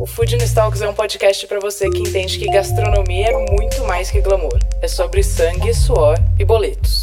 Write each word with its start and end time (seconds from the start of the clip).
O 0.00 0.06
Food 0.06 0.34
Talks 0.54 0.80
é 0.80 0.88
um 0.88 0.94
podcast 0.94 1.46
para 1.46 1.60
você 1.60 1.90
que 1.90 1.98
entende 1.98 2.38
que 2.38 2.46
gastronomia 2.46 3.26
é 3.26 3.52
muito 3.52 3.84
mais 3.84 4.10
que 4.10 4.22
glamour. 4.22 4.58
É 4.80 4.88
sobre 4.88 5.22
sangue, 5.22 5.74
suor 5.74 6.16
e 6.38 6.44
boletos. 6.44 7.00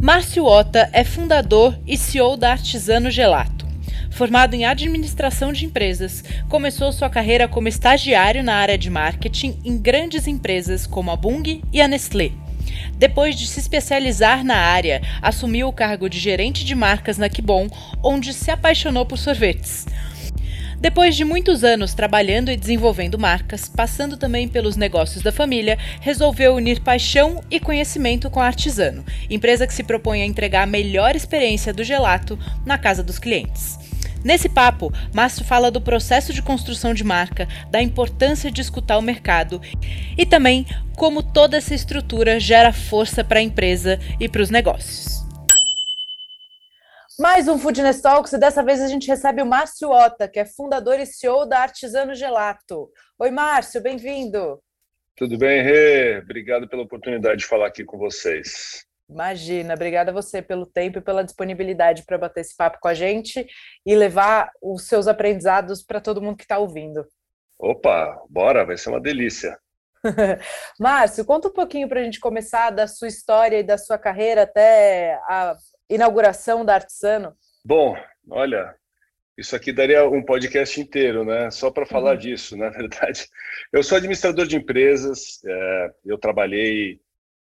Márcio 0.00 0.44
Ota 0.44 0.88
é 0.92 1.02
fundador 1.02 1.76
e 1.84 1.96
CEO 1.96 2.36
da 2.36 2.52
Artisano 2.52 3.10
Gelato. 3.10 3.66
Formado 4.12 4.54
em 4.54 4.64
administração 4.64 5.52
de 5.52 5.64
empresas, 5.64 6.22
começou 6.48 6.92
sua 6.92 7.10
carreira 7.10 7.48
como 7.48 7.66
estagiário 7.66 8.44
na 8.44 8.54
área 8.54 8.78
de 8.78 8.88
marketing 8.88 9.60
em 9.64 9.76
grandes 9.76 10.28
empresas 10.28 10.86
como 10.86 11.10
a 11.10 11.16
Bung 11.16 11.60
e 11.72 11.82
a 11.82 11.88
Nestlé. 11.88 12.30
Depois 12.96 13.36
de 13.36 13.46
se 13.46 13.60
especializar 13.60 14.44
na 14.44 14.56
área, 14.56 15.02
assumiu 15.20 15.68
o 15.68 15.72
cargo 15.72 16.08
de 16.08 16.18
gerente 16.18 16.64
de 16.64 16.74
marcas 16.74 17.18
na 17.18 17.28
Kibon, 17.28 17.68
onde 18.02 18.32
se 18.32 18.50
apaixonou 18.50 19.04
por 19.06 19.18
sorvetes. 19.18 19.86
Depois 20.82 21.14
de 21.14 21.24
muitos 21.24 21.62
anos 21.62 21.94
trabalhando 21.94 22.50
e 22.50 22.56
desenvolvendo 22.56 23.16
marcas, 23.16 23.68
passando 23.68 24.16
também 24.16 24.48
pelos 24.48 24.74
negócios 24.74 25.22
da 25.22 25.30
família, 25.30 25.78
resolveu 26.00 26.56
unir 26.56 26.80
paixão 26.80 27.40
e 27.48 27.60
conhecimento 27.60 28.28
com 28.28 28.40
a 28.40 28.46
Artisano, 28.46 29.04
empresa 29.30 29.64
que 29.64 29.74
se 29.74 29.84
propõe 29.84 30.22
a 30.22 30.26
entregar 30.26 30.64
a 30.64 30.66
melhor 30.66 31.14
experiência 31.14 31.72
do 31.72 31.84
gelato 31.84 32.36
na 32.66 32.76
casa 32.76 33.00
dos 33.00 33.20
clientes. 33.20 33.81
Nesse 34.24 34.48
papo, 34.48 34.92
Márcio 35.12 35.44
fala 35.44 35.70
do 35.70 35.80
processo 35.80 36.32
de 36.32 36.42
construção 36.42 36.94
de 36.94 37.02
marca, 37.02 37.48
da 37.70 37.82
importância 37.82 38.50
de 38.50 38.60
escutar 38.60 38.96
o 38.96 39.02
mercado 39.02 39.60
e 40.16 40.24
também 40.24 40.64
como 40.96 41.22
toda 41.22 41.56
essa 41.56 41.74
estrutura 41.74 42.38
gera 42.38 42.72
força 42.72 43.24
para 43.24 43.40
a 43.40 43.42
empresa 43.42 43.98
e 44.20 44.28
para 44.28 44.42
os 44.42 44.50
negócios. 44.50 45.22
Mais 47.18 47.46
um 47.48 47.58
Foodness 47.58 48.00
Talks 48.00 48.32
e 48.32 48.38
dessa 48.38 48.62
vez 48.62 48.80
a 48.80 48.88
gente 48.88 49.08
recebe 49.08 49.42
o 49.42 49.46
Márcio 49.46 49.90
Ota, 49.90 50.28
que 50.28 50.38
é 50.38 50.46
fundador 50.46 50.98
e 50.98 51.06
CEO 51.06 51.46
da 51.46 51.58
Artisano 51.60 52.14
Gelato. 52.14 52.90
Oi, 53.18 53.30
Márcio, 53.30 53.82
bem-vindo. 53.82 54.60
Tudo 55.16 55.36
bem, 55.36 55.62
Rê? 55.62 56.18
Obrigado 56.18 56.68
pela 56.68 56.82
oportunidade 56.82 57.40
de 57.40 57.46
falar 57.46 57.66
aqui 57.66 57.84
com 57.84 57.98
vocês. 57.98 58.86
Imagina, 59.12 59.74
obrigada 59.74 60.10
a 60.10 60.14
você 60.14 60.40
pelo 60.40 60.64
tempo 60.64 60.98
e 60.98 61.02
pela 61.02 61.22
disponibilidade 61.22 62.04
para 62.04 62.16
bater 62.16 62.40
esse 62.40 62.56
papo 62.56 62.78
com 62.80 62.88
a 62.88 62.94
gente 62.94 63.46
e 63.84 63.94
levar 63.94 64.50
os 64.62 64.86
seus 64.88 65.06
aprendizados 65.06 65.82
para 65.82 66.00
todo 66.00 66.22
mundo 66.22 66.36
que 66.36 66.44
está 66.44 66.58
ouvindo. 66.58 67.06
Opa, 67.58 68.18
bora, 68.28 68.64
vai 68.64 68.76
ser 68.76 68.88
uma 68.88 69.00
delícia. 69.00 69.58
Márcio, 70.80 71.24
conta 71.24 71.48
um 71.48 71.52
pouquinho 71.52 71.88
para 71.88 72.00
a 72.00 72.04
gente 72.04 72.18
começar 72.18 72.70
da 72.70 72.88
sua 72.88 73.08
história 73.08 73.58
e 73.58 73.62
da 73.62 73.78
sua 73.78 73.98
carreira 73.98 74.42
até 74.42 75.14
a 75.28 75.56
inauguração 75.88 76.64
da 76.64 76.74
Artisano. 76.74 77.36
Bom, 77.64 77.94
olha, 78.30 78.74
isso 79.36 79.54
aqui 79.54 79.72
daria 79.72 80.08
um 80.08 80.24
podcast 80.24 80.80
inteiro, 80.80 81.24
né? 81.24 81.50
Só 81.50 81.70
para 81.70 81.86
falar 81.86 82.12
uhum. 82.12 82.18
disso, 82.18 82.56
na 82.58 82.70
verdade. 82.70 83.28
Eu 83.72 83.82
sou 83.82 83.98
administrador 83.98 84.46
de 84.46 84.56
empresas, 84.56 85.40
é, 85.44 85.90
eu 86.04 86.18
trabalhei 86.18 87.00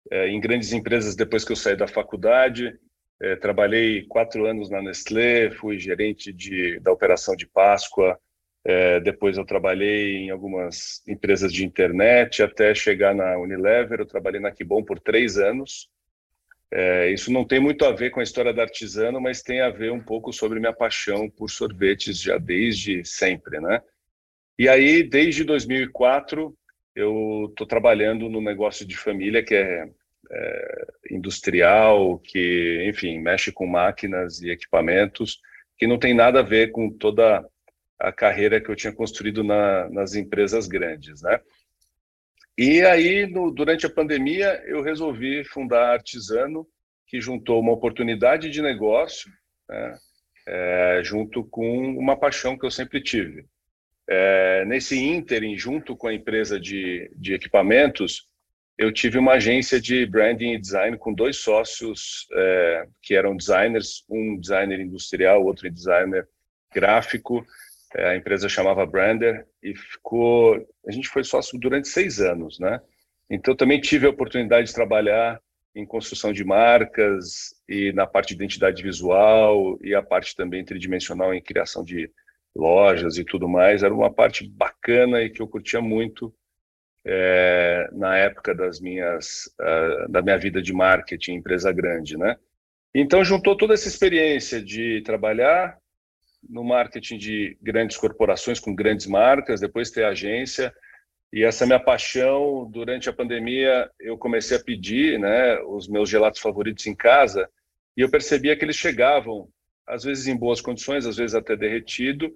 é, 0.10 0.30
em 0.30 0.40
grandes 0.40 0.74
empresas 0.74 1.16
depois 1.16 1.44
que 1.44 1.52
eu 1.52 1.56
saí 1.56 1.76
da 1.76 1.88
faculdade. 1.88 2.74
É, 3.22 3.36
trabalhei 3.36 4.04
quatro 4.08 4.46
anos 4.46 4.70
na 4.70 4.82
Nestlé, 4.82 5.52
fui 5.52 5.78
gerente 5.78 6.34
de, 6.34 6.80
da 6.80 6.92
operação 6.92 7.36
de 7.36 7.46
Páscoa. 7.46 8.20
É, 8.64 9.00
depois 9.00 9.38
eu 9.38 9.46
trabalhei 9.46 10.18
em 10.18 10.30
algumas 10.30 11.02
empresas 11.08 11.52
de 11.52 11.66
internet 11.66 12.42
até 12.42 12.74
chegar 12.74 13.14
na 13.14 13.38
Unilever. 13.38 14.00
Eu 14.00 14.06
trabalhei 14.06 14.40
na 14.40 14.52
Kibon 14.52 14.84
por 14.84 15.00
três 15.00 15.38
anos. 15.38 15.90
É, 16.74 17.12
isso 17.12 17.32
não 17.32 17.46
tem 17.46 17.60
muito 17.60 17.84
a 17.84 17.92
ver 17.92 18.12
com 18.12 18.22
a 18.22 18.24
história 18.24 18.54
da 18.54 18.64
artesano, 18.64 19.20
mas 19.20 19.42
tem 19.42 19.60
a 19.60 19.70
ver 19.70 19.92
um 19.92 20.00
pouco 20.00 20.32
sobre 20.32 20.60
minha 20.60 20.72
paixão 20.72 21.30
por 21.30 21.50
sorvetes 21.50 22.22
já 22.22 22.38
desde 22.38 23.04
sempre, 23.04 23.60
né? 23.60 23.82
E 24.58 24.70
aí, 24.70 25.04
desde 25.04 25.44
2004, 25.44 26.56
eu 26.96 27.48
estou 27.50 27.68
trabalhando 27.68 28.30
no 28.30 28.40
negócio 28.40 28.86
de 28.86 28.96
família 28.96 29.44
que 29.44 29.56
é, 29.56 29.90
é, 30.32 30.88
industrial, 31.12 32.18
que, 32.20 32.86
enfim, 32.88 33.20
mexe 33.20 33.52
com 33.52 33.68
máquinas 33.68 34.42
e 34.42 34.50
equipamentos, 34.50 35.40
que 35.78 35.86
não 35.86 36.00
tem 36.00 36.14
nada 36.14 36.40
a 36.40 36.44
ver 36.44 36.72
com 36.72 36.90
toda 36.90 37.46
a 38.00 38.12
carreira 38.12 38.60
que 38.62 38.70
eu 38.70 38.76
tinha 38.76 38.94
construído 38.94 39.44
na, 39.44 39.90
nas 39.90 40.16
empresas 40.16 40.68
grandes, 40.68 41.22
né? 41.22 41.40
E 42.58 42.82
aí, 42.82 43.26
no, 43.26 43.52
durante 43.52 43.86
a 43.86 43.90
pandemia, 43.90 44.62
eu 44.66 44.82
resolvi 44.82 45.44
fundar 45.44 45.94
Artisano, 45.94 46.68
que 47.08 47.20
juntou 47.20 47.60
uma 47.60 47.72
oportunidade 47.72 48.50
de 48.50 48.62
negócio, 48.62 49.32
né, 49.70 49.98
é, 50.48 51.02
junto 51.04 51.44
com 51.44 51.98
uma 51.98 52.16
paixão 52.16 52.58
que 52.58 52.66
eu 52.66 52.72
sempre 52.72 53.02
tive, 53.02 53.46
é, 54.10 54.66
nesse 54.66 54.98
ínterim, 54.98 55.58
junto 55.58 55.96
com 55.96 56.08
a 56.08 56.14
empresa 56.14 56.60
de, 56.60 57.12
de 57.16 57.34
equipamentos, 57.34 58.30
eu 58.82 58.92
tive 58.92 59.20
uma 59.20 59.34
agência 59.34 59.80
de 59.80 60.08
branding 60.08 60.54
e 60.54 60.60
design 60.60 60.98
com 60.98 61.14
dois 61.14 61.38
sócios 61.38 62.28
é, 62.34 62.88
que 63.00 63.14
eram 63.14 63.38
designers, 63.38 64.04
um 64.10 64.40
designer 64.40 64.80
industrial, 64.80 65.46
outro 65.46 65.70
designer 65.70 66.28
gráfico. 66.74 67.46
É, 67.94 68.08
a 68.08 68.16
empresa 68.16 68.50
chamava 68.50 68.84
Brander 68.84 69.46
e 69.62 69.76
ficou. 69.76 70.68
A 70.88 70.92
gente 70.92 71.10
foi 71.10 71.24
sócio 71.24 71.60
durante 71.60 71.90
seis 71.90 72.20
anos, 72.20 72.58
né? 72.58 72.82
Então 73.30 73.56
também 73.56 73.80
tive 73.80 74.08
a 74.08 74.10
oportunidade 74.10 74.68
de 74.68 74.74
trabalhar 74.74 75.40
em 75.76 75.86
construção 75.86 76.34
de 76.34 76.44
marcas 76.44 77.54
e 77.70 77.94
na 77.94 78.08
parte 78.08 78.30
de 78.30 78.34
identidade 78.34 78.82
visual 78.82 79.78
e 79.84 79.94
a 79.94 80.02
parte 80.02 80.36
também 80.36 80.66
tridimensional 80.66 81.36
em 81.36 81.42
criação 81.42 81.84
de 81.84 82.10
lojas 82.56 83.20
e 83.20 83.24
tudo 83.24 83.48
mais. 83.48 83.84
Era 83.84 83.94
uma 83.94 84.12
parte 84.12 84.48
bacana 84.48 85.22
e 85.22 85.30
que 85.30 85.40
eu 85.40 85.48
curtia 85.48 85.82
muito 85.82 86.34
é, 87.06 87.90
na 87.92 88.18
época 88.18 88.54
das 88.54 88.80
minhas, 88.80 89.46
uh, 89.60 90.12
da 90.12 90.22
minha 90.22 90.38
vida 90.38 90.62
de 90.62 90.74
marketing, 90.74 91.34
empresa 91.34 91.72
grande, 91.72 92.18
né? 92.18 92.38
Então 92.94 93.24
juntou 93.24 93.56
toda 93.56 93.74
essa 93.74 93.88
experiência 93.88 94.62
de 94.62 95.02
trabalhar 95.02 95.78
no 96.48 96.64
marketing 96.64 97.18
de 97.18 97.58
grandes 97.62 97.98
corporações 97.98 98.60
com 98.60 98.76
grandes 98.76 99.08
marcas, 99.08 99.62
depois 99.62 99.92
ter 99.92 100.04
agência 100.04 100.74
e 101.32 101.44
essa 101.44 101.66
minha 101.66 101.80
paixão 101.80 102.70
durante 102.70 103.10
a 103.10 103.14
pandemia 103.14 103.90
eu 104.00 104.18
comecei 104.18 104.58
a 104.58 104.64
pedir, 104.64 105.18
né, 105.20 105.60
os 105.62 105.88
meus 105.88 106.10
gelatos 106.10 106.42
favoritos 106.42 106.86
em 106.88 106.96
casa 106.96 107.50
e 107.96 108.02
eu 108.02 108.10
percebia 108.10 108.56
que 108.58 108.66
eles 108.66 108.76
chegavam 108.76 109.48
às 109.88 110.04
vezes 110.04 110.28
em 110.28 110.36
boas 110.36 110.62
condições, 110.62 111.06
às 111.06 111.18
vezes 111.18 111.36
até 111.36 111.56
derretido, 111.56 112.34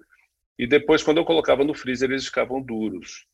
e 0.58 0.66
depois, 0.66 1.02
quando 1.02 1.18
eu 1.18 1.24
colocava 1.24 1.64
no 1.64 1.74
freezer, 1.74 2.10
eles 2.10 2.26
ficavam 2.26 2.62
duros. 2.62 3.26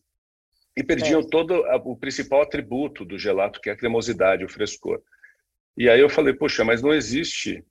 E 0.77 0.83
perdiam 0.83 1.21
é. 1.21 1.27
todo 1.27 1.65
o 1.85 1.97
principal 1.97 2.43
atributo 2.43 3.05
do 3.05 3.19
gelato, 3.19 3.61
que 3.61 3.69
é 3.69 3.73
a 3.73 3.77
cremosidade, 3.77 4.45
o 4.45 4.49
frescor. 4.49 5.03
E 5.77 5.89
aí 5.89 6.01
eu 6.01 6.09
falei, 6.09 6.35
poxa, 6.35 6.65
mas 6.65 6.83
não 6.83 6.93
existe 6.93 7.65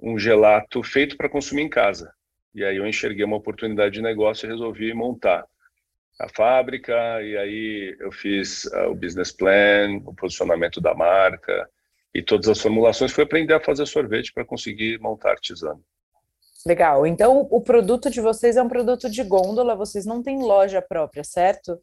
um 0.00 0.18
gelato 0.18 0.82
feito 0.82 1.16
para 1.16 1.28
consumir 1.28 1.62
em 1.62 1.68
casa. 1.68 2.12
E 2.54 2.64
aí 2.64 2.76
eu 2.76 2.86
enxerguei 2.86 3.24
uma 3.24 3.36
oportunidade 3.36 3.94
de 3.94 4.02
negócio 4.02 4.46
e 4.46 4.50
resolvi 4.50 4.92
montar 4.94 5.44
a 6.20 6.28
fábrica, 6.28 6.92
e 7.22 7.36
aí 7.36 7.96
eu 7.98 8.12
fiz 8.12 8.64
uh, 8.66 8.90
o 8.90 8.94
business 8.94 9.32
plan, 9.32 10.00
o 10.06 10.14
posicionamento 10.14 10.80
da 10.80 10.94
marca 10.94 11.68
e 12.14 12.22
todas 12.22 12.48
as 12.48 12.60
formulações. 12.60 13.12
Fui 13.12 13.24
aprender 13.24 13.54
a 13.54 13.60
fazer 13.60 13.86
sorvete 13.86 14.32
para 14.32 14.44
conseguir 14.44 15.00
montar 15.00 15.32
artesano. 15.32 15.82
Legal. 16.64 17.06
Então, 17.06 17.46
o 17.50 17.60
produto 17.60 18.08
de 18.08 18.20
vocês 18.20 18.56
é 18.56 18.62
um 18.62 18.68
produto 18.68 19.10
de 19.10 19.22
gôndola, 19.24 19.74
vocês 19.74 20.06
não 20.06 20.22
têm 20.22 20.42
loja 20.42 20.80
própria, 20.80 21.24
certo? 21.24 21.78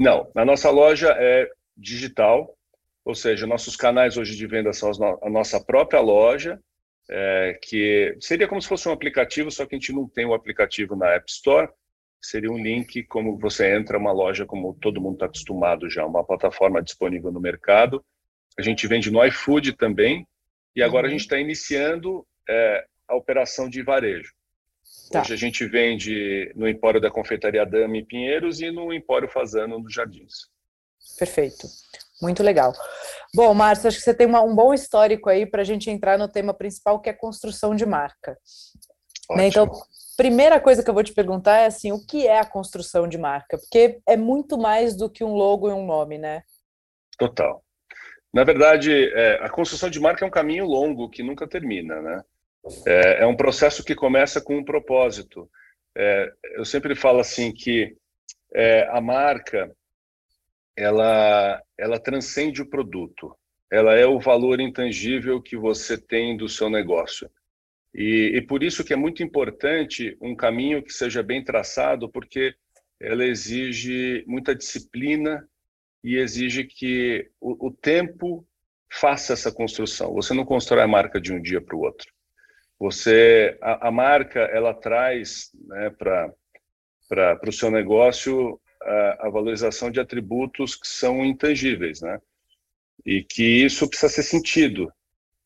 Não. 0.00 0.32
A 0.34 0.46
nossa 0.46 0.70
loja 0.70 1.14
é 1.18 1.46
digital, 1.76 2.56
ou 3.04 3.14
seja, 3.14 3.46
nossos 3.46 3.76
canais 3.76 4.16
hoje 4.16 4.34
de 4.34 4.46
venda 4.46 4.72
são 4.72 4.90
a 5.22 5.28
nossa 5.28 5.62
própria 5.62 6.00
loja, 6.00 6.58
é, 7.10 7.58
que 7.62 8.16
seria 8.18 8.48
como 8.48 8.62
se 8.62 8.68
fosse 8.68 8.88
um 8.88 8.92
aplicativo, 8.92 9.50
só 9.50 9.66
que 9.66 9.74
a 9.74 9.78
gente 9.78 9.92
não 9.92 10.08
tem 10.08 10.24
o 10.24 10.32
aplicativo 10.32 10.96
na 10.96 11.10
App 11.10 11.30
Store. 11.30 11.68
Seria 12.18 12.50
um 12.50 12.56
link 12.56 13.02
como 13.04 13.38
você 13.38 13.76
entra 13.76 13.98
uma 13.98 14.10
loja 14.10 14.46
como 14.46 14.72
todo 14.80 15.02
mundo 15.02 15.14
está 15.14 15.26
acostumado 15.26 15.90
já, 15.90 16.06
uma 16.06 16.24
plataforma 16.24 16.82
disponível 16.82 17.30
no 17.30 17.40
mercado. 17.40 18.02
A 18.58 18.62
gente 18.62 18.86
vende 18.86 19.10
no 19.10 19.22
iFood 19.26 19.74
também, 19.74 20.26
e 20.74 20.82
agora 20.82 21.06
uhum. 21.06 21.08
a 21.08 21.12
gente 21.12 21.22
está 21.22 21.38
iniciando 21.38 22.26
é, 22.48 22.86
a 23.06 23.14
operação 23.16 23.68
de 23.68 23.82
varejo. 23.82 24.32
Tá. 25.10 25.22
Hoje 25.22 25.34
a 25.34 25.36
gente 25.36 25.66
vende 25.66 26.52
no 26.54 26.68
Empório 26.68 27.00
da 27.00 27.10
Confeitaria 27.10 27.66
Dama 27.66 27.96
em 27.96 28.04
Pinheiros 28.04 28.60
e 28.60 28.70
no 28.70 28.92
Empório 28.92 29.28
Fazano 29.28 29.80
nos 29.80 29.92
Jardins. 29.92 30.48
Perfeito. 31.18 31.66
Muito 32.22 32.42
legal. 32.44 32.72
Bom, 33.34 33.52
Márcio, 33.52 33.88
acho 33.88 33.98
que 33.98 34.04
você 34.04 34.14
tem 34.14 34.26
uma, 34.26 34.40
um 34.40 34.54
bom 34.54 34.72
histórico 34.72 35.28
aí 35.28 35.46
para 35.46 35.62
a 35.62 35.64
gente 35.64 35.90
entrar 35.90 36.16
no 36.16 36.28
tema 36.28 36.54
principal, 36.54 37.00
que 37.00 37.10
é 37.10 37.12
construção 37.12 37.74
de 37.74 37.84
marca. 37.84 38.38
Né? 39.30 39.48
Então, 39.48 39.68
primeira 40.16 40.60
coisa 40.60 40.82
que 40.82 40.90
eu 40.90 40.94
vou 40.94 41.02
te 41.02 41.12
perguntar 41.12 41.58
é 41.58 41.66
assim, 41.66 41.90
o 41.90 42.06
que 42.06 42.28
é 42.28 42.38
a 42.38 42.46
construção 42.46 43.08
de 43.08 43.18
marca? 43.18 43.58
Porque 43.58 44.00
é 44.06 44.16
muito 44.16 44.56
mais 44.56 44.96
do 44.96 45.10
que 45.10 45.24
um 45.24 45.34
logo 45.34 45.68
e 45.68 45.72
um 45.72 45.84
nome, 45.84 46.18
né? 46.18 46.42
Total. 47.18 47.64
Na 48.32 48.44
verdade, 48.44 49.10
é, 49.12 49.44
a 49.44 49.48
construção 49.48 49.90
de 49.90 49.98
marca 49.98 50.24
é 50.24 50.28
um 50.28 50.30
caminho 50.30 50.66
longo 50.66 51.10
que 51.10 51.22
nunca 51.22 51.48
termina, 51.48 52.00
né? 52.00 52.22
É, 52.86 53.22
é 53.22 53.26
um 53.26 53.36
processo 53.36 53.84
que 53.84 53.94
começa 53.94 54.40
com 54.40 54.56
um 54.56 54.64
propósito. 54.64 55.50
É, 55.96 56.32
eu 56.54 56.64
sempre 56.64 56.94
falo 56.94 57.18
assim 57.18 57.52
que 57.52 57.96
é, 58.54 58.88
a 58.90 59.00
marca 59.00 59.74
ela, 60.76 61.62
ela 61.78 61.98
transcende 61.98 62.62
o 62.62 62.68
produto. 62.68 63.36
Ela 63.70 63.94
é 63.94 64.06
o 64.06 64.18
valor 64.18 64.60
intangível 64.60 65.40
que 65.40 65.56
você 65.56 65.96
tem 65.96 66.36
do 66.36 66.48
seu 66.48 66.68
negócio. 66.68 67.30
E, 67.94 68.32
e 68.36 68.42
por 68.42 68.62
isso 68.62 68.84
que 68.84 68.92
é 68.92 68.96
muito 68.96 69.22
importante 69.22 70.16
um 70.20 70.34
caminho 70.34 70.82
que 70.82 70.92
seja 70.92 71.22
bem 71.22 71.42
traçado, 71.42 72.08
porque 72.08 72.54
ela 73.00 73.24
exige 73.24 74.24
muita 74.26 74.54
disciplina 74.54 75.48
e 76.02 76.16
exige 76.16 76.64
que 76.64 77.30
o, 77.40 77.68
o 77.68 77.70
tempo 77.70 78.46
faça 78.90 79.32
essa 79.32 79.52
construção. 79.52 80.12
Você 80.14 80.34
não 80.34 80.44
constrói 80.44 80.82
a 80.82 80.88
marca 80.88 81.20
de 81.20 81.32
um 81.32 81.40
dia 81.40 81.60
para 81.60 81.76
o 81.76 81.80
outro. 81.80 82.12
Você, 82.80 83.58
a, 83.60 83.88
a, 83.88 83.90
marca, 83.90 84.40
ela 84.40 84.72
traz 84.72 85.50
né, 85.66 85.90
para 85.90 87.38
o 87.46 87.52
seu 87.52 87.70
negócio 87.70 88.58
a, 88.82 89.26
a, 89.26 89.30
valorização 89.30 89.90
de 89.90 90.00
atributos 90.00 90.74
que 90.74 90.88
são 90.88 91.22
intangíveis, 91.22 92.00
né? 92.00 92.18
E 93.04 93.22
que 93.22 93.42
isso 93.42 93.86
precisa 93.86 94.10
ser 94.10 94.22
sentido. 94.22 94.90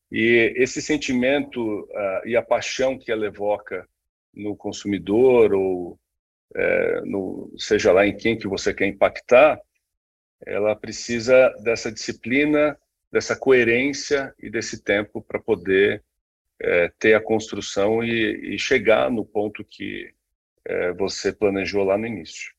E 0.09 0.53
esse 0.55 0.81
sentimento 0.81 1.87
e 2.25 2.37
a 2.37 2.41
paixão 2.41 2.97
que 2.97 3.11
ela 3.11 3.25
evoca 3.25 3.85
no 4.33 4.55
consumidor 4.55 5.53
ou 5.53 5.99
é, 6.55 7.01
no, 7.01 7.53
seja 7.57 7.91
lá 7.91 8.07
em 8.07 8.15
quem 8.15 8.37
que 8.37 8.47
você 8.47 8.73
quer 8.73 8.85
impactar, 8.85 9.59
ela 10.45 10.75
precisa 10.75 11.49
dessa 11.63 11.91
disciplina, 11.91 12.77
dessa 13.11 13.35
coerência 13.35 14.33
e 14.39 14.49
desse 14.49 14.81
tempo 14.81 15.21
para 15.21 15.39
poder 15.39 16.03
é, 16.61 16.91
ter 16.99 17.13
a 17.13 17.21
construção 17.21 18.03
e, 18.03 18.55
e, 18.55 18.59
chegar 18.59 19.09
no 19.11 19.25
ponto 19.25 19.63
que 19.63 20.13
é, 20.65 20.93
você 20.93 21.33
planejou 21.33 21.83
lá 21.83 21.97
no 21.97 22.07
início. 22.07 22.53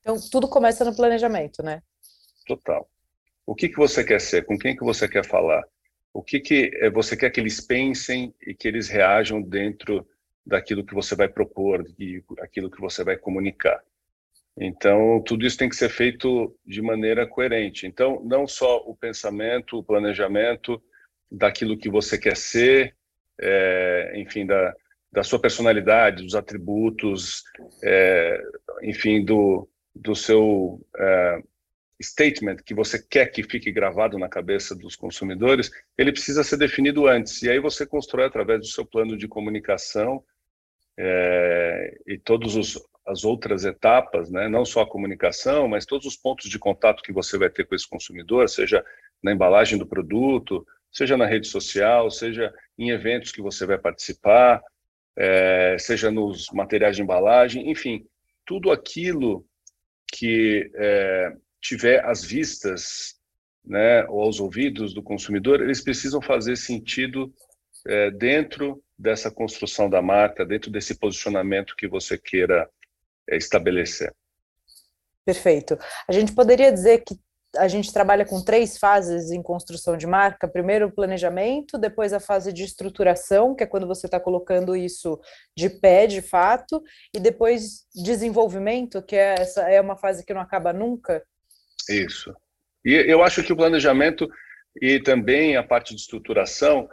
Então, 0.00 0.16
tudo 0.30 0.48
começa 0.48 0.84
no 0.84 0.94
planejamento, 0.94 1.62
né? 1.62 1.82
Total. 2.46 2.88
O 3.44 3.54
que, 3.54 3.68
que 3.68 3.76
você 3.76 4.04
quer 4.04 4.20
ser? 4.20 4.44
Com 4.44 4.58
quem 4.58 4.76
que 4.76 4.84
você 4.84 5.08
quer 5.08 5.24
falar? 5.24 5.64
O 6.12 6.22
que, 6.22 6.40
que 6.40 6.70
é, 6.74 6.90
você 6.90 7.16
quer 7.16 7.30
que 7.30 7.40
eles 7.40 7.60
pensem 7.60 8.34
e 8.46 8.54
que 8.54 8.68
eles 8.68 8.88
reajam 8.88 9.42
dentro 9.42 10.06
daquilo 10.44 10.84
que 10.84 10.94
você 10.94 11.16
vai 11.16 11.28
propor 11.28 11.84
e 11.98 12.22
aquilo 12.40 12.70
que 12.70 12.80
você 12.80 13.02
vai 13.02 13.16
comunicar? 13.16 13.82
Então, 14.58 15.22
tudo 15.22 15.44
isso 15.44 15.58
tem 15.58 15.68
que 15.68 15.76
ser 15.76 15.90
feito 15.90 16.56
de 16.64 16.80
maneira 16.80 17.26
coerente. 17.26 17.86
Então, 17.86 18.22
não 18.24 18.46
só 18.46 18.78
o 18.86 18.96
pensamento, 18.96 19.78
o 19.78 19.84
planejamento 19.84 20.82
daquilo 21.30 21.76
que 21.76 21.88
você 21.88 22.18
quer 22.18 22.36
ser, 22.36 22.94
é, 23.40 24.12
enfim, 24.16 24.46
da, 24.46 24.74
da 25.12 25.22
sua 25.22 25.38
personalidade, 25.38 26.22
dos 26.22 26.34
atributos, 26.34 27.42
é, 27.82 28.42
enfim, 28.82 29.24
do, 29.24 29.68
do 29.94 30.14
seu 30.14 30.80
é, 30.96 31.42
statement 32.02 32.56
que 32.64 32.74
você 32.74 33.02
quer 33.02 33.26
que 33.26 33.42
fique 33.42 33.72
gravado 33.72 34.18
na 34.18 34.28
cabeça 34.28 34.74
dos 34.74 34.96
consumidores, 34.96 35.70
ele 35.96 36.12
precisa 36.12 36.44
ser 36.44 36.56
definido 36.56 37.06
antes. 37.06 37.42
E 37.42 37.50
aí 37.50 37.58
você 37.58 37.86
constrói 37.86 38.26
através 38.26 38.60
do 38.60 38.66
seu 38.66 38.84
plano 38.84 39.16
de 39.16 39.26
comunicação 39.26 40.22
é, 40.98 41.98
e 42.06 42.18
todos 42.18 42.56
os 42.56 42.78
as 43.06 43.24
outras 43.24 43.64
etapas, 43.64 44.30
né? 44.30 44.48
não 44.48 44.64
só 44.64 44.82
a 44.82 44.88
comunicação, 44.88 45.68
mas 45.68 45.86
todos 45.86 46.06
os 46.06 46.16
pontos 46.16 46.50
de 46.50 46.58
contato 46.58 47.04
que 47.04 47.12
você 47.12 47.38
vai 47.38 47.48
ter 47.48 47.64
com 47.64 47.74
esse 47.74 47.88
consumidor, 47.88 48.48
seja 48.48 48.84
na 49.22 49.32
embalagem 49.32 49.78
do 49.78 49.86
produto, 49.86 50.66
seja 50.96 51.14
na 51.14 51.26
rede 51.26 51.46
social, 51.46 52.10
seja 52.10 52.50
em 52.78 52.88
eventos 52.88 53.30
que 53.30 53.42
você 53.42 53.66
vai 53.66 53.76
participar, 53.76 54.62
é, 55.14 55.76
seja 55.78 56.10
nos 56.10 56.48
materiais 56.50 56.96
de 56.96 57.02
embalagem, 57.02 57.70
enfim, 57.70 58.06
tudo 58.46 58.70
aquilo 58.70 59.46
que 60.10 60.70
é, 60.74 61.36
tiver 61.60 62.02
às 62.02 62.24
vistas 62.24 63.14
né, 63.62 64.06
ou 64.06 64.22
aos 64.22 64.40
ouvidos 64.40 64.94
do 64.94 65.02
consumidor, 65.02 65.60
eles 65.60 65.82
precisam 65.82 66.22
fazer 66.22 66.56
sentido 66.56 67.30
é, 67.86 68.10
dentro 68.10 68.82
dessa 68.98 69.30
construção 69.30 69.90
da 69.90 70.00
marca, 70.00 70.46
dentro 70.46 70.70
desse 70.70 70.98
posicionamento 70.98 71.76
que 71.76 71.86
você 71.86 72.16
queira 72.16 72.66
é, 73.28 73.36
estabelecer. 73.36 74.14
Perfeito. 75.26 75.76
A 76.08 76.12
gente 76.12 76.34
poderia 76.34 76.72
dizer 76.72 77.04
que 77.04 77.18
a 77.56 77.68
gente 77.68 77.92
trabalha 77.92 78.24
com 78.24 78.42
três 78.42 78.78
fases 78.78 79.30
em 79.30 79.42
construção 79.42 79.96
de 79.96 80.06
marca. 80.06 80.48
Primeiro 80.48 80.86
o 80.86 80.92
planejamento, 80.92 81.78
depois 81.78 82.12
a 82.12 82.20
fase 82.20 82.52
de 82.52 82.64
estruturação, 82.64 83.54
que 83.54 83.64
é 83.64 83.66
quando 83.66 83.86
você 83.86 84.06
está 84.06 84.20
colocando 84.20 84.76
isso 84.76 85.20
de 85.56 85.68
pé, 85.68 86.06
de 86.06 86.22
fato, 86.22 86.82
e 87.14 87.20
depois 87.20 87.86
desenvolvimento, 87.94 89.02
que 89.02 89.16
é 89.16 89.34
essa 89.38 89.62
é 89.62 89.80
uma 89.80 89.96
fase 89.96 90.24
que 90.24 90.34
não 90.34 90.40
acaba 90.40 90.72
nunca. 90.72 91.22
Isso. 91.88 92.34
E 92.84 92.92
eu 92.92 93.22
acho 93.22 93.42
que 93.42 93.52
o 93.52 93.56
planejamento 93.56 94.28
e 94.80 95.00
também 95.00 95.56
a 95.56 95.62
parte 95.62 95.94
de 95.94 96.00
estruturação 96.00 96.88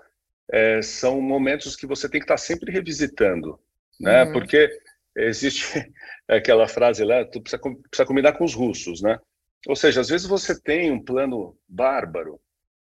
é, 0.51 0.81
são 0.81 1.21
momentos 1.21 1.75
que 1.75 1.85
você 1.85 2.09
tem 2.09 2.19
que 2.19 2.25
estar 2.25 2.37
sempre 2.37 2.71
revisitando, 2.71 3.59
né? 3.99 4.23
Uhum. 4.23 4.33
Porque 4.33 4.69
existe 5.15 5.65
aquela 6.27 6.67
frase 6.67 7.03
lá, 7.03 7.25
tu 7.25 7.41
precisa, 7.41 7.61
precisa 7.61 8.05
combinar 8.05 8.33
com 8.33 8.43
os 8.43 8.53
russos, 8.53 9.01
né? 9.01 9.19
Ou 9.67 9.75
seja, 9.75 10.01
às 10.01 10.09
vezes 10.09 10.27
você 10.27 10.59
tem 10.59 10.91
um 10.91 11.03
plano 11.03 11.57
bárbaro, 11.67 12.39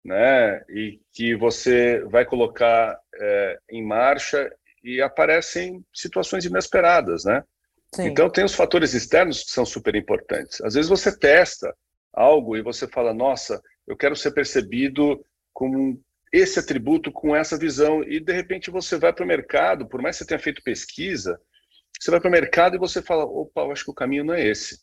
né? 0.03 0.61
E 0.69 0.99
que 1.13 1.35
você 1.35 2.03
vai 2.05 2.25
colocar 2.25 2.99
é, 3.15 3.59
em 3.71 3.83
marcha 3.83 4.51
e 4.83 5.01
aparecem 5.01 5.83
situações 5.93 6.45
inesperadas, 6.45 7.25
né? 7.25 7.43
Sim. 7.93 8.07
Então 8.07 8.29
tem 8.29 8.43
os 8.43 8.53
fatores 8.53 8.93
externos 8.93 9.43
que 9.43 9.51
são 9.51 9.65
super 9.65 9.95
importantes. 9.95 10.61
Às 10.61 10.73
vezes 10.73 10.89
você 10.89 11.17
testa 11.17 11.73
algo 12.13 12.57
e 12.57 12.61
você 12.61 12.87
fala, 12.87 13.13
nossa, 13.13 13.61
eu 13.87 13.95
quero 13.95 14.15
ser 14.15 14.31
percebido 14.31 15.23
com 15.53 15.99
esse 16.31 16.59
atributo, 16.59 17.11
com 17.11 17.35
essa 17.35 17.57
visão, 17.57 18.03
e 18.03 18.19
de 18.19 18.33
repente 18.33 18.69
você 18.69 18.97
vai 18.97 19.13
para 19.13 19.23
o 19.23 19.27
mercado, 19.27 19.87
por 19.87 20.01
mais 20.01 20.17
que 20.17 20.23
você 20.23 20.27
tenha 20.27 20.39
feito 20.39 20.61
pesquisa, 20.61 21.39
você 21.99 22.11
vai 22.11 22.19
para 22.19 22.27
o 22.27 22.31
mercado 22.31 22.75
e 22.75 22.79
você 22.79 23.01
fala, 23.01 23.23
opa, 23.23 23.61
eu 23.61 23.71
acho 23.71 23.85
que 23.85 23.91
o 23.91 23.95
caminho 23.95 24.25
não 24.25 24.33
é 24.33 24.45
esse. 24.45 24.79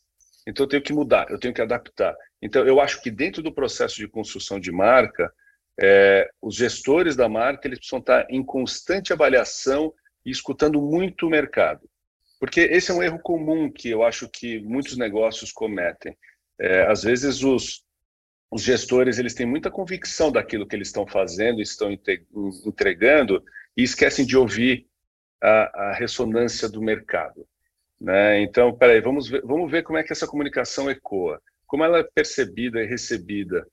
Então 0.47 0.65
eu 0.65 0.69
tenho 0.69 0.83
que 0.83 0.93
mudar, 0.93 1.29
eu 1.29 1.39
tenho 1.39 1.53
que 1.53 1.61
adaptar. 1.61 2.15
Então 2.41 2.65
eu 2.65 2.79
acho 2.79 3.01
que 3.01 3.09
dentro 3.09 3.41
do 3.41 3.53
processo 3.53 3.95
de 3.95 4.07
construção 4.07 4.59
de 4.59 4.71
marca, 4.71 5.33
é, 5.79 6.29
os 6.41 6.55
gestores 6.55 7.15
da 7.15 7.27
marca 7.27 7.67
eles 7.67 7.79
precisam 7.79 7.99
estar 7.99 8.25
em 8.29 8.43
constante 8.43 9.11
avaliação 9.11 9.93
e 10.25 10.31
escutando 10.31 10.81
muito 10.81 11.27
o 11.27 11.29
mercado. 11.29 11.89
Porque 12.39 12.61
esse 12.61 12.91
é 12.91 12.93
um 12.93 13.03
erro 13.03 13.19
comum 13.19 13.71
que 13.71 13.89
eu 13.89 14.03
acho 14.03 14.29
que 14.29 14.59
muitos 14.59 14.97
negócios 14.97 15.51
cometem. 15.51 16.17
É, 16.59 16.83
às 16.83 17.03
vezes 17.03 17.43
os, 17.43 17.83
os 18.51 18.61
gestores 18.61 19.17
eles 19.17 19.33
têm 19.33 19.45
muita 19.45 19.71
convicção 19.71 20.31
daquilo 20.31 20.67
que 20.67 20.75
eles 20.75 20.89
estão 20.89 21.07
fazendo, 21.07 21.61
estão 21.61 21.91
entregando 21.91 23.43
e 23.75 23.83
esquecem 23.83 24.25
de 24.25 24.37
ouvir 24.37 24.87
a, 25.41 25.89
a 25.89 25.93
ressonância 25.93 26.69
do 26.69 26.81
mercado. 26.81 27.47
Né? 27.99 28.41
Então, 28.41 28.75
peraí, 28.75 29.01
vamos 29.01 29.29
ver, 29.29 29.41
vamos 29.43 29.71
ver 29.71 29.83
como 29.83 29.97
é 29.97 30.03
que 30.03 30.11
essa 30.11 30.27
comunicação 30.27 30.89
ecoa, 30.89 31.41
como 31.65 31.83
ela 31.83 31.99
é 31.99 32.03
percebida 32.03 32.81
e 32.81 32.85
recebida, 32.85 33.65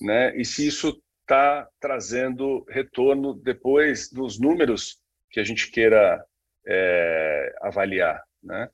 né? 0.00 0.36
e 0.36 0.44
se 0.44 0.66
isso 0.66 1.00
está 1.22 1.68
trazendo 1.78 2.64
retorno 2.68 3.34
depois 3.34 4.10
dos 4.10 4.40
números 4.40 4.98
que 5.30 5.38
a 5.38 5.44
gente 5.44 5.70
queira 5.70 6.24
é, 6.66 7.54
avaliar. 7.60 8.22
Né? 8.42 8.68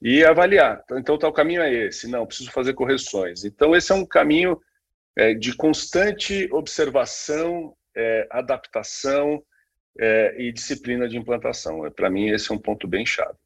E 0.00 0.24
avaliar. 0.24 0.84
Então, 0.92 1.18
tá, 1.18 1.28
o 1.28 1.32
caminho 1.32 1.62
é 1.62 1.72
esse. 1.72 2.08
Não, 2.08 2.26
preciso 2.26 2.52
fazer 2.52 2.74
correções. 2.74 3.44
Então, 3.44 3.74
esse 3.74 3.90
é 3.90 3.94
um 3.94 4.06
caminho 4.06 4.60
é, 5.16 5.34
de 5.34 5.56
constante 5.56 6.48
observação, 6.52 7.74
é, 7.96 8.26
adaptação, 8.30 9.42
é, 9.98 10.34
e 10.38 10.52
disciplina 10.52 11.08
de 11.08 11.16
implantação. 11.16 11.90
Para 11.92 12.10
mim, 12.10 12.28
esse 12.28 12.52
é 12.52 12.54
um 12.54 12.58
ponto 12.58 12.86
bem 12.86 13.04
chave. 13.06 13.38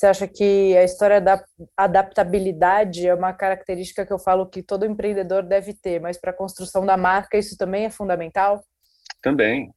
Você 0.00 0.06
acha 0.06 0.26
que 0.26 0.74
a 0.78 0.82
história 0.82 1.20
da 1.20 1.44
adaptabilidade 1.76 3.06
é 3.06 3.14
uma 3.14 3.34
característica 3.34 4.06
que 4.06 4.10
eu 4.10 4.18
falo 4.18 4.46
que 4.46 4.62
todo 4.62 4.86
empreendedor 4.86 5.42
deve 5.42 5.74
ter, 5.74 6.00
mas 6.00 6.16
para 6.16 6.30
a 6.30 6.34
construção 6.34 6.86
da 6.86 6.96
marca 6.96 7.36
isso 7.36 7.54
também 7.58 7.84
é 7.84 7.90
fundamental? 7.90 8.64
Também, 9.20 9.70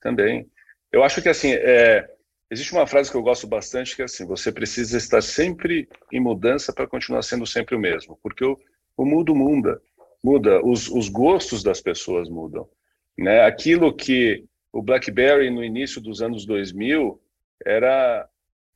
também. 0.00 0.50
Eu 0.90 1.04
acho 1.04 1.22
que 1.22 1.28
assim, 1.28 1.52
é, 1.52 2.04
existe 2.50 2.72
uma 2.72 2.84
frase 2.84 3.12
que 3.12 3.16
eu 3.16 3.22
gosto 3.22 3.46
bastante 3.46 3.94
que 3.94 4.02
é 4.02 4.06
assim: 4.06 4.26
você 4.26 4.50
precisa 4.50 4.98
estar 4.98 5.22
sempre 5.22 5.88
em 6.12 6.18
mudança 6.18 6.72
para 6.72 6.88
continuar 6.88 7.22
sendo 7.22 7.46
sempre 7.46 7.76
o 7.76 7.80
mesmo, 7.80 8.18
porque 8.24 8.44
o, 8.44 8.58
o 8.96 9.04
mundo 9.04 9.36
muda. 9.36 9.80
muda, 10.20 10.60
os, 10.66 10.88
os 10.88 11.08
gostos 11.08 11.62
das 11.62 11.80
pessoas 11.80 12.28
mudam. 12.28 12.68
Né? 13.16 13.42
Aquilo 13.42 13.94
que 13.94 14.44
o 14.72 14.82
BlackBerry 14.82 15.48
no 15.48 15.62
início 15.62 16.00
dos 16.00 16.20
anos 16.20 16.44
2000 16.44 17.22
era 17.64 18.28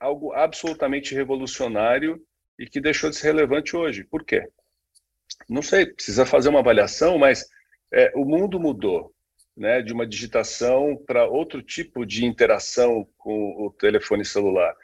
algo 0.04 0.34
absolutamente 0.34 1.14
revolucionário 1.14 2.23
e 2.58 2.66
que 2.66 2.80
deixou 2.80 3.08
de 3.08 3.16
ser 3.16 3.28
relevante 3.28 3.75
hoje. 3.75 4.04
Por 4.04 4.23
quê? 4.23 4.46
Não 5.49 5.62
sei, 5.62 5.87
precisa 5.87 6.26
fazer 6.26 6.50
uma 6.50 6.61
avaliação, 6.61 7.18
mas 7.18 7.49
é, 7.90 8.12
o 8.14 8.25
mundo 8.25 8.61
mudou, 8.61 9.14
né, 9.56 9.80
de 9.80 9.94
uma 9.94 10.06
digitação 10.06 10.94
para 11.06 11.26
outro 11.26 11.62
tipo 11.62 12.04
de 12.04 12.26
interação 12.26 13.08
com 13.16 13.66
o 13.66 13.70
telefone 13.70 14.25
celular. 14.25 14.75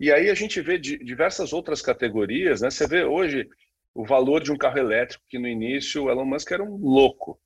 E 0.00 0.10
aí 0.12 0.28
a 0.28 0.34
gente 0.34 0.60
vê 0.60 0.76
diversas 0.76 1.52
outras 1.52 1.80
categorias, 1.80 2.60
né? 2.60 2.68
Você 2.68 2.86
vê 2.86 3.04
hoje 3.04 3.48
o 3.94 4.04
valor 4.04 4.42
de 4.42 4.50
um 4.50 4.58
carro 4.58 4.78
elétrico 4.78 5.24
que 5.28 5.38
no 5.38 5.46
início 5.46 6.02
o 6.02 6.10
Elon 6.10 6.24
Musk 6.24 6.50
era 6.50 6.64
um 6.64 6.76
louco, 6.76 7.40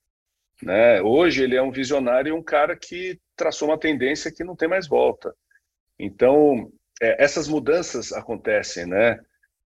né? 0.62 1.02
Hoje 1.02 1.44
ele 1.44 1.56
é 1.56 1.62
um 1.62 1.70
visionário 1.70 2.30
e 2.30 2.32
um 2.32 2.42
cara 2.42 2.74
que 2.74 3.20
traçou 3.36 3.68
uma 3.68 3.78
tendência 3.78 4.32
que 4.32 4.42
não 4.42 4.56
tem 4.56 4.66
mais 4.66 4.88
volta. 4.88 5.34
Então 5.98 6.72
é, 7.00 7.22
essas 7.22 7.48
mudanças 7.48 8.12
acontecem, 8.12 8.86
né? 8.86 9.18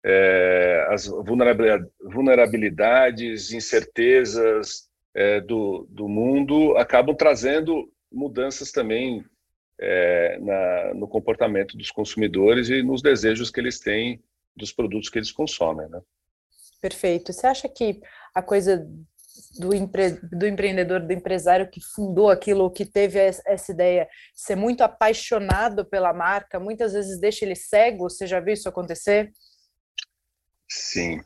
É, 0.06 0.86
as 0.90 1.08
vulnerabilidades, 1.08 3.52
incertezas 3.52 4.88
é, 5.14 5.42
do, 5.42 5.86
do 5.90 6.08
mundo 6.08 6.78
acabam 6.78 7.16
trazendo 7.16 7.92
mudanças 8.12 8.72
também 8.72 9.26
é, 9.80 10.40
na, 10.40 10.94
no 10.94 11.08
comportamento 11.08 11.76
dos 11.76 11.92
consumidores 11.92 12.70
e 12.70 12.82
nos 12.82 13.02
desejos 13.02 13.52
que 13.52 13.60
eles 13.60 13.80
têm 13.80 14.24
dos 14.56 14.72
produtos 14.72 15.10
que 15.10 15.20
eles 15.20 15.32
consomem. 15.32 15.90
Né? 15.90 16.00
Perfeito. 16.82 17.34
Você 17.34 17.48
acha 17.48 17.68
que 17.68 18.00
a 18.34 18.42
coisa 18.42 18.88
do, 19.60 19.74
empre... 19.74 20.20
do 20.32 20.46
empreendedor, 20.48 21.02
do 21.02 21.14
empresário 21.14 21.70
que 21.70 21.82
fundou 21.82 22.30
aquilo, 22.30 22.72
que 22.72 22.86
teve 22.86 23.20
essa 23.20 23.72
ideia, 23.72 24.08
ser 24.34 24.56
muito 24.56 24.82
apaixonado 24.82 25.86
pela 25.86 26.14
marca, 26.14 26.60
muitas 26.60 26.94
vezes 26.94 27.20
deixa 27.20 27.46
ele 27.46 27.56
cego? 27.56 28.10
Você 28.10 28.26
já 28.28 28.40
viu 28.40 28.54
isso 28.54 28.70
acontecer? 28.70 29.32
Sim. 30.70 31.22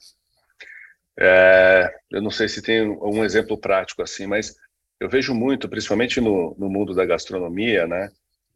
É, 1.20 1.94
eu 2.12 2.22
não 2.22 2.32
sei 2.32 2.48
se 2.48 2.62
tem 2.62 2.82
um 2.82 3.24
exemplo 3.24 3.58
prático 3.60 4.02
assim, 4.02 4.26
mas 4.26 4.56
eu 5.00 5.10
vejo 5.10 5.34
muito, 5.34 5.68
principalmente 5.68 6.22
no, 6.22 6.56
no 6.58 6.70
mundo 6.70 6.94
da 6.94 7.06
gastronomia, 7.06 7.88
né? 7.88 8.10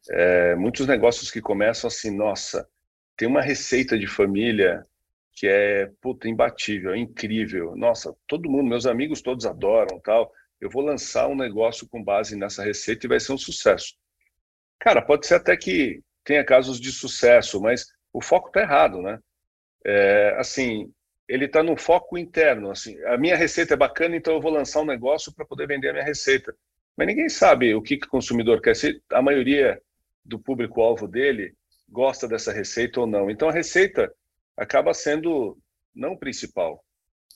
É, 0.10 0.55
muitos 0.55 0.86
negócios 0.86 1.32
que 1.32 1.41
começam 1.41 1.88
assim, 1.88 2.15
nossa, 2.15 2.67
tem 3.17 3.27
uma 3.27 3.41
receita 3.41 3.98
de 3.98 4.08
família 4.08 4.86
que 5.36 5.48
é 5.48 5.92
puta, 6.01 6.30
imbatível, 6.30 6.94
é 6.94 6.98
incrível. 6.98 7.75
Nossa, 7.75 8.15
todo 8.25 8.50
mundo, 8.50 8.70
meus 8.70 8.86
amigos 8.86 9.22
todos 9.22 9.46
adoram, 9.46 10.00
tal. 10.00 10.32
Eu 10.62 10.70
vou 10.70 10.82
lançar 10.82 11.27
um 11.27 11.36
negócio 11.36 11.88
com 11.89 12.01
base 12.01 12.38
nessa 12.38 12.63
receita 12.63 13.06
e 13.06 13.10
vai 13.10 13.20
ser 13.20 13.34
um 13.34 13.38
sucesso. 13.38 13.96
Cara, 14.80 15.01
pode 15.01 15.27
ser 15.27 15.36
até 15.36 15.56
que 15.58 16.01
tenha 16.24 16.44
casos 16.44 16.80
de 16.80 16.92
sucesso, 16.92 17.60
mas 17.62 17.86
o 18.13 18.22
foco 18.22 18.50
tá 18.51 18.62
errado, 18.62 19.01
né? 19.01 19.20
É, 19.86 20.36
assim, 20.39 20.92
ele 21.27 21.46
está 21.46 21.62
no 21.62 21.75
foco 21.75 22.18
interno. 22.18 22.72
Assim, 22.72 22.98
a 23.04 23.18
minha 23.18 23.36
receita 23.36 23.74
é 23.74 23.77
bacana, 23.77 24.15
então 24.15 24.34
eu 24.34 24.42
vou 24.42 24.51
lançar 24.51 24.82
um 24.82 24.86
negócio 24.86 25.34
para 25.34 25.46
poder 25.46 25.68
vender 25.68 25.89
a 25.89 25.94
minha 25.94 26.06
receita. 26.06 26.56
Mas 26.96 27.08
ninguém 27.08 27.27
sabe 27.27 27.75
o 27.75 27.82
que, 27.82 27.98
que 27.98 28.08
o 28.08 28.10
consumidor 28.10 28.62
quer. 28.62 28.75
Se 28.75 29.01
a 29.12 29.22
maioria 29.22 29.82
do 30.24 30.39
público-alvo 30.39 31.08
dele 31.08 31.54
gosta 31.89 32.25
dessa 32.25 32.54
receita 32.54 33.01
ou 33.01 33.08
não. 33.08 33.30
Então 33.30 33.50
a 33.50 33.51
receita 33.51 34.12
acaba 34.57 34.93
sendo 34.93 35.57
não 35.93 36.13
o 36.13 36.19
principal, 36.19 36.83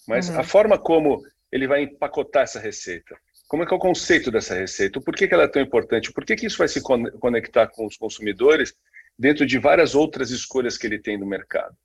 mas 0.07 0.29
uhum. 0.29 0.39
a 0.39 0.43
forma 0.43 0.77
como 0.77 1.21
ele 1.51 1.67
vai 1.67 1.83
empacotar 1.83 2.43
essa 2.43 2.59
receita. 2.59 3.17
Como 3.47 3.63
é 3.63 3.65
que 3.65 3.73
é 3.73 3.77
o 3.77 3.79
conceito 3.79 4.29
dessa 4.29 4.53
receita? 4.53 5.01
Por 5.01 5.15
que, 5.15 5.27
que 5.27 5.33
ela 5.33 5.43
é 5.43 5.47
tão 5.47 5.61
importante? 5.61 6.13
Por 6.13 6.23
que, 6.23 6.35
que 6.35 6.45
isso 6.45 6.57
vai 6.57 6.67
se 6.67 6.81
conectar 6.81 7.67
com 7.67 7.85
os 7.85 7.97
consumidores 7.97 8.75
dentro 9.17 9.45
de 9.45 9.57
várias 9.57 9.95
outras 9.95 10.29
escolhas 10.29 10.77
que 10.77 10.85
ele 10.85 10.99
tem 10.99 11.17
no 11.17 11.25
mercado? 11.25 11.75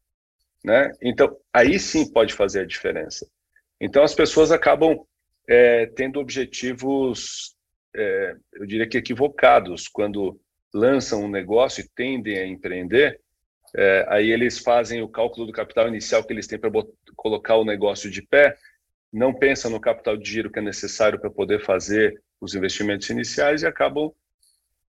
Né? 0.62 0.92
Então, 1.00 1.36
aí 1.52 1.78
sim 1.78 2.10
pode 2.10 2.34
fazer 2.34 2.60
a 2.60 2.66
diferença. 2.66 3.26
Então, 3.80 4.02
as 4.02 4.14
pessoas 4.14 4.52
acabam 4.52 5.06
é, 5.48 5.86
tendo 5.86 6.20
objetivos, 6.20 7.56
é, 7.94 8.36
eu 8.54 8.66
diria 8.66 8.86
que 8.86 8.98
equivocados, 8.98 9.88
quando 9.88 10.38
lançam 10.72 11.22
um 11.22 11.30
negócio 11.30 11.82
e 11.82 11.88
tendem 11.94 12.38
a 12.38 12.46
empreender, 12.46 13.20
é, 13.76 14.06
aí 14.08 14.30
eles 14.30 14.58
fazem 14.58 15.02
o 15.02 15.08
cálculo 15.08 15.46
do 15.46 15.52
capital 15.52 15.88
inicial 15.88 16.22
que 16.24 16.32
eles 16.32 16.46
têm 16.46 16.58
para 16.58 16.70
colocar 17.16 17.56
o 17.56 17.64
negócio 17.64 18.10
de 18.10 18.22
pé, 18.22 18.56
não 19.12 19.34
pensam 19.34 19.70
no 19.70 19.80
capital 19.80 20.16
de 20.16 20.30
giro 20.30 20.50
que 20.50 20.58
é 20.58 20.62
necessário 20.62 21.20
para 21.20 21.30
poder 21.30 21.64
fazer 21.64 22.20
os 22.40 22.54
investimentos 22.54 23.08
iniciais 23.10 23.62
e 23.62 23.66
acabam 23.66 24.12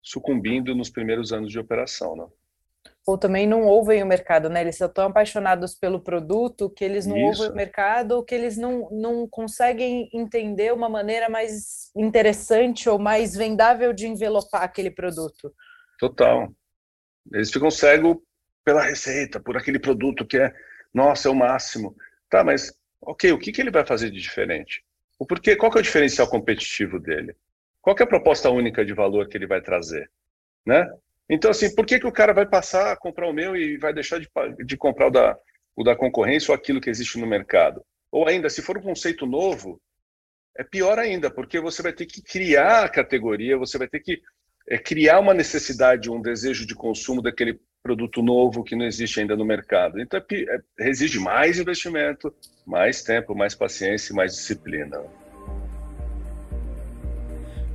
sucumbindo 0.03 0.75
nos 0.75 0.91
primeiros 0.91 1.33
anos 1.33 1.51
de 1.51 1.59
operação. 1.59 2.17
Né? 2.17 2.27
Ou 3.07 3.17
também 3.17 3.47
não 3.47 3.63
ouvem 3.63 4.03
o 4.03 4.07
mercado, 4.07 4.49
né? 4.49 4.61
Eles 4.61 4.77
são 4.77 4.89
tão 4.89 5.07
apaixonados 5.07 5.75
pelo 5.75 6.01
produto 6.01 6.71
que 6.71 6.85
eles 6.85 7.07
não 7.07 7.17
Isso. 7.17 7.43
ouvem 7.43 7.51
o 7.53 7.57
mercado 7.57 8.13
ou 8.13 8.25
que 8.25 8.35
eles 8.35 8.57
não, 8.57 8.89
não 8.91 9.29
conseguem 9.29 10.09
entender 10.13 10.73
uma 10.73 10.89
maneira 10.89 11.29
mais 11.29 11.91
interessante 11.97 12.89
ou 12.89 12.99
mais 12.99 13.37
vendável 13.37 13.93
de 13.93 14.07
envelopar 14.07 14.63
aquele 14.63 14.91
produto. 14.91 15.53
Total. 15.99 16.49
Eles 17.33 17.51
ficam 17.53 17.71
cegos 17.71 18.17
pela 18.65 18.83
receita, 18.83 19.41
por 19.41 19.57
aquele 19.57 19.79
produto 19.79 20.27
que 20.27 20.39
é, 20.39 20.53
nossa, 20.93 21.29
é 21.29 21.31
o 21.31 21.35
máximo. 21.35 21.97
Tá, 22.29 22.43
mas, 22.45 22.73
ok, 23.01 23.33
o 23.33 23.39
que, 23.39 23.53
que 23.53 23.61
ele 23.61 23.71
vai 23.71 23.85
fazer 23.85 24.11
de 24.11 24.21
diferente? 24.21 24.85
O 25.19 25.27
porquê, 25.27 25.55
qual 25.57 25.71
que 25.71 25.79
é 25.79 25.81
o 25.81 25.85
diferencial 25.85 26.29
competitivo 26.29 26.99
dele? 26.99 27.37
Qual 27.81 27.95
que 27.95 28.03
é 28.03 28.07
a 28.07 28.09
proposta 28.09 28.51
única 28.51 28.85
de 28.85 28.93
valor 28.93 29.29
que 29.29 29.37
ele 29.37 29.47
vai 29.47 29.61
trazer? 29.61 30.11
Né? 30.65 30.89
Então, 31.29 31.51
assim, 31.51 31.75
por 31.75 31.85
que, 31.87 31.99
que 31.99 32.07
o 32.07 32.13
cara 32.13 32.33
vai 32.33 32.47
passar 32.47 32.93
a 32.93 32.97
comprar 32.97 33.29
o 33.29 33.33
meu 33.33 33.57
e 33.57 33.77
vai 33.77 33.93
deixar 33.93 34.19
de, 34.19 34.29
de 34.65 34.77
comprar 34.77 35.09
o 35.09 35.11
da, 35.11 35.39
o 35.77 35.83
da 35.83 35.97
concorrência 35.97 36.53
ou 36.53 36.57
aquilo 36.57 36.81
que 36.81 36.91
existe 36.91 37.19
no 37.19 37.27
mercado? 37.27 37.85
Ou 38.11 38.29
ainda, 38.29 38.51
se 38.51 38.63
for 38.63 38.79
um 38.79 38.83
conceito 38.83 39.27
novo, 39.27 39.81
é 40.57 40.63
pior 40.63 40.99
ainda, 40.99 41.31
porque 41.31 41.59
você 41.59 41.83
vai 41.83 41.93
ter 41.93 42.07
que 42.07 42.23
criar 42.23 42.85
a 42.85 42.89
categoria, 42.89 43.57
você 43.57 43.79
vai 43.79 43.89
ter 43.89 44.01
que 44.01 44.21
é, 44.69 44.79
criar 44.79 45.19
uma 45.19 45.35
necessidade, 45.35 46.11
um 46.11 46.21
desejo 46.21 46.67
de 46.67 46.75
consumo 46.75 47.23
daquele 47.23 47.59
produto 47.83 48.23
novo 48.23 48.63
que 48.63 48.77
não 48.77 48.87
existe 48.87 49.21
ainda 49.21 49.37
no 49.37 49.45
mercado. 49.45 50.01
Então, 50.01 50.23
é, 50.31 50.61
é, 50.81 50.89
exige 50.89 51.19
mais 51.19 51.59
investimento, 51.59 52.33
mais 52.65 53.03
tempo, 53.03 53.35
mais 53.35 53.55
paciência 53.55 54.13
e 54.13 54.17
mais 54.17 54.33
disciplina. 54.33 55.01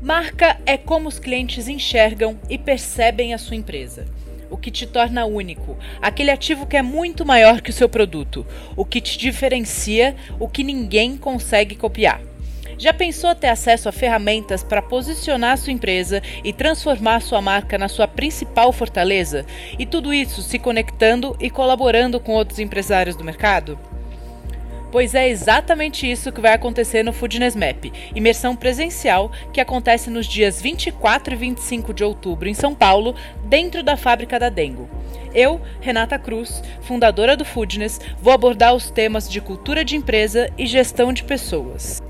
Marca 0.01 0.59
é 0.65 0.77
como 0.77 1.09
os 1.09 1.19
clientes 1.19 1.67
enxergam 1.67 2.39
e 2.49 2.57
percebem 2.57 3.33
a 3.33 3.37
sua 3.37 3.57
empresa. 3.57 4.05
O 4.49 4.55
que 4.55 4.71
te 4.71 4.87
torna 4.87 5.25
único, 5.25 5.77
aquele 6.01 6.31
ativo 6.31 6.65
que 6.65 6.77
é 6.77 6.81
muito 6.81 7.25
maior 7.25 7.59
que 7.59 7.69
o 7.69 7.73
seu 7.73 7.89
produto, 7.89 8.47
o 8.77 8.85
que 8.85 9.01
te 9.01 9.17
diferencia, 9.17 10.15
o 10.39 10.47
que 10.47 10.63
ninguém 10.63 11.17
consegue 11.17 11.75
copiar. 11.75 12.21
Já 12.77 12.93
pensou 12.93 13.33
ter 13.33 13.47
acesso 13.47 13.89
a 13.89 13.91
ferramentas 13.91 14.63
para 14.63 14.83
posicionar 14.83 15.57
sua 15.57 15.73
empresa 15.73 16.21
e 16.43 16.53
transformar 16.53 17.21
sua 17.21 17.41
marca 17.41 17.75
na 17.75 17.87
sua 17.87 18.07
principal 18.07 18.71
fortaleza? 18.71 19.45
E 19.79 19.85
tudo 19.85 20.13
isso 20.13 20.43
se 20.43 20.59
conectando 20.59 21.35
e 21.39 21.49
colaborando 21.49 22.19
com 22.19 22.33
outros 22.33 22.59
empresários 22.59 23.15
do 23.15 23.23
mercado? 23.23 23.79
Pois 24.91 25.15
é 25.15 25.27
exatamente 25.27 26.09
isso 26.09 26.31
que 26.31 26.39
vai 26.39 26.53
acontecer 26.53 27.03
no 27.03 27.11
Foodness 27.11 27.55
Map, 27.55 27.91
imersão 28.15 28.55
presencial 28.55 29.31
que 29.51 29.59
acontece 29.59 30.09
nos 30.09 30.27
dias 30.27 30.61
24 30.61 31.33
e 31.33 31.37
25 31.37 31.93
de 31.93 32.03
outubro 32.03 32.47
em 32.47 32.53
São 32.53 32.73
Paulo, 32.73 33.15
dentro 33.45 33.83
da 33.83 33.97
fábrica 33.97 34.39
da 34.39 34.49
Dengo. 34.49 34.87
Eu, 35.33 35.59
Renata 35.81 36.17
Cruz, 36.17 36.63
fundadora 36.81 37.35
do 37.35 37.43
Foodness, 37.43 37.99
vou 38.21 38.31
abordar 38.31 38.73
os 38.73 38.89
temas 38.89 39.29
de 39.29 39.41
cultura 39.41 39.83
de 39.83 39.95
empresa 39.95 40.49
e 40.57 40.65
gestão 40.65 41.11
de 41.11 41.23
pessoas. 41.23 42.01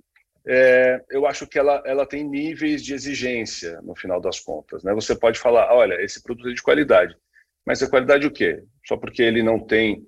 é, 0.46 1.00
eu 1.10 1.26
acho 1.26 1.46
que 1.46 1.58
ela, 1.58 1.82
ela 1.84 2.06
tem 2.06 2.24
níveis 2.24 2.82
de 2.84 2.94
exigência, 2.94 3.80
no 3.82 3.94
final 3.94 4.20
das 4.20 4.40
contas. 4.40 4.82
Né? 4.82 4.94
Você 4.94 5.14
pode 5.14 5.38
falar, 5.38 5.72
olha, 5.74 6.00
esse 6.02 6.22
produto 6.22 6.48
é 6.50 6.54
de 6.54 6.62
qualidade. 6.62 7.16
Mas 7.70 7.84
a 7.84 7.88
qualidade 7.88 8.26
o 8.26 8.32
quê? 8.32 8.64
Só 8.84 8.96
porque 8.96 9.22
ele 9.22 9.44
não 9.44 9.56
tem 9.56 10.04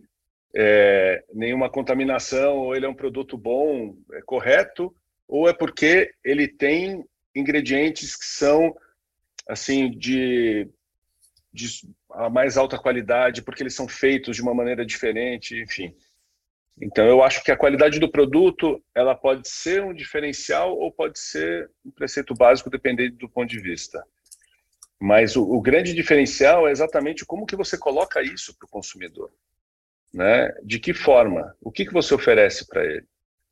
é, 0.53 1.23
nenhuma 1.33 1.71
contaminação, 1.71 2.57
ou 2.57 2.75
ele 2.75 2.85
é 2.85 2.89
um 2.89 2.95
produto 2.95 3.39
bom, 3.39 3.97
é 4.15 4.21
correto, 4.23 4.93
ou 5.29 5.49
é 5.49 5.53
porque 5.53 6.13
ele 6.25 6.49
tem 6.49 7.05
ingredientes 7.33 8.17
que 8.17 8.25
são 8.25 8.77
assim 9.49 9.93
de, 9.93 10.69
de 11.53 11.69
a 12.11 12.29
mais 12.29 12.57
alta 12.57 12.77
qualidade, 12.77 13.43
porque 13.43 13.63
eles 13.63 13.77
são 13.77 13.87
feitos 13.87 14.35
de 14.35 14.43
uma 14.43 14.53
maneira 14.53 14.85
diferente, 14.85 15.63
enfim. 15.63 15.95
Então 16.81 17.07
eu 17.07 17.23
acho 17.23 17.45
que 17.45 17.53
a 17.53 17.57
qualidade 17.57 18.01
do 18.01 18.11
produto 18.11 18.83
ela 18.93 19.15
pode 19.15 19.49
ser 19.49 19.85
um 19.85 19.95
diferencial 19.95 20.77
ou 20.77 20.91
pode 20.91 21.17
ser 21.17 21.71
um 21.87 21.93
preceito 21.93 22.35
básico, 22.35 22.69
dependendo 22.69 23.19
do 23.19 23.29
ponto 23.29 23.49
de 23.49 23.61
vista. 23.61 24.05
Mas 25.03 25.35
o, 25.35 25.43
o 25.43 25.61
grande 25.61 25.93
diferencial 25.93 26.69
é 26.69 26.71
exatamente 26.71 27.27
como 27.27 27.45
que 27.45 27.57
você 27.57 27.77
coloca 27.77 28.23
isso 28.23 28.57
para 28.57 28.67
o 28.67 28.71
consumidor. 28.71 29.33
Né? 30.15 30.49
De 30.63 30.79
que 30.79 30.95
forma? 30.95 31.57
O 31.61 31.73
que, 31.73 31.85
que 31.85 31.93
você 31.93 32.15
oferece 32.15 32.69
para 32.69 32.85
ele? 32.85 33.05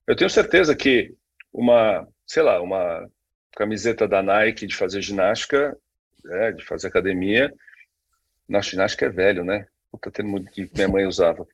Eu 0.07 0.15
tenho 0.15 0.31
certeza 0.31 0.77
que 0.77 1.13
uma, 1.53 2.07
sei 2.25 2.45
lá, 2.45 2.63
uma 2.63 3.05
camiseta 3.57 4.07
da 4.07 4.23
Nike 4.23 4.65
de 4.65 4.77
fazer 4.77 5.03
ginástica, 5.03 5.77
é, 6.25 6.53
de 6.53 6.65
fazer 6.65 6.87
academia, 6.87 7.53
na 8.49 8.61
ginástica 8.61 9.07
é 9.07 9.09
velho, 9.09 9.45
né? 9.45 9.67
Puta 9.91 10.09
termo 10.09 10.45
que 10.45 10.71
minha 10.73 10.89
mãe 10.89 11.05
usava. 11.05 11.45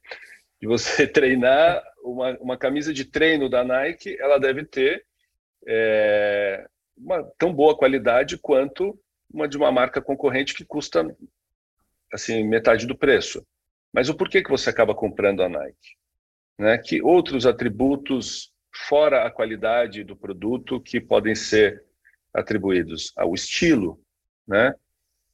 De 0.61 0.67
você 0.67 1.07
treinar 1.09 1.83
uma, 2.05 2.37
uma 2.39 2.59
camisa 2.59 2.93
de 2.93 3.07
treino 3.07 3.49
da 3.49 3.65
Nike, 3.65 4.15
ela 4.21 4.39
deve 4.39 4.63
ter 4.63 5.07
é, 5.67 6.69
uma 6.99 7.23
tão 7.39 7.51
boa 7.51 7.75
qualidade 7.75 8.37
quanto 8.37 8.95
uma 9.37 9.47
de 9.47 9.57
uma 9.57 9.71
marca 9.71 10.01
concorrente 10.01 10.55
que 10.55 10.65
custa 10.65 11.07
assim 12.13 12.43
metade 12.43 12.87
do 12.87 12.97
preço. 12.97 13.47
Mas 13.93 14.09
o 14.09 14.15
porquê 14.15 14.43
que 14.43 14.51
você 14.51 14.71
acaba 14.71 14.95
comprando 14.95 15.43
a 15.43 15.49
Nike? 15.49 15.97
Né? 16.59 16.79
Que 16.79 17.03
outros 17.03 17.47
atributos 17.47 18.53
fora 18.89 19.27
a 19.27 19.31
qualidade 19.31 20.03
do 20.03 20.17
produto 20.17 20.81
que 20.81 21.01
podem 21.01 21.35
ser 21.35 21.85
atribuídos 22.33 23.13
ao 23.17 23.35
estilo, 23.35 24.01
né? 24.47 24.75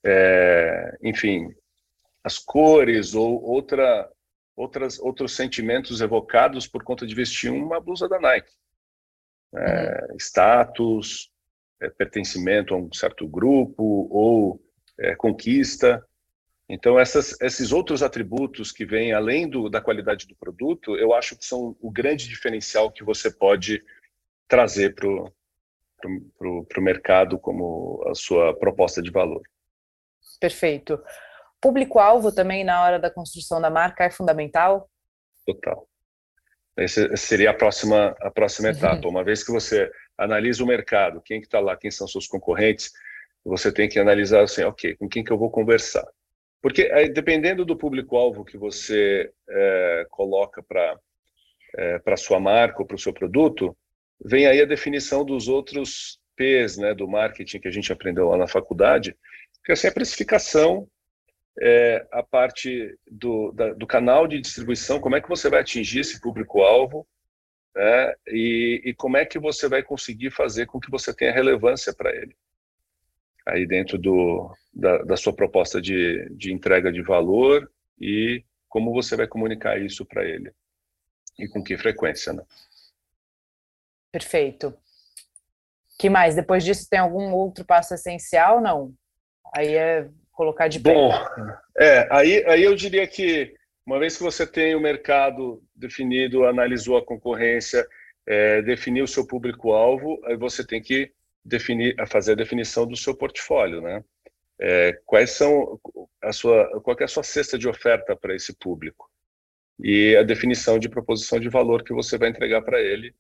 É, 0.04 0.98
enfim, 1.02 1.48
as 2.24 2.38
cores 2.38 3.14
ou 3.14 3.42
outra, 3.42 4.08
outras, 4.56 4.98
outros 4.98 5.34
sentimentos 5.34 6.00
evocados 6.00 6.66
por 6.66 6.82
conta 6.82 7.06
de 7.06 7.14
vestir 7.14 7.50
uma 7.50 7.80
blusa 7.80 8.08
da 8.08 8.20
Nike. 8.20 8.52
É. 9.54 10.14
Status, 10.18 11.31
é, 11.82 11.90
pertencimento 11.90 12.74
a 12.74 12.76
um 12.78 12.92
certo 12.92 13.26
grupo 13.26 14.08
ou 14.10 14.62
é, 14.98 15.14
conquista. 15.14 16.02
Então, 16.68 16.98
essas, 16.98 17.38
esses 17.40 17.72
outros 17.72 18.02
atributos 18.02 18.72
que 18.72 18.86
vêm 18.86 19.12
além 19.12 19.48
do, 19.48 19.68
da 19.68 19.80
qualidade 19.80 20.26
do 20.26 20.36
produto, 20.36 20.96
eu 20.96 21.12
acho 21.12 21.36
que 21.36 21.44
são 21.44 21.76
o 21.80 21.90
grande 21.90 22.28
diferencial 22.28 22.90
que 22.90 23.04
você 23.04 23.30
pode 23.30 23.84
trazer 24.48 24.94
para 24.94 25.08
o 25.08 26.82
mercado 26.82 27.38
como 27.38 28.02
a 28.06 28.14
sua 28.14 28.56
proposta 28.58 29.02
de 29.02 29.10
valor. 29.10 29.42
Perfeito. 30.40 31.02
Público-alvo 31.60 32.32
também 32.32 32.64
na 32.64 32.82
hora 32.82 32.98
da 32.98 33.10
construção 33.10 33.60
da 33.60 33.70
marca 33.70 34.04
é 34.04 34.10
fundamental? 34.10 34.88
Total. 35.44 35.86
Essa 36.76 37.16
seria 37.16 37.50
a 37.50 37.54
próxima, 37.54 38.16
a 38.20 38.30
próxima 38.30 38.70
etapa. 38.70 39.06
Uma 39.06 39.22
vez 39.22 39.44
que 39.44 39.52
você 39.52 39.90
analisa 40.22 40.62
o 40.62 40.66
mercado, 40.66 41.22
quem 41.22 41.40
que 41.40 41.46
está 41.46 41.60
lá, 41.60 41.76
quem 41.76 41.90
são 41.90 42.06
seus 42.06 42.26
concorrentes, 42.26 42.92
você 43.44 43.72
tem 43.72 43.88
que 43.88 43.98
analisar 43.98 44.42
assim, 44.42 44.62
ok, 44.62 44.96
com 44.96 45.08
quem 45.08 45.24
que 45.24 45.32
eu 45.32 45.38
vou 45.38 45.50
conversar? 45.50 46.06
Porque 46.60 46.90
aí, 46.92 47.08
dependendo 47.08 47.64
do 47.64 47.76
público-alvo 47.76 48.44
que 48.44 48.56
você 48.56 49.32
é, 49.48 50.06
coloca 50.10 50.62
para 50.62 50.98
é, 51.76 51.98
para 51.98 52.16
sua 52.16 52.38
marca 52.38 52.80
ou 52.80 52.86
para 52.86 52.96
o 52.96 52.98
seu 52.98 53.12
produto, 53.12 53.76
vem 54.22 54.46
aí 54.46 54.60
a 54.60 54.66
definição 54.66 55.24
dos 55.24 55.48
outros 55.48 56.20
P's, 56.36 56.76
né, 56.76 56.94
do 56.94 57.08
marketing 57.08 57.60
que 57.60 57.68
a 57.68 57.72
gente 57.72 57.92
aprendeu 57.92 58.28
lá 58.28 58.36
na 58.36 58.46
faculdade, 58.46 59.16
que 59.64 59.72
é 59.72 59.74
assim, 59.74 59.88
a 59.88 59.92
precificação, 59.92 60.88
é, 61.60 62.06
a 62.10 62.22
parte 62.22 62.96
do, 63.10 63.52
da, 63.52 63.72
do 63.74 63.86
canal 63.86 64.26
de 64.26 64.40
distribuição, 64.40 65.00
como 65.00 65.16
é 65.16 65.20
que 65.20 65.28
você 65.28 65.48
vai 65.50 65.60
atingir 65.60 66.00
esse 66.00 66.20
público-alvo, 66.20 67.06
né? 67.74 68.14
E, 68.28 68.82
e, 68.84 68.94
como 68.94 69.16
é 69.16 69.24
que 69.24 69.38
você 69.38 69.68
vai 69.68 69.82
conseguir 69.82 70.30
fazer 70.30 70.66
com 70.66 70.78
que 70.78 70.90
você 70.90 71.14
tenha 71.14 71.32
relevância 71.32 71.92
para 71.94 72.14
ele 72.14 72.36
aí 73.46 73.66
dentro 73.66 73.98
do, 73.98 74.54
da, 74.72 74.98
da 74.98 75.16
sua 75.16 75.32
proposta 75.32 75.80
de, 75.80 76.28
de 76.30 76.52
entrega 76.52 76.92
de 76.92 77.02
valor 77.02 77.70
e 78.00 78.44
como 78.68 78.92
você 78.92 79.16
vai 79.16 79.26
comunicar 79.26 79.80
isso 79.80 80.04
para 80.04 80.24
ele 80.24 80.52
e 81.38 81.48
com 81.48 81.62
que 81.62 81.76
frequência, 81.76 82.32
né? 82.32 82.44
Perfeito. 84.10 84.76
Que 85.98 86.10
mais? 86.10 86.34
Depois 86.34 86.64
disso 86.64 86.88
tem 86.88 86.98
algum 86.98 87.32
outro 87.32 87.64
passo 87.64 87.94
essencial? 87.94 88.60
Não. 88.60 88.94
Aí 89.54 89.74
é 89.74 90.08
colocar 90.30 90.68
de 90.68 90.80
pé. 90.80 90.92
Bom, 90.92 91.12
é, 91.78 92.08
aí, 92.10 92.44
aí 92.46 92.62
eu 92.62 92.74
diria 92.74 93.06
que 93.06 93.54
uma 93.84 93.98
vez 93.98 94.16
que 94.16 94.22
você 94.22 94.46
tem 94.46 94.74
o 94.74 94.80
mercado 94.80 95.62
definido, 95.74 96.46
analisou 96.46 96.96
a 96.96 97.04
concorrência, 97.04 97.86
é, 98.26 98.62
definiu 98.62 99.04
o 99.04 99.08
seu 99.08 99.26
público-alvo, 99.26 100.20
aí 100.24 100.36
você 100.36 100.64
tem 100.64 100.80
que 100.80 101.12
definir, 101.44 101.94
fazer 102.08 102.32
a 102.32 102.36
definição 102.36 102.86
do 102.86 102.96
seu 102.96 103.14
portfólio, 103.16 103.80
né? 103.80 104.04
É, 104.58 105.00
quais 105.04 105.30
são 105.32 105.80
a 106.22 106.32
sua, 106.32 106.80
qual 106.82 106.96
é 107.00 107.04
a 107.04 107.08
sua 107.08 107.24
cesta 107.24 107.58
de 107.58 107.68
oferta 107.68 108.14
para 108.14 108.34
esse 108.34 108.54
público 108.54 109.10
e 109.82 110.14
a 110.16 110.22
definição 110.22 110.78
de 110.78 110.88
proposição 110.88 111.40
de 111.40 111.48
valor 111.48 111.82
que 111.82 111.92
você 111.92 112.16
vai 112.16 112.28
entregar 112.28 112.62
para 112.62 112.80
ele 112.80 113.12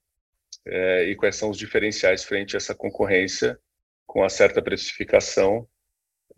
é, 0.64 1.04
e 1.06 1.16
quais 1.16 1.34
são 1.34 1.50
os 1.50 1.58
diferenciais 1.58 2.22
frente 2.22 2.54
a 2.54 2.58
essa 2.58 2.74
concorrência 2.74 3.58
com 4.06 4.22
a 4.22 4.28
certa 4.28 4.62
precificação 4.62 5.66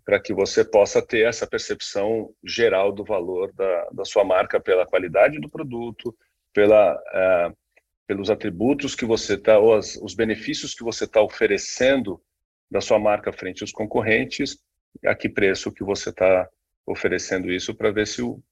para 0.04 0.20
que 0.20 0.34
você 0.34 0.64
possa 0.64 1.00
ter 1.00 1.26
essa 1.26 1.46
percepção 1.46 2.32
geral 2.44 2.92
do 2.92 3.04
valor 3.04 3.52
da, 3.54 3.88
da 3.90 4.04
sua 4.04 4.24
marca 4.24 4.60
pela 4.60 4.86
qualidade 4.86 5.40
do 5.40 5.48
produto, 5.48 6.14
pela, 6.52 6.94
uh, 6.94 7.56
pelos 8.06 8.30
atributos 8.30 8.94
que 8.94 9.04
você 9.04 9.34
está, 9.34 9.58
ou 9.58 9.74
as, 9.74 9.96
os 9.96 10.14
benefícios 10.14 10.74
que 10.74 10.84
você 10.84 11.04
está 11.04 11.22
oferecendo 11.22 12.22
da 12.70 12.80
sua 12.80 12.98
marca 12.98 13.32
frente 13.32 13.62
aos 13.62 13.72
concorrentes, 13.72 14.58
a 15.04 15.14
que 15.14 15.28
preço 15.28 15.72
que 15.72 15.82
você 15.82 16.10
está 16.10 16.48
oferecendo 16.86 17.50
isso 17.50 17.74
para 17.74 17.90
ver 17.90 18.06
se 18.06 18.20
o, 18.20 18.42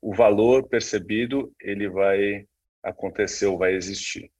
o 0.00 0.14
valor 0.14 0.68
percebido 0.68 1.52
ele 1.60 1.88
vai 1.88 2.46
aconteceu, 2.82 3.58
vai 3.58 3.74
existir. 3.74 4.30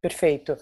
Perfeito. 0.00 0.56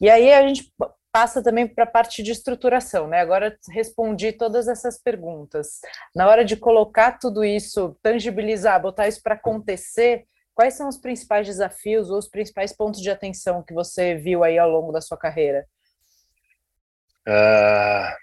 E 0.00 0.08
aí 0.08 0.32
a 0.32 0.46
gente 0.48 0.72
passa 1.12 1.42
também 1.42 1.68
para 1.68 1.84
a 1.84 1.86
parte 1.86 2.22
de 2.22 2.32
estruturação, 2.32 3.06
né? 3.06 3.20
Agora 3.20 3.56
respondi 3.70 4.32
todas 4.32 4.66
essas 4.66 4.98
perguntas. 4.98 5.80
Na 6.16 6.26
hora 6.26 6.42
de 6.42 6.56
colocar 6.56 7.18
tudo 7.18 7.44
isso, 7.44 7.94
tangibilizar, 8.02 8.80
botar 8.80 9.06
isso 9.06 9.22
para 9.22 9.34
acontecer, 9.34 10.26
quais 10.54 10.74
são 10.74 10.88
os 10.88 10.96
principais 10.96 11.46
desafios 11.46 12.10
ou 12.10 12.16
os 12.16 12.28
principais 12.28 12.74
pontos 12.74 13.00
de 13.02 13.10
atenção 13.10 13.62
que 13.62 13.74
você 13.74 14.14
viu 14.14 14.42
aí 14.42 14.58
ao 14.58 14.70
longo 14.70 14.90
da 14.90 15.02
sua 15.02 15.18
carreira? 15.18 15.66
Ah, 17.28 18.16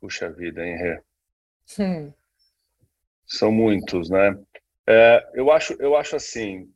puxa 0.00 0.32
vida, 0.32 0.64
hein, 0.64 0.76
Rê? 0.76 1.02
Hum. 1.78 2.12
São 3.26 3.52
muitos, 3.52 4.08
né? 4.08 4.36
É, 4.88 5.22
eu 5.34 5.52
acho, 5.52 5.74
eu 5.74 5.94
acho 5.96 6.16
assim, 6.16 6.68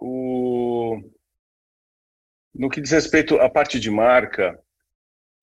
o 0.00 0.98
no 2.58 2.68
que 2.68 2.80
diz 2.80 2.90
respeito 2.90 3.36
à 3.36 3.48
parte 3.48 3.78
de 3.78 3.88
marca, 3.88 4.60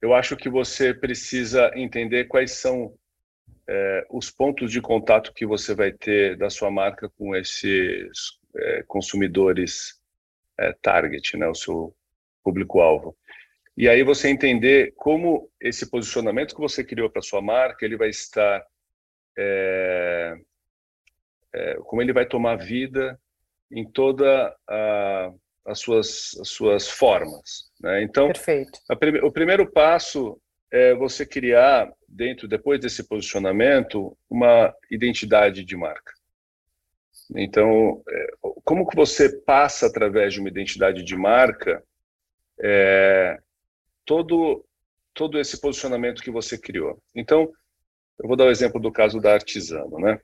eu 0.01 0.13
acho 0.13 0.35
que 0.35 0.49
você 0.49 0.93
precisa 0.93 1.71
entender 1.73 2.25
quais 2.25 2.51
são 2.51 2.93
é, 3.67 4.05
os 4.11 4.29
pontos 4.29 4.69
de 4.69 4.81
contato 4.81 5.33
que 5.33 5.45
você 5.45 5.73
vai 5.73 5.93
ter 5.93 6.35
da 6.35 6.49
sua 6.49 6.69
marca 6.69 7.09
com 7.17 7.33
esses 7.33 8.37
é, 8.57 8.83
consumidores 8.83 9.97
é, 10.59 10.73
target, 10.73 11.37
né, 11.37 11.47
o 11.47 11.55
seu 11.55 11.95
público-alvo. 12.43 13.17
E 13.77 13.87
aí 13.87 14.03
você 14.03 14.27
entender 14.27 14.93
como 14.97 15.49
esse 15.59 15.89
posicionamento 15.89 16.53
que 16.53 16.61
você 16.61 16.83
criou 16.83 17.09
para 17.09 17.21
sua 17.21 17.41
marca, 17.41 17.85
ele 17.85 17.95
vai 17.95 18.09
estar, 18.09 18.61
é, 19.37 20.37
é, 21.53 21.75
como 21.75 22.01
ele 22.01 22.11
vai 22.11 22.25
tomar 22.25 22.57
vida 22.57 23.17
em 23.71 23.89
toda 23.89 24.53
a 24.67 25.33
as 25.65 25.79
suas, 25.79 26.37
as 26.39 26.49
suas 26.49 26.87
formas. 26.87 27.71
Né? 27.79 28.03
Então, 28.03 28.31
a, 28.89 29.25
o 29.25 29.31
primeiro 29.31 29.69
passo 29.71 30.39
é 30.71 30.93
você 30.93 31.25
criar, 31.25 31.91
dentro, 32.07 32.47
depois 32.47 32.79
desse 32.79 33.03
posicionamento, 33.07 34.17
uma 34.29 34.73
identidade 34.91 35.63
de 35.63 35.75
marca. 35.75 36.13
Então, 37.35 38.03
é, 38.07 38.27
como 38.63 38.87
que 38.87 38.95
você 38.95 39.41
passa 39.41 39.87
através 39.87 40.33
de 40.33 40.39
uma 40.39 40.49
identidade 40.49 41.03
de 41.03 41.15
marca 41.15 41.83
é, 42.59 43.39
todo 44.05 44.63
todo 45.13 45.39
esse 45.39 45.59
posicionamento 45.61 46.21
que 46.21 46.29
você 46.29 46.57
criou? 46.57 47.01
Então, 47.15 47.49
eu 48.21 48.27
vou 48.27 48.35
dar 48.35 48.45
o 48.45 48.51
exemplo 48.51 48.79
do 48.81 48.91
caso 48.91 49.19
da 49.19 49.33
Artisano, 49.33 49.97
né? 49.97 50.19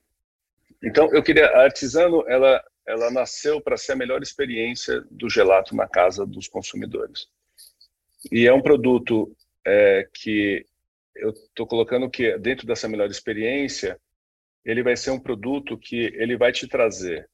Então, 0.83 1.09
eu 1.13 1.23
queria 1.23 1.47
a 1.47 1.63
Artisano, 1.63 2.23
ela 2.27 2.61
ela 2.87 3.11
nasceu 3.11 3.61
para 3.61 3.77
ser 3.77 3.93
a 3.93 3.95
melhor 3.95 4.21
experiência 4.21 5.01
do 5.09 5.29
gelato 5.29 5.75
na 5.75 5.87
casa 5.87 6.25
dos 6.25 6.47
consumidores. 6.47 7.27
E 8.31 8.47
é 8.47 8.53
um 8.53 8.61
produto 8.61 9.35
é, 9.65 10.07
que 10.13 10.65
eu 11.15 11.29
estou 11.31 11.67
colocando 11.67 12.09
que 12.09 12.37
dentro 12.37 12.65
dessa 12.65 12.87
melhor 12.87 13.09
experiência, 13.09 13.99
ele 14.63 14.83
vai 14.83 14.95
ser 14.95 15.11
um 15.11 15.19
produto 15.19 15.77
que 15.77 16.13
ele 16.15 16.37
vai 16.37 16.51
te 16.51 16.67
trazer 16.67 17.29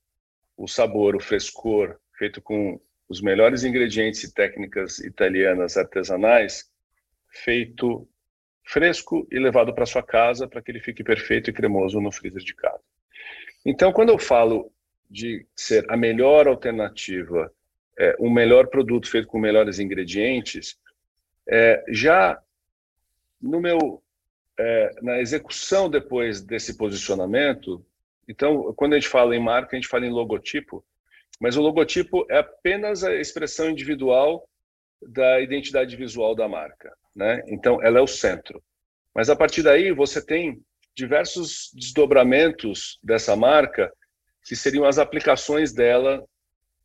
o 0.56 0.68
sabor, 0.68 1.16
o 1.16 1.20
frescor, 1.20 1.98
feito 2.18 2.42
com 2.42 2.80
os 3.08 3.22
melhores 3.22 3.64
ingredientes 3.64 4.24
e 4.24 4.34
técnicas 4.34 5.00
italianas 5.00 5.78
artesanais, 5.78 6.70
feito 7.30 8.08
fresco 8.66 9.26
e 9.32 9.40
levado 9.40 9.74
para 9.74 9.86
sua 9.86 10.04
casa 10.04 10.48
para 10.48 10.62
que 10.62 10.72
ele 10.72 10.82
fique 10.82 11.04
perfeito 11.04 11.50
e 11.50 11.54
cremoso 11.54 12.02
no 12.02 12.12
freezer 12.12 12.44
de 12.44 12.54
casa. 12.54 12.84
Então, 13.66 13.94
quando 13.94 14.10
eu 14.10 14.20
falo 14.20 14.72
de 15.10 15.46
ser 15.56 15.86
a 15.90 15.98
melhor 15.98 16.48
alternativa, 16.48 17.52
é, 17.98 18.16
um 18.20 18.30
melhor 18.30 18.68
produto 18.68 19.10
feito 19.10 19.28
com 19.28 19.40
melhores 19.40 19.80
ingredientes, 19.80 20.78
é, 21.48 21.84
já 21.90 22.40
no 23.42 23.62
meu 23.62 24.04
é, 24.60 24.92
na 25.02 25.20
execução 25.20 25.90
depois 25.90 26.42
desse 26.42 26.78
posicionamento, 26.78 27.86
então 28.28 28.74
quando 28.74 28.94
a 28.94 29.00
gente 29.00 29.10
fala 29.10 29.36
em 29.36 29.40
marca 29.40 29.76
a 29.76 29.80
gente 29.80 29.88
fala 29.88 30.06
em 30.06 30.12
logotipo, 30.12 30.84
mas 31.40 31.56
o 31.56 31.62
logotipo 31.62 32.26
é 32.30 32.40
apenas 32.40 33.04
a 33.04 33.16
expressão 33.16 33.70
individual 33.70 34.48
da 35.02 35.40
identidade 35.40 35.96
visual 35.96 36.34
da 36.34 36.48
marca, 36.48 36.92
né? 37.16 37.44
Então 37.48 37.82
ela 37.84 38.00
é 38.00 38.02
o 38.02 38.08
centro. 38.08 38.62
Mas 39.14 39.30
a 39.30 39.36
partir 39.36 39.62
daí 39.62 39.92
você 39.92 40.24
tem 40.24 40.60
diversos 40.96 41.72
desdobramentos 41.76 43.00
dessa 43.04 43.36
marca 43.36 43.94
que 44.48 44.56
seriam 44.56 44.86
as 44.86 44.98
aplicações 44.98 45.74
dela 45.74 46.26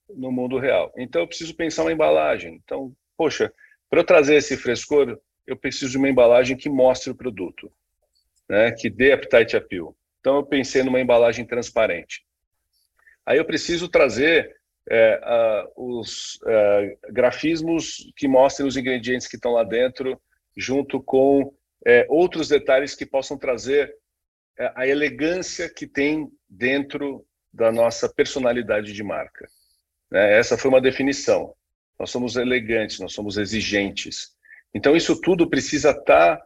no 0.09 0.33
mundo 0.33 0.59
real. 0.59 0.93
Então, 0.99 1.23
eu 1.23 1.29
preciso 1.29 1.55
pensar 1.55 1.83
uma 1.83 1.93
embalagem. 1.93 2.61
Então, 2.65 2.93
poxa, 3.17 3.53
para 3.89 4.01
eu 4.01 4.05
trazer 4.05 4.35
esse 4.35 4.57
frescor, 4.57 5.17
eu 5.47 5.57
preciso 5.57 5.93
de 5.93 5.99
uma 5.99 6.09
embalagem 6.09 6.57
que 6.57 6.69
mostre 6.69 7.13
o 7.13 7.15
produto, 7.15 7.73
né, 8.49 8.73
que 8.73 8.91
dê 8.91 9.13
appetite 9.13 9.57
appeal. 9.57 9.97
Então, 10.19 10.37
eu 10.37 10.45
pensei 10.45 10.83
numa 10.83 11.01
embalagem 11.01 11.47
transparente. 11.47 12.25
Aí 13.25 13.39
eu 13.39 13.45
preciso 13.45 13.89
trazer 13.89 14.57
é, 14.91 15.21
uh, 15.77 15.95
os 15.95 16.41
uh, 16.43 17.13
grafismos 17.13 18.13
que 18.17 18.27
mostrem 18.27 18.67
os 18.67 18.77
ingredientes 18.77 19.29
que 19.29 19.37
estão 19.37 19.53
lá 19.53 19.63
dentro, 19.63 20.21
junto 20.57 21.01
com 21.01 21.55
é, 21.87 22.05
outros 22.09 22.49
detalhes 22.49 22.97
que 22.97 23.07
possam 23.07 23.39
trazer 23.39 23.95
é, 24.59 24.73
a 24.75 24.87
elegância 24.87 25.73
que 25.73 25.87
tem 25.87 26.29
dentro 26.49 27.25
da 27.53 27.71
nossa 27.71 28.09
personalidade 28.09 28.93
de 28.93 29.03
marca. 29.03 29.47
Né? 30.11 30.39
Essa 30.39 30.57
foi 30.57 30.71
uma 30.71 30.81
definição. 30.81 31.55
Nós 31.99 32.11
somos 32.11 32.37
elegantes, 32.37 32.99
nós 32.99 33.13
somos 33.13 33.37
exigentes. 33.37 34.33
Então, 34.75 34.97
isso 34.97 35.21
tudo 35.21 35.49
precisa 35.49 35.91
estar 35.91 36.41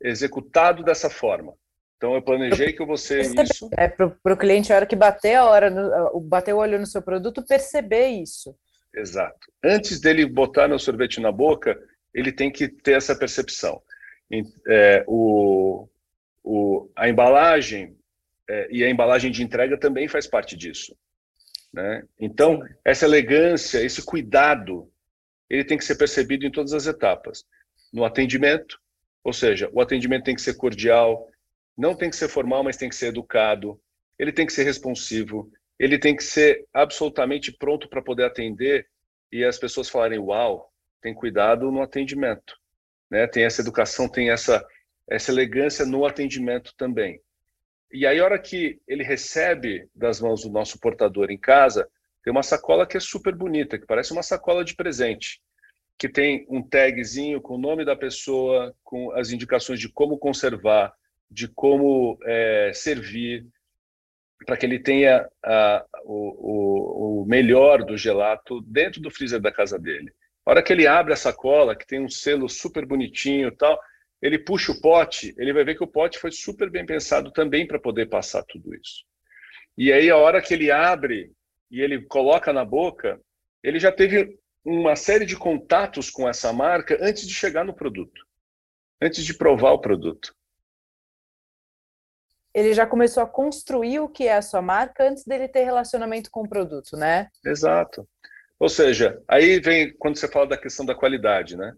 executado 0.00 0.82
dessa 0.82 1.10
forma. 1.10 1.54
Então, 1.96 2.14
eu 2.14 2.22
planejei 2.22 2.72
que 2.72 2.82
eu 2.82 2.86
vou 2.86 2.96
ser 2.96 3.22
isso. 3.22 3.70
É, 3.76 3.88
para 3.88 4.32
o 4.32 4.36
cliente, 4.36 4.72
a 4.72 4.76
hora 4.76 4.86
que 4.86 4.96
bater 4.96 5.34
a 5.34 5.44
hora, 5.44 5.70
no, 5.70 6.20
bater 6.20 6.54
o 6.54 6.58
olho 6.58 6.78
no 6.78 6.86
seu 6.86 7.00
produto, 7.00 7.46
perceber 7.46 8.08
isso. 8.08 8.54
Exato. 8.94 9.50
Antes 9.62 10.00
dele 10.00 10.26
botar 10.26 10.68
meu 10.68 10.78
sorvete 10.78 11.20
na 11.20 11.32
boca, 11.32 11.78
ele 12.14 12.32
tem 12.32 12.50
que 12.50 12.68
ter 12.68 12.92
essa 12.92 13.16
percepção. 13.16 13.80
É, 14.66 15.04
o, 15.06 15.88
o, 16.42 16.90
a 16.96 17.08
embalagem 17.08 17.96
é, 18.48 18.68
e 18.70 18.84
a 18.84 18.90
embalagem 18.90 19.30
de 19.30 19.42
entrega 19.42 19.78
também 19.78 20.08
faz 20.08 20.26
parte 20.26 20.56
disso. 20.56 20.96
Né? 21.72 22.02
Então, 22.18 22.62
essa 22.84 23.04
elegância, 23.04 23.82
esse 23.82 24.02
cuidado, 24.04 24.90
ele 25.48 25.64
tem 25.64 25.76
que 25.76 25.84
ser 25.84 25.96
percebido 25.96 26.46
em 26.46 26.50
todas 26.50 26.72
as 26.72 26.86
etapas. 26.86 27.44
No 27.92 28.04
atendimento, 28.04 28.80
ou 29.22 29.32
seja, 29.32 29.68
o 29.72 29.80
atendimento 29.80 30.24
tem 30.24 30.34
que 30.34 30.42
ser 30.42 30.54
cordial, 30.54 31.28
não 31.76 31.94
tem 31.94 32.08
que 32.08 32.16
ser 32.16 32.28
formal, 32.28 32.64
mas 32.64 32.76
tem 32.76 32.88
que 32.88 32.96
ser 32.96 33.08
educado, 33.08 33.80
ele 34.18 34.32
tem 34.32 34.46
que 34.46 34.52
ser 34.52 34.64
responsivo, 34.64 35.50
ele 35.78 35.98
tem 35.98 36.16
que 36.16 36.24
ser 36.24 36.64
absolutamente 36.72 37.52
pronto 37.52 37.88
para 37.88 38.02
poder 38.02 38.24
atender 38.24 38.88
e 39.30 39.44
as 39.44 39.58
pessoas 39.58 39.88
falarem: 39.88 40.18
Uau, 40.18 40.72
tem 41.02 41.12
cuidado 41.12 41.70
no 41.70 41.82
atendimento. 41.82 42.56
Né? 43.10 43.26
Tem 43.26 43.44
essa 43.44 43.60
educação, 43.60 44.08
tem 44.08 44.30
essa, 44.30 44.66
essa 45.08 45.30
elegância 45.30 45.84
no 45.84 46.06
atendimento 46.06 46.74
também. 46.76 47.20
E 47.96 48.06
aí, 48.06 48.20
a 48.20 48.24
hora 48.24 48.38
que 48.38 48.78
ele 48.86 49.02
recebe 49.02 49.88
das 49.94 50.20
mãos 50.20 50.42
do 50.42 50.50
nosso 50.50 50.78
portador 50.78 51.30
em 51.30 51.38
casa, 51.38 51.88
tem 52.22 52.30
uma 52.30 52.42
sacola 52.42 52.86
que 52.86 52.98
é 52.98 53.00
super 53.00 53.34
bonita, 53.34 53.78
que 53.78 53.86
parece 53.86 54.12
uma 54.12 54.22
sacola 54.22 54.62
de 54.62 54.76
presente, 54.76 55.40
que 55.96 56.06
tem 56.06 56.44
um 56.50 56.62
tagzinho 56.62 57.40
com 57.40 57.54
o 57.54 57.58
nome 57.58 57.86
da 57.86 57.96
pessoa, 57.96 58.74
com 58.84 59.12
as 59.12 59.30
indicações 59.30 59.80
de 59.80 59.88
como 59.88 60.18
conservar, 60.18 60.92
de 61.30 61.48
como 61.48 62.18
é, 62.24 62.70
servir, 62.74 63.46
para 64.44 64.58
que 64.58 64.66
ele 64.66 64.78
tenha 64.78 65.26
a, 65.42 65.82
o, 66.04 67.22
o, 67.22 67.22
o 67.22 67.24
melhor 67.24 67.82
do 67.82 67.96
gelato 67.96 68.60
dentro 68.60 69.00
do 69.00 69.10
freezer 69.10 69.40
da 69.40 69.50
casa 69.50 69.78
dele. 69.78 70.12
A 70.44 70.50
hora 70.50 70.62
que 70.62 70.70
ele 70.70 70.86
abre 70.86 71.14
a 71.14 71.16
sacola, 71.16 71.74
que 71.74 71.86
tem 71.86 72.04
um 72.04 72.10
selo 72.10 72.46
super 72.46 72.84
bonitinho 72.84 73.48
e 73.48 73.56
tal, 73.56 73.80
ele 74.20 74.38
puxa 74.38 74.72
o 74.72 74.80
pote, 74.80 75.34
ele 75.38 75.52
vai 75.52 75.64
ver 75.64 75.76
que 75.76 75.84
o 75.84 75.88
pote 75.88 76.18
foi 76.18 76.32
super 76.32 76.70
bem 76.70 76.86
pensado 76.86 77.30
também 77.32 77.66
para 77.66 77.78
poder 77.78 78.08
passar 78.08 78.42
tudo 78.44 78.74
isso. 78.74 79.04
E 79.76 79.92
aí, 79.92 80.08
a 80.08 80.16
hora 80.16 80.40
que 80.40 80.54
ele 80.54 80.70
abre 80.70 81.32
e 81.70 81.80
ele 81.80 82.04
coloca 82.06 82.52
na 82.52 82.64
boca, 82.64 83.20
ele 83.62 83.78
já 83.78 83.92
teve 83.92 84.38
uma 84.64 84.96
série 84.96 85.26
de 85.26 85.36
contatos 85.36 86.10
com 86.10 86.28
essa 86.28 86.52
marca 86.52 86.98
antes 87.00 87.26
de 87.26 87.34
chegar 87.34 87.64
no 87.64 87.74
produto, 87.74 88.26
antes 89.00 89.24
de 89.24 89.34
provar 89.34 89.72
o 89.72 89.80
produto. 89.80 90.34
Ele 92.54 92.72
já 92.72 92.86
começou 92.86 93.22
a 93.22 93.28
construir 93.28 94.00
o 94.00 94.08
que 94.08 94.26
é 94.26 94.36
a 94.36 94.42
sua 94.42 94.62
marca 94.62 95.06
antes 95.06 95.24
dele 95.24 95.46
ter 95.46 95.62
relacionamento 95.62 96.30
com 96.30 96.40
o 96.40 96.48
produto, 96.48 96.96
né? 96.96 97.28
Exato. 97.44 98.08
Ou 98.58 98.68
seja, 98.68 99.22
aí 99.28 99.60
vem 99.60 99.94
quando 99.98 100.16
você 100.16 100.26
fala 100.26 100.46
da 100.46 100.56
questão 100.56 100.86
da 100.86 100.94
qualidade, 100.94 101.54
né? 101.54 101.76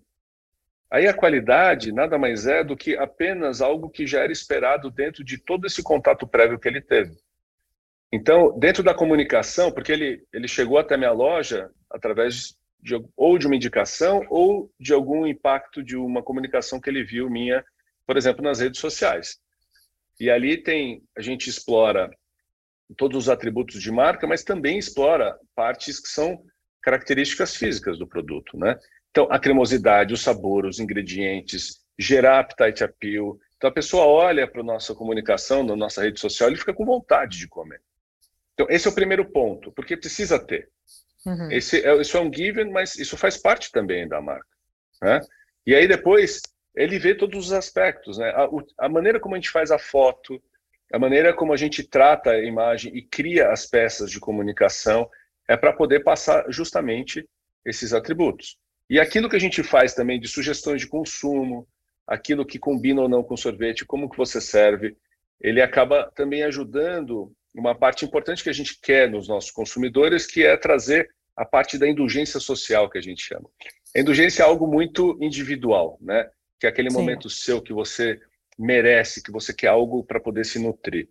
Aí 0.90 1.07
a 1.07 1.14
qualidade 1.14 1.92
nada 1.92 2.16
mais 2.18 2.46
é 2.46 2.64
do 2.64 2.77
que 2.77 2.96
apenas 2.96 3.61
algo 3.61 3.90
que 3.90 4.07
já 4.07 4.20
era 4.20 4.33
esperado 4.33 4.90
dentro 4.90 5.22
de 5.22 5.37
todo 5.37 5.66
esse 5.66 5.83
contato 5.83 6.27
prévio 6.27 6.59
que 6.59 6.66
ele 6.66 6.81
teve. 6.81 7.14
Então, 8.11 8.59
dentro 8.59 8.83
da 8.83 8.94
comunicação, 8.94 9.70
porque 9.70 9.92
ele, 9.92 10.24
ele 10.33 10.48
chegou 10.48 10.79
até 10.79 10.96
minha 10.96 11.12
loja 11.12 11.70
através 11.90 12.57
de, 12.81 12.94
ou 13.14 13.38
de 13.38 13.46
uma 13.46 13.57
indicação 13.57 14.27
ou 14.31 14.72
de 14.81 14.94
algum 14.94 15.27
impacto 15.27 15.83
de 15.83 15.96
uma 15.96 16.22
comunicação 16.22 16.81
que 16.81 16.88
ele 16.88 17.05
viu 17.05 17.29
minha, 17.29 17.62
por 18.07 18.16
exemplo, 18.16 18.42
nas 18.42 18.61
redes 18.61 18.81
sociais. 18.81 19.38
E 20.18 20.31
ali 20.31 20.57
tem, 20.57 21.03
a 21.16 21.20
gente 21.20 21.51
explora 21.51 22.11
todos 22.96 23.24
os 23.24 23.29
atributos 23.29 23.83
de 23.83 23.92
marca, 23.92 24.27
mas 24.27 24.42
também 24.42 24.79
explora 24.79 25.38
partes 25.55 26.01
que 26.01 26.09
são 26.09 26.42
características 26.83 27.55
físicas 27.55 27.98
do 27.98 28.07
produto, 28.07 28.57
né? 28.57 28.79
Então, 29.10 29.26
a 29.30 29.38
cremosidade, 29.38 30.14
o 30.14 30.16
sabor, 30.16 30.66
os 30.66 30.78
ingredientes, 30.78 31.80
gerar 31.98 32.40
appetite 32.40 32.84
appeal. 32.84 33.38
Então, 33.56 33.68
a 33.68 33.72
pessoa 33.72 34.06
olha 34.06 34.46
para 34.46 34.60
a 34.60 34.64
nossa 34.64 34.94
comunicação, 34.94 35.64
na 35.64 35.74
nossa 35.74 36.02
rede 36.02 36.20
social, 36.20 36.50
e 36.52 36.56
fica 36.56 36.74
com 36.74 36.84
vontade 36.84 37.38
de 37.38 37.48
comer. 37.48 37.80
Então, 38.54 38.66
esse 38.70 38.86
é 38.86 38.90
o 38.90 38.94
primeiro 38.94 39.24
ponto, 39.24 39.72
porque 39.72 39.96
precisa 39.96 40.38
ter. 40.38 40.68
Uhum. 41.26 41.50
Esse 41.50 41.84
é, 41.84 41.94
isso 42.00 42.16
é 42.16 42.20
um 42.20 42.32
given, 42.32 42.70
mas 42.70 42.96
isso 42.96 43.16
faz 43.16 43.36
parte 43.36 43.72
também 43.72 44.06
da 44.06 44.20
marca. 44.20 44.46
Né? 45.02 45.20
E 45.66 45.74
aí, 45.74 45.88
depois, 45.88 46.40
ele 46.74 46.98
vê 46.98 47.14
todos 47.14 47.46
os 47.46 47.52
aspectos. 47.52 48.18
Né? 48.18 48.30
A, 48.30 48.48
a 48.86 48.88
maneira 48.88 49.18
como 49.18 49.34
a 49.34 49.38
gente 49.38 49.50
faz 49.50 49.70
a 49.70 49.78
foto, 49.78 50.40
a 50.92 50.98
maneira 50.98 51.34
como 51.34 51.52
a 51.52 51.56
gente 51.56 51.82
trata 51.82 52.30
a 52.30 52.44
imagem 52.44 52.96
e 52.96 53.02
cria 53.02 53.50
as 53.50 53.66
peças 53.66 54.10
de 54.10 54.20
comunicação 54.20 55.08
é 55.46 55.56
para 55.56 55.72
poder 55.72 56.00
passar 56.00 56.44
justamente 56.50 57.28
esses 57.64 57.92
atributos. 57.92 58.58
E 58.88 58.98
aquilo 58.98 59.29
que 59.29 59.37
a 59.37 59.40
gente 59.40 59.62
faz 59.62 59.94
também 59.94 60.18
de 60.18 60.29
sugestões 60.29 60.81
de 60.81 60.87
consumo, 60.87 61.68
aquilo 62.07 62.46
que 62.46 62.59
combina 62.59 63.03
ou 63.03 63.09
não 63.09 63.22
com 63.22 63.37
sorvete, 63.37 63.85
como 63.85 64.09
que 64.09 64.16
você 64.16 64.40
serve, 64.40 64.96
ele 65.40 65.61
acaba 65.61 66.11
também 66.14 66.42
ajudando 66.42 67.33
uma 67.55 67.74
parte 67.74 68.05
importante 68.05 68.42
que 68.42 68.48
a 68.48 68.55
gente 68.55 68.79
quer 68.81 69.11
nos 69.11 69.29
nossos 69.29 69.51
consumidores, 69.51 70.27
que 70.27 70.44
é 70.44 70.57
trazer 70.57 71.11
a 71.37 71.44
parte 71.44 71.79
da 71.79 71.87
indulgência 71.87 72.40
social 72.40 72.88
que 72.90 72.98
a 72.98 73.01
gente 73.01 73.22
chama. 73.22 73.48
A 73.94 74.01
indulgência 74.01 74.42
é 74.42 74.46
algo 74.46 74.66
muito 74.66 75.16
individual, 75.20 75.98
né? 76.01 76.29
Que 76.59 76.66
é 76.66 76.68
aquele 76.68 76.90
Sim. 76.90 76.96
momento 76.96 77.31
seu 77.31 77.62
que 77.62 77.72
você 77.72 78.18
merece, 78.59 79.22
que 79.22 79.31
você 79.31 79.53
quer 79.53 79.68
algo 79.68 80.03
para 80.03 80.18
poder 80.18 80.44
se 80.44 80.59
nutrir. 80.59 81.09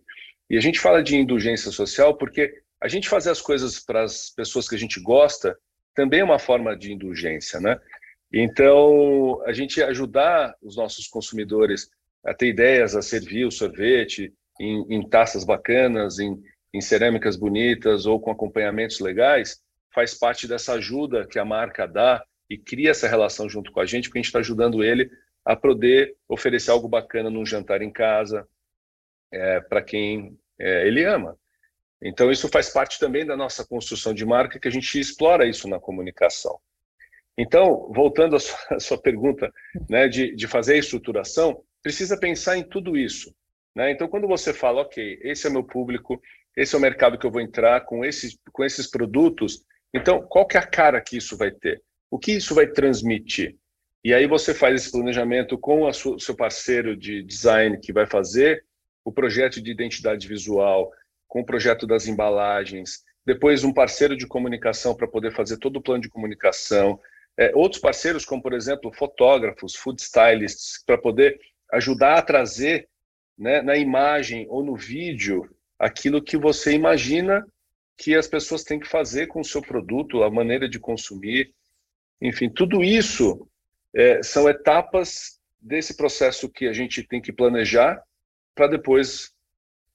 E 0.50 0.56
a 0.56 0.60
gente 0.60 0.78
fala 0.78 1.02
de 1.02 1.16
indulgência 1.16 1.70
social 1.70 2.16
porque 2.16 2.52
a 2.80 2.88
gente 2.88 3.08
fazer 3.08 3.30
as 3.30 3.40
coisas 3.40 3.80
para 3.80 4.02
as 4.02 4.30
pessoas 4.30 4.68
que 4.68 4.74
a 4.74 4.78
gente 4.78 5.00
gosta 5.00 5.56
também 5.94 6.20
é 6.20 6.24
uma 6.24 6.38
forma 6.38 6.76
de 6.76 6.92
indulgência, 6.92 7.60
né? 7.60 7.78
Então, 8.32 9.42
a 9.44 9.52
gente 9.52 9.82
ajudar 9.82 10.54
os 10.62 10.76
nossos 10.76 11.06
consumidores 11.06 11.90
a 12.24 12.34
ter 12.34 12.48
ideias, 12.48 12.94
a 12.94 13.02
servir 13.02 13.46
o 13.46 13.50
sorvete 13.50 14.32
em, 14.60 14.84
em 14.90 15.08
taças 15.08 15.44
bacanas, 15.44 16.18
em, 16.18 16.38
em 16.74 16.80
cerâmicas 16.80 17.36
bonitas 17.36 18.06
ou 18.06 18.20
com 18.20 18.30
acompanhamentos 18.30 19.00
legais, 19.00 19.60
faz 19.94 20.14
parte 20.14 20.46
dessa 20.46 20.74
ajuda 20.74 21.26
que 21.26 21.38
a 21.38 21.44
marca 21.44 21.86
dá 21.86 22.22
e 22.50 22.58
cria 22.58 22.90
essa 22.90 23.08
relação 23.08 23.48
junto 23.48 23.72
com 23.72 23.80
a 23.80 23.86
gente, 23.86 24.08
porque 24.08 24.18
a 24.18 24.20
gente 24.20 24.28
está 24.28 24.38
ajudando 24.40 24.82
ele 24.82 25.10
a 25.44 25.56
poder 25.56 26.14
oferecer 26.28 26.70
algo 26.70 26.88
bacana 26.88 27.30
num 27.30 27.46
jantar 27.46 27.80
em 27.80 27.90
casa 27.90 28.46
é, 29.32 29.60
para 29.60 29.82
quem 29.82 30.38
é, 30.58 30.86
ele 30.86 31.04
ama. 31.04 31.37
Então, 32.02 32.30
isso 32.30 32.48
faz 32.48 32.70
parte 32.70 32.98
também 32.98 33.26
da 33.26 33.36
nossa 33.36 33.66
construção 33.66 34.14
de 34.14 34.24
marca, 34.24 34.58
que 34.58 34.68
a 34.68 34.70
gente 34.70 34.98
explora 34.98 35.46
isso 35.46 35.68
na 35.68 35.80
comunicação. 35.80 36.58
Então, 37.36 37.90
voltando 37.94 38.36
à 38.36 38.38
sua, 38.40 38.58
à 38.70 38.80
sua 38.80 39.00
pergunta 39.00 39.52
né, 39.88 40.08
de, 40.08 40.34
de 40.34 40.46
fazer 40.46 40.74
a 40.74 40.78
estruturação, 40.78 41.62
precisa 41.82 42.18
pensar 42.18 42.56
em 42.56 42.62
tudo 42.62 42.96
isso. 42.96 43.34
Né? 43.74 43.92
Então, 43.92 44.08
quando 44.08 44.26
você 44.26 44.52
fala, 44.52 44.82
ok, 44.82 45.20
esse 45.22 45.46
é 45.46 45.50
o 45.50 45.52
meu 45.52 45.64
público, 45.64 46.20
esse 46.56 46.74
é 46.74 46.78
o 46.78 46.80
mercado 46.80 47.18
que 47.18 47.26
eu 47.26 47.30
vou 47.30 47.40
entrar 47.40 47.82
com 47.82 48.04
esses, 48.04 48.36
com 48.52 48.64
esses 48.64 48.88
produtos, 48.88 49.62
então, 49.94 50.20
qual 50.22 50.46
que 50.46 50.56
é 50.56 50.60
a 50.60 50.66
cara 50.66 51.00
que 51.00 51.16
isso 51.16 51.36
vai 51.36 51.50
ter? 51.50 51.82
O 52.10 52.18
que 52.18 52.32
isso 52.32 52.54
vai 52.54 52.66
transmitir? 52.66 53.56
E 54.04 54.12
aí 54.12 54.26
você 54.26 54.54
faz 54.54 54.74
esse 54.74 54.92
planejamento 54.92 55.58
com 55.58 55.82
o 55.82 55.92
seu 55.92 56.34
parceiro 56.34 56.96
de 56.96 57.22
design 57.22 57.78
que 57.78 57.92
vai 57.92 58.06
fazer 58.06 58.64
o 59.04 59.12
projeto 59.12 59.60
de 59.60 59.70
identidade 59.70 60.28
visual, 60.28 60.90
com 61.28 61.40
o 61.40 61.44
projeto 61.44 61.86
das 61.86 62.08
embalagens, 62.08 63.04
depois 63.24 63.62
um 63.62 63.72
parceiro 63.72 64.16
de 64.16 64.26
comunicação 64.26 64.96
para 64.96 65.06
poder 65.06 65.32
fazer 65.32 65.58
todo 65.58 65.76
o 65.76 65.82
plano 65.82 66.02
de 66.02 66.08
comunicação, 66.08 66.98
é, 67.36 67.52
outros 67.54 67.80
parceiros 67.80 68.24
como, 68.24 68.42
por 68.42 68.54
exemplo, 68.54 68.92
fotógrafos, 68.92 69.76
food 69.76 70.00
stylists, 70.00 70.82
para 70.84 70.98
poder 70.98 71.38
ajudar 71.72 72.18
a 72.18 72.22
trazer 72.22 72.88
né, 73.36 73.62
na 73.62 73.76
imagem 73.76 74.46
ou 74.48 74.64
no 74.64 74.74
vídeo 74.74 75.48
aquilo 75.78 76.22
que 76.22 76.36
você 76.36 76.72
imagina 76.72 77.46
que 77.96 78.14
as 78.14 78.26
pessoas 78.26 78.64
têm 78.64 78.80
que 78.80 78.88
fazer 78.88 79.26
com 79.26 79.40
o 79.40 79.44
seu 79.44 79.60
produto, 79.60 80.22
a 80.22 80.30
maneira 80.30 80.68
de 80.68 80.80
consumir, 80.80 81.52
enfim, 82.20 82.48
tudo 82.48 82.82
isso 82.82 83.48
é, 83.94 84.22
são 84.22 84.48
etapas 84.48 85.38
desse 85.60 85.96
processo 85.96 86.48
que 86.48 86.66
a 86.66 86.72
gente 86.72 87.02
tem 87.02 87.20
que 87.20 87.32
planejar 87.32 88.02
para 88.54 88.68
depois 88.68 89.32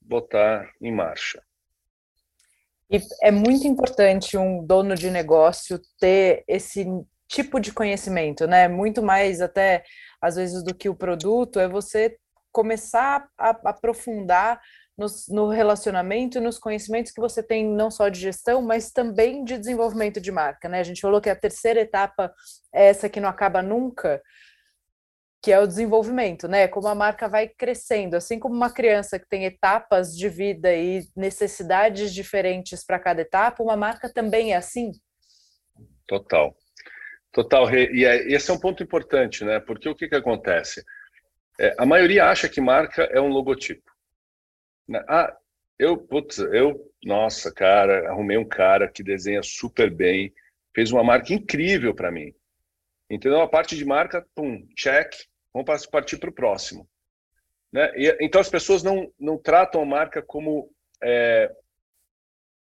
botar 0.06 0.72
em 0.82 0.92
marcha. 0.92 1.42
E 2.90 3.02
é 3.22 3.32
muito 3.32 3.68
importante 3.68 4.38
um 4.38 4.64
dono 4.64 4.96
de 4.96 5.10
negócio 5.10 5.80
ter 6.00 6.44
esse 6.48 6.86
tipo 7.28 7.60
de 7.60 7.74
conhecimento, 7.74 8.46
né? 8.46 8.68
Muito 8.68 9.02
mais 9.02 9.42
até 9.42 9.84
às 10.22 10.36
vezes 10.36 10.64
do 10.64 10.76
que 10.76 10.88
o 10.88 10.96
produto, 10.96 11.60
é 11.60 11.68
você 11.68 12.18
começar 12.52 13.28
a 13.38 13.50
aprofundar 13.50 14.62
no, 14.96 15.08
no, 15.30 15.50
relacionamento 15.50 16.38
e 16.38 16.42
nos 16.42 16.60
conhecimentos 16.60 17.12
que 17.12 17.20
você 17.20 17.42
tem 17.42 17.68
não 17.68 17.90
só 17.90 18.10
de 18.10 18.20
gestão, 18.20 18.62
mas 18.62 18.92
também 18.92 19.44
de 19.44 19.58
desenvolvimento 19.58 20.22
de 20.22 20.32
marca, 20.32 20.70
né? 20.70 20.80
A 20.80 20.84
gente 20.84 21.02
falou 21.02 21.20
que 21.20 21.30
a 21.30 21.36
terceira 21.36 21.82
etapa 21.82 22.32
é 22.72 22.90
essa 22.90 23.10
que 23.10 23.20
não 23.20 23.28
acaba 23.28 23.62
nunca, 23.64 24.22
que 25.44 25.52
é 25.52 25.60
o 25.60 25.68
desenvolvimento, 25.68 26.48
né? 26.48 26.70
Como 26.70 26.88
a 26.88 26.96
marca 26.96 27.28
vai 27.28 27.50
crescendo, 27.50 28.16
assim 28.16 28.40
como 28.40 28.56
uma 28.56 28.72
criança 28.72 29.20
que 29.20 29.28
tem 29.28 29.44
etapas 29.44 30.16
de 30.16 30.30
vida 30.30 30.74
e 30.74 31.06
necessidades 31.18 32.14
diferentes 32.14 32.82
para 32.86 32.98
cada 32.98 33.22
etapa, 33.22 33.62
uma 33.62 33.76
marca 33.76 34.12
também 34.12 34.54
é 34.54 34.56
assim. 34.56 34.94
Total, 36.08 36.56
total. 37.34 37.70
E 37.76 38.06
é, 38.06 38.26
esse 38.32 38.50
é 38.50 38.54
um 38.54 38.60
ponto 38.60 38.82
importante, 38.82 39.44
né? 39.44 39.60
Porque 39.60 39.90
o 39.90 39.94
que 39.94 40.08
que 40.08 40.16
acontece? 40.16 40.82
É, 41.60 41.76
a 41.78 41.86
maioria 41.86 42.30
acha 42.30 42.48
que 42.48 42.62
marca 42.62 43.04
é 43.12 43.20
um 43.20 43.28
logotipo. 43.28 43.92
Né? 44.88 45.04
Ah, 45.10 45.36
eu, 45.78 45.98
putz, 45.98 46.38
eu, 46.38 46.90
nossa, 47.04 47.54
cara, 47.54 48.10
arrumei 48.10 48.38
um 48.38 48.48
cara 48.48 48.90
que 48.90 49.04
desenha 49.04 49.44
super 49.44 49.94
bem, 49.94 50.34
fez 50.74 50.90
uma 50.90 51.04
marca 51.04 51.34
incrível 51.34 51.94
para 51.94 52.10
mim. 52.10 52.34
Entendeu? 53.10 53.42
A 53.42 53.48
parte 53.50 53.76
de 53.76 53.84
marca, 53.84 54.26
pum, 54.34 54.66
check, 54.78 55.14
vamos 55.54 55.86
partir 55.86 56.18
para 56.18 56.30
o 56.30 56.34
próximo. 56.34 56.88
Né? 57.72 57.92
E, 57.96 58.18
então 58.22 58.42
as 58.42 58.50
pessoas 58.50 58.84
não, 58.84 59.12
não 59.20 59.38
tratam 59.38 59.82
a 59.82 59.86
marca 59.86 60.22
como 60.22 60.70
é, 61.04 61.52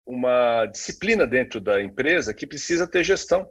uma 0.06 0.66
disciplina 0.66 1.26
dentro 1.26 1.60
da 1.60 1.80
empresa 1.82 2.34
que 2.34 2.46
precisa 2.46 2.86
ter 2.86 3.04
gestão. 3.04 3.50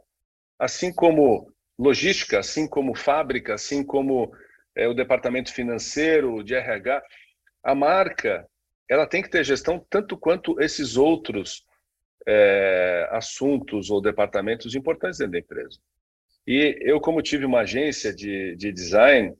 Assim 0.58 0.92
como 0.92 1.50
logística, 1.78 2.38
assim 2.38 2.68
como 2.68 2.94
fábrica, 2.94 3.54
assim 3.54 3.82
como 3.82 4.30
é, 4.74 4.86
o 4.86 4.94
departamento 4.94 5.52
financeiro, 5.52 6.44
de 6.44 6.54
RH, 6.54 7.02
a 7.62 7.74
marca 7.74 8.46
ela 8.88 9.06
tem 9.06 9.22
que 9.22 9.30
ter 9.30 9.44
gestão 9.44 9.84
tanto 9.88 10.18
quanto 10.18 10.60
esses 10.60 10.96
outros 10.96 11.64
é, 12.26 13.08
assuntos 13.12 13.88
ou 13.88 14.02
departamentos 14.02 14.74
importantes 14.74 15.18
dentro 15.18 15.32
da 15.32 15.38
empresa. 15.38 15.78
E 16.46 16.78
eu, 16.80 17.00
como 17.00 17.22
tive 17.22 17.44
uma 17.44 17.60
agência 17.60 18.12
de, 18.12 18.56
de 18.56 18.72
design, 18.72 19.36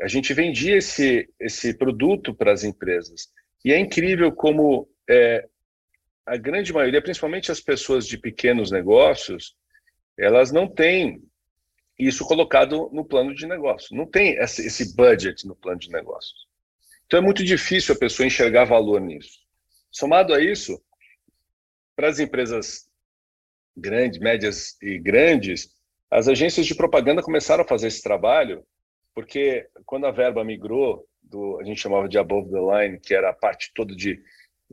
a 0.00 0.06
gente 0.06 0.32
vendia 0.32 0.76
esse, 0.76 1.28
esse 1.40 1.74
produto 1.76 2.34
para 2.34 2.52
as 2.52 2.64
empresas. 2.64 3.28
E 3.64 3.72
é 3.72 3.78
incrível 3.78 4.32
como 4.32 4.88
é, 5.08 5.48
a 6.24 6.36
grande 6.36 6.72
maioria, 6.72 7.02
principalmente 7.02 7.50
as 7.50 7.60
pessoas 7.60 8.06
de 8.06 8.16
pequenos 8.16 8.70
negócios, 8.70 9.56
elas 10.16 10.52
não 10.52 10.68
têm 10.68 11.22
isso 11.98 12.24
colocado 12.24 12.88
no 12.92 13.04
plano 13.04 13.34
de 13.34 13.46
negócio. 13.46 13.96
Não 13.96 14.06
tem 14.06 14.36
esse 14.38 14.94
budget 14.94 15.46
no 15.46 15.56
plano 15.56 15.80
de 15.80 15.90
negócios. 15.90 16.46
Então 17.06 17.18
é 17.18 17.22
muito 17.22 17.42
difícil 17.42 17.94
a 17.94 17.98
pessoa 17.98 18.26
enxergar 18.26 18.64
valor 18.64 19.00
nisso. 19.00 19.40
Somado 19.90 20.34
a 20.34 20.40
isso, 20.40 20.80
para 21.96 22.08
as 22.08 22.20
empresas 22.20 22.88
grandes, 23.76 24.20
médias 24.20 24.80
e 24.82 24.98
grandes, 24.98 25.74
as 26.10 26.28
agências 26.28 26.66
de 26.66 26.74
propaganda 26.74 27.22
começaram 27.22 27.62
a 27.62 27.68
fazer 27.68 27.88
esse 27.88 28.02
trabalho, 28.02 28.64
porque 29.14 29.66
quando 29.84 30.06
a 30.06 30.10
verba 30.10 30.44
migrou 30.44 31.06
do 31.22 31.58
a 31.60 31.64
gente 31.64 31.80
chamava 31.80 32.08
de 32.08 32.18
above 32.18 32.50
the 32.50 32.58
line, 32.58 33.00
que 33.00 33.14
era 33.14 33.30
a 33.30 33.34
parte 33.34 33.72
toda 33.74 33.94
de, 33.94 34.20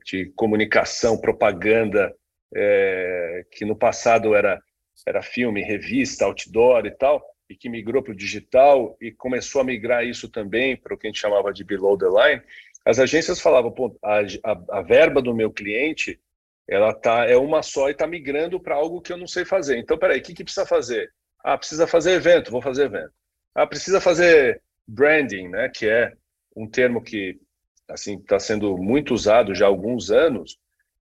de 0.06 0.32
comunicação, 0.36 1.20
propaganda, 1.20 2.16
é, 2.56 3.46
que 3.52 3.66
no 3.66 3.76
passado 3.76 4.34
era 4.34 4.62
era 5.06 5.22
filme, 5.22 5.62
revista, 5.62 6.26
outdoor 6.26 6.86
e 6.86 6.92
tal, 6.92 7.22
e 7.50 7.56
que 7.56 7.70
migrou 7.70 8.02
para 8.02 8.14
o 8.14 8.16
digital 8.16 8.98
e 9.00 9.12
começou 9.12 9.62
a 9.62 9.64
migrar 9.64 10.06
isso 10.06 10.30
também 10.30 10.76
para 10.76 10.96
o 10.96 10.98
que 10.98 11.06
a 11.06 11.10
gente 11.10 11.20
chamava 11.20 11.54
de 11.54 11.64
below 11.64 11.98
the 11.98 12.06
line, 12.06 12.42
As 12.86 12.98
agências 12.98 13.42
falavam, 13.42 13.74
a, 14.04 14.20
a, 14.44 14.80
a 14.80 14.82
verba 14.82 15.22
do 15.22 15.34
meu 15.34 15.52
cliente 15.52 16.20
ela 16.68 16.94
tá 16.94 17.26
é 17.26 17.38
uma 17.38 17.62
só 17.62 17.90
e 17.90 17.92
está 17.92 18.08
migrando 18.08 18.60
para 18.60 18.76
algo 18.76 19.02
que 19.02 19.14
eu 19.14 19.18
não 19.18 19.28
sei 19.28 19.46
fazer. 19.46 19.78
Então, 19.78 19.98
peraí, 19.98 20.20
o 20.20 20.24
que, 20.24 20.34
que 20.34 20.44
precisa 20.44 20.66
fazer? 20.66 21.12
Ah, 21.46 21.60
precisa 21.60 21.86
fazer 21.86 22.14
evento, 22.14 22.50
vou 22.50 22.60
fazer 22.60 22.86
evento. 22.86 23.14
Ah, 23.54 23.68
precisa 23.68 24.02
fazer 24.02 24.64
branding, 24.88 25.48
né? 25.50 25.70
Que 25.70 25.88
é 25.88 26.12
um 26.56 26.68
termo 26.68 27.04
que 27.04 27.40
assim 27.88 28.18
está 28.18 28.40
sendo 28.40 28.76
muito 28.80 29.14
usado 29.14 29.54
já 29.54 29.66
há 29.66 29.68
alguns 29.68 30.10
anos. 30.10 30.58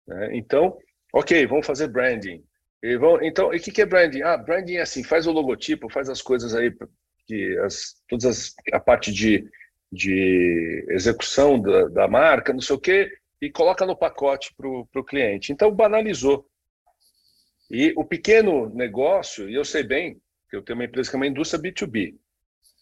Né? 0.05 0.31
Então, 0.33 0.77
ok, 1.13 1.47
vamos 1.47 1.65
fazer 1.65 1.87
branding. 1.87 2.43
E 2.83 2.97
vão, 2.97 3.23
então, 3.23 3.47
o 3.47 3.51
que, 3.51 3.71
que 3.71 3.81
é 3.81 3.85
branding? 3.85 4.21
Ah, 4.21 4.35
branding 4.35 4.75
é 4.75 4.81
assim, 4.81 5.01
faz 5.01 5.27
o 5.27 5.31
logotipo, 5.31 5.89
faz 5.89 6.09
as 6.09 6.21
coisas 6.21 6.53
aí 6.53 6.75
que 7.25 7.57
as, 7.59 7.95
todas 8.09 8.25
as, 8.25 8.53
a 8.73 8.81
parte 8.81 9.13
de, 9.13 9.49
de 9.89 10.85
execução 10.89 11.57
da, 11.57 11.87
da 11.87 12.07
marca, 12.09 12.51
não 12.51 12.59
sei 12.61 12.75
o 12.75 12.79
quê, 12.79 13.09
e 13.41 13.49
coloca 13.49 13.85
no 13.85 13.95
pacote 13.95 14.53
para 14.57 14.67
o 14.67 15.05
cliente. 15.05 15.53
Então, 15.53 15.71
banalizou. 15.71 16.45
E 17.69 17.93
o 17.97 18.05
pequeno 18.05 18.69
negócio, 18.69 19.49
e 19.49 19.55
eu 19.55 19.65
sei 19.65 19.83
bem 19.83 20.21
que 20.49 20.55
eu 20.55 20.61
tenho 20.61 20.79
uma 20.79 20.85
empresa 20.85 21.09
que 21.09 21.15
é 21.15 21.19
uma 21.19 21.27
indústria 21.27 21.61
B2B. 21.61 22.15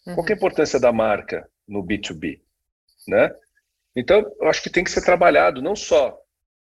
Uhum. 0.05 0.15
Qual 0.15 0.25
é 0.25 0.29
a 0.29 0.31
uhum. 0.31 0.37
importância 0.37 0.79
da 0.79 0.91
marca 0.91 1.49
no 1.67 1.83
B2B? 1.83 2.41
Né? 3.07 3.33
Então, 3.95 4.31
eu 4.39 4.47
acho 4.47 4.61
que 4.61 4.69
tem 4.69 4.83
que 4.83 4.91
ser 4.91 5.03
trabalhado 5.03 5.61
não 5.61 5.75
só 5.75 6.19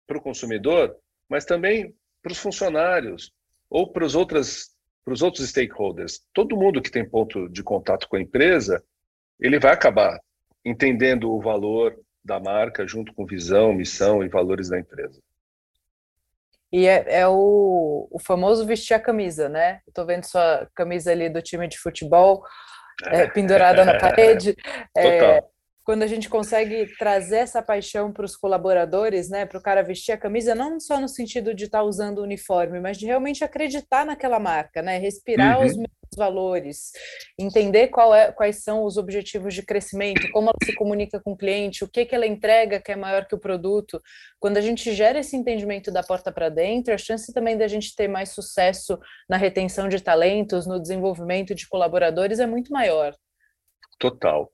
para 0.06 0.18
o 0.18 0.22
consumidor, 0.22 0.96
mas 1.28 1.44
também 1.44 1.94
para 2.22 2.32
os 2.32 2.38
funcionários 2.38 3.32
ou 3.68 3.92
para 3.92 4.04
os 4.04 4.14
outros, 4.14 4.70
para 5.04 5.12
os 5.12 5.22
outros 5.22 5.48
stakeholders. 5.48 6.22
Todo 6.32 6.56
mundo 6.56 6.80
que 6.80 6.90
tem 6.90 7.08
ponto 7.08 7.48
de 7.48 7.62
contato 7.62 8.08
com 8.08 8.16
a 8.16 8.20
empresa, 8.20 8.82
ele 9.38 9.58
vai 9.58 9.72
acabar 9.72 10.18
entendendo 10.64 11.30
o 11.30 11.40
valor 11.40 11.98
da 12.24 12.40
marca 12.40 12.86
junto 12.86 13.12
com 13.14 13.26
visão, 13.26 13.72
missão 13.72 14.22
e 14.22 14.28
valores 14.28 14.68
da 14.68 14.78
empresa. 14.78 15.20
E 16.72 16.86
é, 16.86 17.20
é 17.20 17.28
o, 17.28 18.08
o, 18.10 18.18
famoso 18.20 18.66
vestir 18.66 18.94
a 18.94 19.00
camisa, 19.00 19.48
né? 19.48 19.80
Estou 19.88 20.04
vendo 20.04 20.24
sua 20.24 20.68
camisa 20.74 21.10
ali 21.10 21.30
do 21.30 21.40
time 21.40 21.66
de 21.66 21.78
futebol 21.78 22.42
é, 23.06 23.26
pendurada 23.32 23.84
na 23.84 23.98
parede. 23.98 24.54
É, 24.96 25.42
quando 25.88 26.02
a 26.02 26.06
gente 26.06 26.28
consegue 26.28 26.86
trazer 26.98 27.38
essa 27.38 27.62
paixão 27.62 28.12
para 28.12 28.26
os 28.26 28.36
colaboradores, 28.36 29.30
né, 29.30 29.46
para 29.46 29.58
o 29.58 29.62
cara 29.62 29.82
vestir 29.82 30.12
a 30.12 30.18
camisa, 30.18 30.54
não 30.54 30.78
só 30.78 31.00
no 31.00 31.08
sentido 31.08 31.54
de 31.54 31.64
estar 31.64 31.78
tá 31.78 31.84
usando 31.84 32.18
o 32.18 32.24
uniforme, 32.24 32.78
mas 32.78 32.98
de 32.98 33.06
realmente 33.06 33.42
acreditar 33.42 34.04
naquela 34.04 34.38
marca, 34.38 34.82
né, 34.82 34.98
respirar 34.98 35.58
uhum. 35.58 35.64
os 35.64 35.72
mesmos 35.78 36.14
valores, 36.14 36.92
entender 37.38 37.88
qual 37.88 38.14
é, 38.14 38.30
quais 38.30 38.62
são 38.62 38.84
os 38.84 38.98
objetivos 38.98 39.54
de 39.54 39.62
crescimento, 39.62 40.30
como 40.30 40.50
ela 40.50 40.58
se 40.62 40.74
comunica 40.74 41.22
com 41.22 41.32
o 41.32 41.36
cliente, 41.38 41.82
o 41.82 41.88
que, 41.88 42.04
que 42.04 42.14
ela 42.14 42.26
entrega 42.26 42.82
que 42.82 42.92
é 42.92 42.96
maior 42.96 43.24
que 43.24 43.34
o 43.34 43.40
produto. 43.40 43.98
Quando 44.38 44.58
a 44.58 44.60
gente 44.60 44.92
gera 44.92 45.20
esse 45.20 45.36
entendimento 45.36 45.90
da 45.90 46.02
porta 46.02 46.30
para 46.30 46.50
dentro, 46.50 46.92
a 46.92 46.98
chance 46.98 47.32
também 47.32 47.56
da 47.56 47.66
gente 47.66 47.96
ter 47.96 48.08
mais 48.08 48.28
sucesso 48.28 48.98
na 49.26 49.38
retenção 49.38 49.88
de 49.88 50.02
talentos, 50.02 50.66
no 50.66 50.78
desenvolvimento 50.78 51.54
de 51.54 51.66
colaboradores 51.66 52.40
é 52.40 52.46
muito 52.46 52.70
maior. 52.70 53.14
Total. 53.98 54.52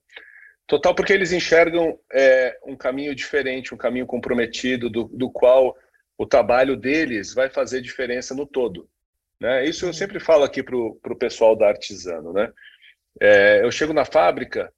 Total, 0.67 0.95
porque 0.95 1.13
eles 1.13 1.31
enxergam 1.31 1.99
é, 2.11 2.57
um 2.65 2.75
caminho 2.75 3.13
diferente, 3.13 3.73
um 3.73 3.77
caminho 3.77 4.07
comprometido, 4.07 4.89
do, 4.89 5.03
do 5.05 5.29
qual 5.29 5.77
o 6.17 6.25
trabalho 6.25 6.75
deles 6.75 7.33
vai 7.33 7.49
fazer 7.49 7.81
diferença 7.81 8.33
no 8.33 8.47
todo. 8.47 8.89
Né? 9.39 9.65
Isso 9.65 9.85
eu 9.85 9.93
sempre 9.93 10.19
falo 10.19 10.43
aqui 10.43 10.63
para 10.63 10.75
o 10.75 11.17
pessoal 11.19 11.55
da 11.55 11.67
Artisano. 11.67 12.33
Né? 12.33 12.51
É, 13.21 13.63
eu 13.63 13.71
chego 13.71 13.93
na 13.93 14.05
fábrica, 14.05 14.73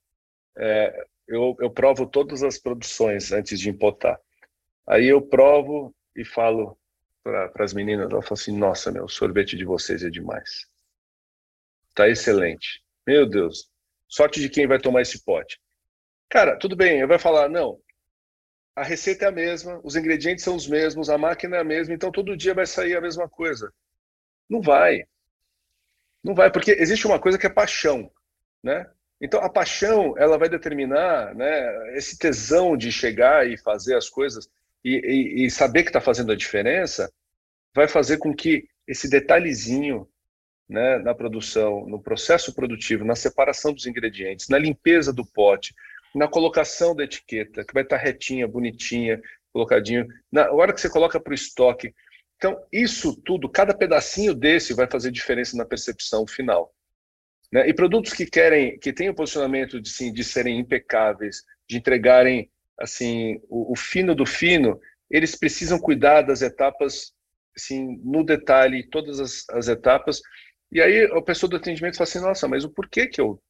é, 0.57 1.05
eu, 1.27 1.55
eu 1.59 1.69
provo 1.69 2.05
todas 2.05 2.43
as 2.43 2.57
produções 2.57 3.31
antes 3.31 3.59
de 3.59 3.69
importar. 3.69 4.19
Aí 4.85 5.07
eu 5.07 5.21
provo 5.21 5.95
e 6.15 6.25
falo 6.25 6.77
para 7.23 7.63
as 7.63 7.73
meninas, 7.73 8.09
ela 8.09 8.21
fala 8.21 8.33
assim, 8.33 8.57
nossa, 8.57 8.91
meu, 8.91 9.05
o 9.05 9.09
sorvete 9.09 9.55
de 9.57 9.65
vocês 9.65 10.03
é 10.03 10.09
demais. 10.09 10.65
Tá 11.93 12.07
excelente. 12.07 12.81
Meu 13.05 13.25
Deus, 13.25 13.69
sorte 14.07 14.39
de 14.39 14.49
quem 14.49 14.67
vai 14.67 14.79
tomar 14.79 15.01
esse 15.01 15.23
pote. 15.23 15.59
Cara, 16.29 16.57
tudo 16.57 16.75
bem, 16.75 16.99
eu 16.99 17.07
vai 17.07 17.17
falar, 17.17 17.49
não, 17.49 17.79
a 18.75 18.83
receita 18.83 19.25
é 19.25 19.27
a 19.29 19.31
mesma, 19.31 19.79
os 19.83 19.95
ingredientes 19.95 20.43
são 20.43 20.55
os 20.55 20.67
mesmos, 20.67 21.09
a 21.09 21.17
máquina 21.17 21.57
é 21.57 21.59
a 21.61 21.63
mesma, 21.63 21.95
então 21.95 22.11
todo 22.11 22.37
dia 22.37 22.53
vai 22.53 22.65
sair 22.65 22.95
a 22.95 23.01
mesma 23.01 23.27
coisa. 23.27 23.73
Não 24.49 24.61
vai. 24.61 25.03
Não 26.23 26.35
vai, 26.35 26.51
porque 26.51 26.71
existe 26.71 27.07
uma 27.07 27.19
coisa 27.19 27.37
que 27.37 27.47
é 27.47 27.49
paixão, 27.49 28.11
né? 28.61 28.87
Então 29.19 29.41
a 29.41 29.49
paixão, 29.49 30.15
ela 30.17 30.37
vai 30.37 30.47
determinar, 30.47 31.33
né, 31.33 31.97
esse 31.97 32.17
tesão 32.19 32.77
de 32.77 32.91
chegar 32.91 33.47
e 33.47 33.57
fazer 33.57 33.95
as 33.95 34.09
coisas 34.09 34.47
e, 34.83 35.43
e, 35.43 35.45
e 35.45 35.49
saber 35.51 35.83
que 35.83 35.89
está 35.89 35.99
fazendo 35.99 36.31
a 36.31 36.35
diferença, 36.35 37.11
vai 37.73 37.87
fazer 37.87 38.17
com 38.17 38.35
que 38.35 38.67
esse 38.87 39.09
detalhezinho 39.09 40.07
né, 40.69 40.99
na 40.99 41.15
produção, 41.15 41.87
no 41.87 41.99
processo 41.99 42.53
produtivo, 42.53 43.03
na 43.03 43.15
separação 43.15 43.73
dos 43.73 43.87
ingredientes, 43.87 44.49
na 44.49 44.59
limpeza 44.59 45.11
do 45.11 45.25
pote, 45.25 45.73
na 46.15 46.27
colocação 46.27 46.95
da 46.95 47.03
etiqueta, 47.03 47.63
que 47.63 47.73
vai 47.73 47.83
estar 47.83 47.97
retinha, 47.97 48.47
bonitinha, 48.47 49.21
colocadinho. 49.51 50.07
Na 50.31 50.51
hora 50.51 50.73
que 50.73 50.81
você 50.81 50.89
coloca 50.89 51.19
para 51.19 51.31
o 51.31 51.35
estoque. 51.35 51.93
Então, 52.37 52.57
isso 52.71 53.15
tudo, 53.23 53.49
cada 53.49 53.73
pedacinho 53.73 54.33
desse 54.33 54.73
vai 54.73 54.87
fazer 54.89 55.11
diferença 55.11 55.57
na 55.57 55.65
percepção 55.65 56.25
final. 56.27 56.73
Né? 57.51 57.67
E 57.67 57.73
produtos 57.73 58.13
que 58.13 58.25
querem, 58.25 58.77
que 58.79 58.93
têm 58.93 59.09
o 59.09 59.15
posicionamento 59.15 59.81
de, 59.81 59.89
sim, 59.89 60.11
de 60.11 60.23
serem 60.23 60.59
impecáveis, 60.59 61.43
de 61.67 61.77
entregarem 61.77 62.49
assim 62.79 63.41
o, 63.49 63.73
o 63.73 63.75
fino 63.75 64.13
do 64.13 64.25
fino, 64.25 64.79
eles 65.09 65.35
precisam 65.35 65.79
cuidar 65.79 66.21
das 66.21 66.41
etapas 66.41 67.13
assim, 67.55 67.99
no 68.03 68.23
detalhe, 68.23 68.87
todas 68.87 69.19
as, 69.19 69.49
as 69.49 69.67
etapas. 69.67 70.21
E 70.71 70.81
aí 70.81 71.05
a 71.05 71.21
pessoa 71.21 71.49
do 71.49 71.55
atendimento 71.55 71.97
fala 71.97 72.07
assim, 72.07 72.19
nossa, 72.19 72.47
mas 72.47 72.63
o 72.63 72.69
porquê 72.69 73.07
que 73.07 73.19
eu 73.19 73.41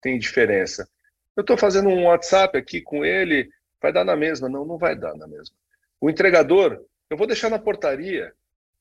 tenho 0.00 0.18
diferença? 0.18 0.88
Eu 1.36 1.40
estou 1.42 1.56
fazendo 1.56 1.88
um 1.88 2.06
WhatsApp 2.06 2.56
aqui 2.58 2.80
com 2.80 3.04
ele, 3.04 3.48
vai 3.80 3.92
dar 3.92 4.04
na 4.04 4.16
mesma? 4.16 4.48
Não, 4.48 4.64
não 4.64 4.78
vai 4.78 4.94
dar 4.94 5.14
na 5.16 5.26
mesma. 5.26 5.54
O 6.00 6.10
entregador, 6.10 6.84
eu 7.08 7.16
vou 7.16 7.26
deixar 7.26 7.48
na 7.48 7.58
portaria. 7.58 8.32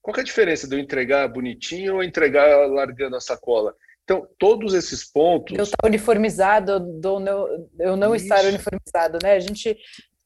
Qual 0.02 0.16
é 0.18 0.22
a 0.22 0.24
diferença 0.24 0.68
de 0.68 0.76
eu 0.76 0.80
entregar 0.80 1.28
bonitinho 1.28 1.96
ou 1.96 2.04
entregar 2.04 2.68
largando 2.68 3.16
a 3.16 3.22
sacola? 3.22 3.76
Então, 4.04 4.28
todos 4.38 4.74
esses 4.74 5.06
pontos. 5.06 5.58
Eu 5.58 5.64
estar 5.64 5.86
uniformizado, 5.86 6.80
não, 7.02 7.48
eu 7.80 7.96
não 7.96 8.16
isso. 8.16 8.26
estar 8.26 8.44
uniformizado, 8.44 9.20
né? 9.24 9.34
A 9.34 9.40
gente. 9.40 9.78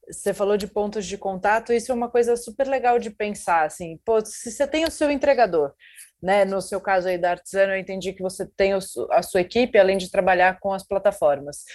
Você 0.08 0.36
falou 0.36 0.56
de 0.56 0.68
pontos 0.68 1.04
de 1.06 1.18
contato, 1.18 1.74
isso 1.74 1.92
é 1.92 1.96
uma 1.96 2.10
coisa 2.10 2.36
super 2.36 2.68
legal 2.68 3.00
de 3.00 3.10
pensar, 3.10 3.66
assim, 3.66 4.00
pô, 4.06 4.24
se 4.24 4.52
você 4.52 4.68
tem 4.68 4.86
o 4.86 4.92
seu 4.92 5.10
entregador, 5.10 5.74
né? 6.22 6.46
No 6.46 6.62
seu 6.62 6.80
caso 6.80 7.08
aí 7.08 7.18
da 7.18 7.32
Artisano, 7.32 7.74
eu 7.74 7.80
entendi 7.80 8.14
que 8.14 8.22
você 8.22 8.46
tem 8.46 8.74
a 8.74 9.24
sua 9.24 9.42
equipe, 9.42 9.80
além 9.80 9.98
de 9.98 10.12
trabalhar 10.12 10.60
com 10.60 10.72
as 10.72 10.84
plataformas. 10.84 11.66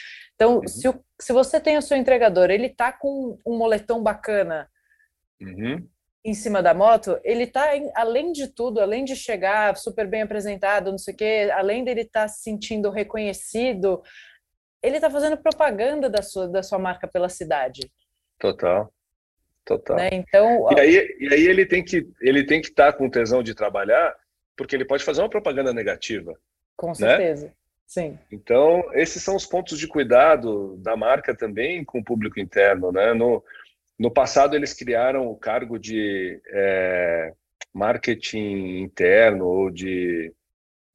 Então, 0.40 0.57
uhum. 0.57 0.66
se, 0.66 0.88
o, 0.88 1.05
se 1.20 1.35
você 1.35 1.61
tem 1.61 1.76
o 1.76 1.83
seu 1.83 1.98
entregador, 1.98 2.50
ele 2.50 2.70
tá 2.70 2.90
com 2.90 3.38
um 3.44 3.59
moletom 3.59 4.03
bacana 4.03 4.70
uhum. 5.38 5.87
em 6.24 6.33
cima 6.33 6.62
da 6.62 6.72
moto, 6.72 7.20
ele 7.22 7.46
tá, 7.46 7.68
além 7.94 8.33
de 8.33 8.48
tudo, 8.48 8.81
além 8.81 9.05
de 9.05 9.14
chegar 9.14 9.76
super 9.76 10.07
bem 10.07 10.22
apresentado, 10.22 10.90
não 10.90 10.96
sei 10.96 11.12
o 11.12 11.16
quê, 11.18 11.50
além 11.53 11.85
dele 11.85 12.00
estar 12.00 12.22
tá 12.22 12.29
se 12.29 12.42
sentindo 12.42 12.88
reconhecido, 12.88 14.03
ele 14.83 14.98
tá 14.98 15.11
fazendo 15.11 15.37
propaganda 15.37 16.09
da 16.09 16.22
sua, 16.22 16.48
da 16.48 16.62
sua 16.62 16.79
marca 16.79 17.07
pela 17.07 17.29
cidade. 17.29 17.92
Total. 18.38 18.90
Total. 19.62 19.98
Né? 19.98 20.09
Então, 20.11 20.68
e 20.72 20.81
aí, 20.81 21.16
e 21.20 21.35
aí 21.35 21.46
ele 21.46 21.66
tem 21.66 21.85
que 21.85 22.09
ele 22.18 22.46
tem 22.46 22.62
que 22.62 22.68
estar 22.68 22.92
tá 22.92 22.98
com 22.98 23.11
tesão 23.11 23.42
de 23.42 23.55
trabalhar, 23.55 24.16
porque 24.57 24.74
ele 24.74 24.87
pode 24.87 25.05
fazer 25.05 25.20
uma 25.20 25.29
propaganda 25.29 25.74
negativa. 25.74 26.35
Com 26.74 26.88
né? 26.88 26.94
certeza. 26.94 27.46
Né? 27.48 27.53
Sim. 27.90 28.16
Então, 28.31 28.88
esses 28.94 29.20
são 29.20 29.35
os 29.35 29.44
pontos 29.44 29.76
de 29.76 29.88
cuidado 29.88 30.76
da 30.76 30.96
marca 30.96 31.35
também 31.35 31.85
com 31.85 31.98
o 31.98 32.05
público 32.05 32.38
interno. 32.38 32.92
Né? 32.92 33.12
No, 33.12 33.42
no 33.98 34.12
passado, 34.12 34.55
eles 34.55 34.72
criaram 34.72 35.26
o 35.26 35.37
cargo 35.37 35.76
de 35.76 36.40
é, 36.46 37.33
marketing 37.74 38.79
interno 38.79 39.44
ou 39.44 39.70
de 39.72 40.33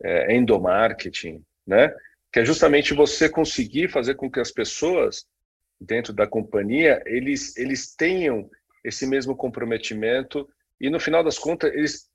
é, 0.01 0.37
endomarketing, 0.37 1.43
né? 1.67 1.93
que 2.31 2.39
é 2.39 2.45
justamente 2.45 2.93
você 2.93 3.27
conseguir 3.27 3.89
fazer 3.89 4.15
com 4.15 4.31
que 4.31 4.39
as 4.39 4.51
pessoas 4.51 5.25
dentro 5.77 6.13
da 6.13 6.25
companhia 6.25 7.03
eles, 7.05 7.57
eles 7.57 7.93
tenham 7.93 8.49
esse 8.85 9.05
mesmo 9.05 9.35
comprometimento 9.35 10.47
e, 10.79 10.89
no 10.89 11.01
final 11.01 11.25
das 11.25 11.37
contas, 11.37 11.73
eles 11.73 12.09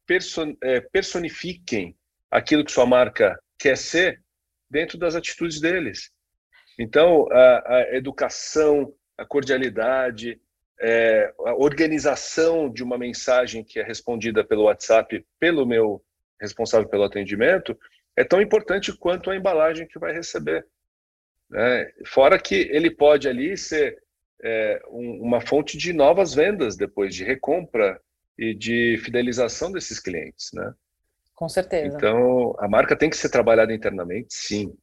é, 0.62 0.80
personifiquem 0.80 1.94
aquilo 2.30 2.64
que 2.64 2.72
sua 2.72 2.86
marca 2.86 3.38
quer 3.58 3.76
ser 3.76 4.22
dentro 4.70 4.96
das 4.98 5.14
atitudes 5.14 5.60
deles. 5.60 6.10
Então, 6.78 7.30
a, 7.30 7.76
a 7.76 7.96
educação, 7.96 8.94
a 9.18 9.24
cordialidade, 9.24 10.40
é, 10.80 11.32
a 11.44 11.54
organização 11.54 12.72
de 12.72 12.82
uma 12.82 12.96
mensagem 12.96 13.62
que 13.62 13.78
é 13.78 13.82
respondida 13.82 14.42
pelo 14.42 14.62
WhatsApp 14.64 15.24
pelo 15.38 15.66
meu 15.66 16.02
responsável 16.40 16.88
pelo 16.88 17.04
atendimento 17.04 17.78
é 18.16 18.24
tão 18.24 18.40
importante 18.40 18.96
quanto 18.96 19.30
a 19.30 19.36
embalagem 19.36 19.86
que 19.86 19.98
vai 19.98 20.12
receber. 20.12 20.66
Né? 21.50 21.92
Fora 22.06 22.38
que 22.38 22.54
ele 22.54 22.90
pode 22.90 23.28
ali 23.28 23.56
ser 23.58 24.02
é, 24.42 24.82
um, 24.88 25.22
uma 25.22 25.40
fonte 25.40 25.76
de 25.76 25.92
novas 25.92 26.34
vendas 26.34 26.76
depois, 26.76 27.14
de 27.14 27.24
recompra 27.24 28.00
e 28.38 28.54
de 28.54 28.98
fidelização 29.04 29.70
desses 29.70 30.00
clientes, 30.00 30.50
né? 30.54 30.72
Com 31.40 31.48
certeza. 31.48 31.96
Então, 31.96 32.54
a 32.58 32.68
marca 32.68 32.94
tem 32.94 33.08
que 33.08 33.16
ser 33.16 33.30
trabalhada 33.30 33.72
internamente, 33.72 34.34
sim. 34.34 34.76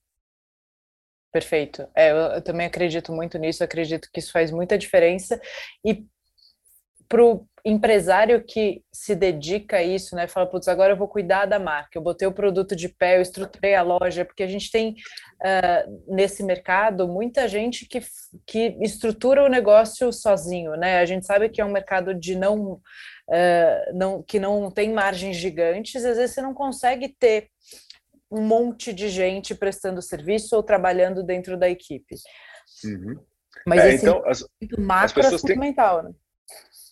Perfeito. 1.32 1.88
É, 1.96 2.10
eu, 2.10 2.16
eu 2.16 2.42
também 2.42 2.66
acredito 2.66 3.14
muito 3.14 3.38
nisso, 3.38 3.64
acredito 3.64 4.10
que 4.12 4.20
isso 4.20 4.32
faz 4.32 4.50
muita 4.50 4.76
diferença. 4.76 5.40
E 5.86 6.04
para 7.08 7.24
o 7.24 7.48
empresário 7.64 8.44
que 8.44 8.82
se 8.92 9.16
dedica 9.16 9.78
a 9.78 9.84
isso, 9.84 10.16
né? 10.16 10.28
Fala, 10.28 10.48
putz, 10.48 10.68
agora 10.68 10.94
eu 10.94 10.98
vou 10.98 11.08
cuidar 11.08 11.46
da 11.46 11.60
marca, 11.60 11.92
eu 11.96 12.02
botei 12.02 12.28
o 12.28 12.34
produto 12.34 12.76
de 12.76 12.90
pé, 12.90 13.18
eu 13.18 13.22
estruturei 13.22 13.76
a 13.76 13.84
loja, 13.84 14.26
porque 14.26 14.42
a 14.42 14.48
gente 14.48 14.72
tem 14.72 14.92
uh, 14.92 16.16
nesse 16.16 16.44
mercado 16.44 17.08
muita 17.08 17.48
gente 17.48 17.86
que, 17.86 18.02
que 18.48 18.76
estrutura 18.82 19.44
o 19.44 19.50
negócio 19.50 20.12
sozinho, 20.12 20.72
né? 20.76 20.98
A 20.98 21.06
gente 21.06 21.26
sabe 21.28 21.50
que 21.50 21.62
é 21.62 21.66
um 21.66 21.72
mercado 21.72 22.16
de 22.16 22.36
não, 22.36 22.82
uh, 23.30 23.94
não 23.96 24.22
que 24.24 24.40
não 24.40 24.72
tem 24.72 24.94
margens 24.94 25.38
gigantes, 25.38 26.04
às 26.04 26.18
vezes 26.18 26.36
você 26.36 26.42
não 26.42 26.54
consegue 26.54 27.10
ter 27.10 27.50
um 28.30 28.42
monte 28.42 28.94
de 28.94 29.10
gente 29.10 29.56
prestando 29.56 30.02
serviço 30.02 30.56
ou 30.56 30.64
trabalhando 30.64 31.24
dentro 31.24 31.58
da 31.58 31.70
equipe. 31.70 32.16
Uhum. 32.84 33.20
Mas 33.66 33.82
é, 33.82 33.94
esse 33.94 34.06
então, 34.06 34.24
as, 34.26 34.46
macro 34.78 35.06
as 35.06 35.14
pessoas 35.14 35.44
é 35.44 35.48
fundamental, 35.48 36.02
têm... 36.02 36.10
né? 36.10 36.16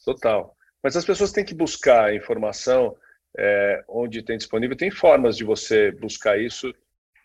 Total. 0.06 0.56
Mas 0.82 0.96
as 0.96 1.06
pessoas 1.06 1.32
têm 1.32 1.44
que 1.44 1.54
buscar 1.54 2.14
informação 2.14 2.96
é, 3.38 3.84
onde 3.88 4.24
tem 4.24 4.38
disponível. 4.38 4.78
Tem 4.78 4.92
formas 4.92 5.36
de 5.36 5.44
você 5.44 5.92
buscar 5.92 6.40
isso 6.40 6.74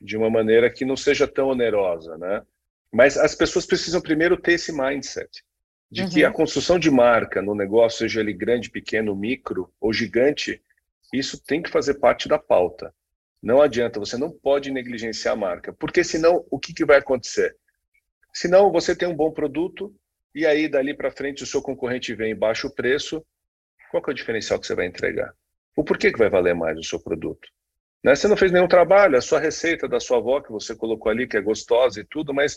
de 0.00 0.16
uma 0.16 0.30
maneira 0.30 0.70
que 0.70 0.84
não 0.84 0.96
seja 0.96 1.28
tão 1.28 1.48
onerosa, 1.48 2.16
né? 2.16 2.42
Mas 2.92 3.16
as 3.16 3.34
pessoas 3.34 3.66
precisam 3.66 4.00
primeiro 4.00 4.36
ter 4.36 4.52
esse 4.52 4.72
mindset 4.72 5.44
de 5.91 6.03
uhum. 6.03 6.09
que 6.09 6.24
a 6.24 6.30
construção 6.30 6.78
de 6.78 6.91
marca 6.91 7.43
no 7.43 7.55
negócio, 7.55 8.01
seja 8.01 8.20
ele 8.20 8.32
grande, 8.32 8.70
pequeno, 8.70 9.16
micro 9.16 9.72
ou 9.80 9.93
gigante, 9.93 10.62
isso 11.12 11.43
tem 11.43 11.61
que 11.61 11.70
fazer 11.70 11.95
parte 11.95 12.28
da 12.28 12.38
pauta. 12.38 12.95
Não 13.43 13.61
adianta, 13.61 13.99
você 13.99 14.16
não 14.16 14.30
pode 14.30 14.70
negligenciar 14.70 15.34
a 15.34 15.36
marca, 15.36 15.72
porque 15.72 16.05
senão 16.05 16.47
o 16.51 16.59
que, 16.59 16.72
que 16.72 16.84
vai 16.84 16.99
acontecer? 16.99 17.57
Senão 18.32 18.70
você 18.70 18.95
tem 18.95 19.09
um 19.09 19.16
bom 19.16 19.32
produto 19.32 19.95
e 20.34 20.47
aí 20.47 20.68
dali 20.68 20.95
para 20.95 21.11
frente 21.11 21.43
o 21.43 21.47
seu 21.47 21.61
concorrente 21.61 22.14
vem 22.14 22.30
e 22.30 22.34
baixa 22.34 22.66
o 22.66 22.74
preço 22.74 23.24
qual 23.91 24.03
que 24.03 24.11
é 24.11 24.12
o 24.12 24.16
diferencial 24.16 24.59
que 24.59 24.66
você 24.66 24.74
vai 24.74 24.86
entregar? 24.86 25.34
O 25.76 25.82
porquê 25.82 26.12
que 26.12 26.18
vai 26.18 26.30
valer 26.30 26.55
mais 26.55 26.78
o 26.78 26.84
seu 26.84 27.01
produto? 27.01 27.49
Né? 28.05 28.14
Você 28.14 28.28
não 28.28 28.36
fez 28.36 28.53
nenhum 28.53 28.68
trabalho, 28.68 29.18
a 29.18 29.20
sua 29.20 29.41
receita 29.41 29.88
da 29.88 29.99
sua 29.99 30.18
avó 30.18 30.41
que 30.41 30.53
você 30.53 30.74
colocou 30.74 31.11
ali, 31.11 31.26
que 31.26 31.36
é 31.36 31.41
gostosa 31.41 32.01
e 32.01 32.05
tudo, 32.05 32.32
mas, 32.32 32.57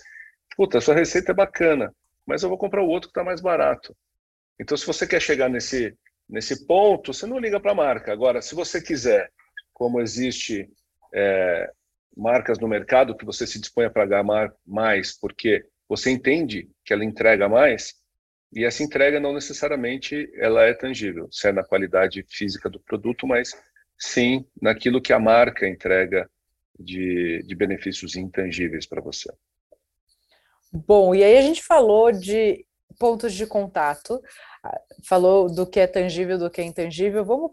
puta, 0.55 0.77
a 0.77 0.81
sua 0.81 0.93
receita 0.93 1.31
é 1.31 1.36
bacana, 1.36 1.93
mas 2.26 2.43
eu 2.43 2.49
vou 2.49 2.57
comprar 2.57 2.82
o 2.84 2.88
outro 2.88 3.09
que 3.09 3.11
está 3.11 3.24
mais 3.24 3.41
barato. 3.41 3.95
Então, 4.59 4.78
se 4.78 4.86
você 4.86 5.07
quer 5.07 5.21
chegar 5.21 5.49
nesse, 5.49 5.97
nesse 6.30 6.65
ponto, 6.65 7.13
você 7.13 7.26
não 7.26 7.39
liga 7.39 7.59
para 7.59 7.71
a 7.71 7.76
marca. 7.76 8.11
Agora, 8.11 8.41
se 8.41 8.55
você 8.55 8.82
quiser, 8.82 9.32
como 9.74 9.99
existe 9.99 10.69
é, 11.13 11.71
marcas 12.15 12.59
no 12.59 12.67
mercado 12.67 13.15
que 13.15 13.26
você 13.26 13.45
se 13.45 13.59
dispõe 13.59 13.86
a 13.86 13.89
pagar 13.89 14.24
mais 14.65 15.17
porque 15.17 15.65
você 15.88 16.11
entende 16.11 16.69
que 16.86 16.93
ela 16.93 17.03
entrega 17.03 17.49
mais, 17.49 17.93
e 18.55 18.63
essa 18.63 18.84
entrega 18.84 19.19
não 19.19 19.34
necessariamente 19.34 20.32
ela 20.36 20.63
é 20.63 20.74
tangível, 20.74 21.28
se 21.32 21.47
é 21.47 21.51
na 21.51 21.63
qualidade 21.63 22.24
física 22.30 22.69
do 22.69 22.80
produto, 22.80 23.28
mas 23.28 23.51
sim 23.97 24.45
naquilo 24.61 25.01
que 25.01 25.11
a 25.11 25.19
marca 25.19 25.67
entrega 25.67 26.30
de, 26.80 27.43
de 27.43 27.55
benefícios 27.55 28.15
intangíveis 28.15 28.86
para 28.86 29.01
você. 29.01 29.32
Bom, 30.76 31.13
e 31.13 31.24
aí 31.24 31.38
a 31.38 31.41
gente 31.41 31.63
falou 31.63 32.11
de 32.11 32.65
pontos 32.97 33.32
de 33.34 33.45
contato, 33.45 34.19
falou 35.07 35.47
do 35.47 35.67
que 35.67 35.80
é 35.80 35.86
tangível, 35.86 36.39
do 36.39 36.49
que 36.49 36.61
é 36.61 36.63
intangível. 36.63 37.24
Vamos 37.24 37.51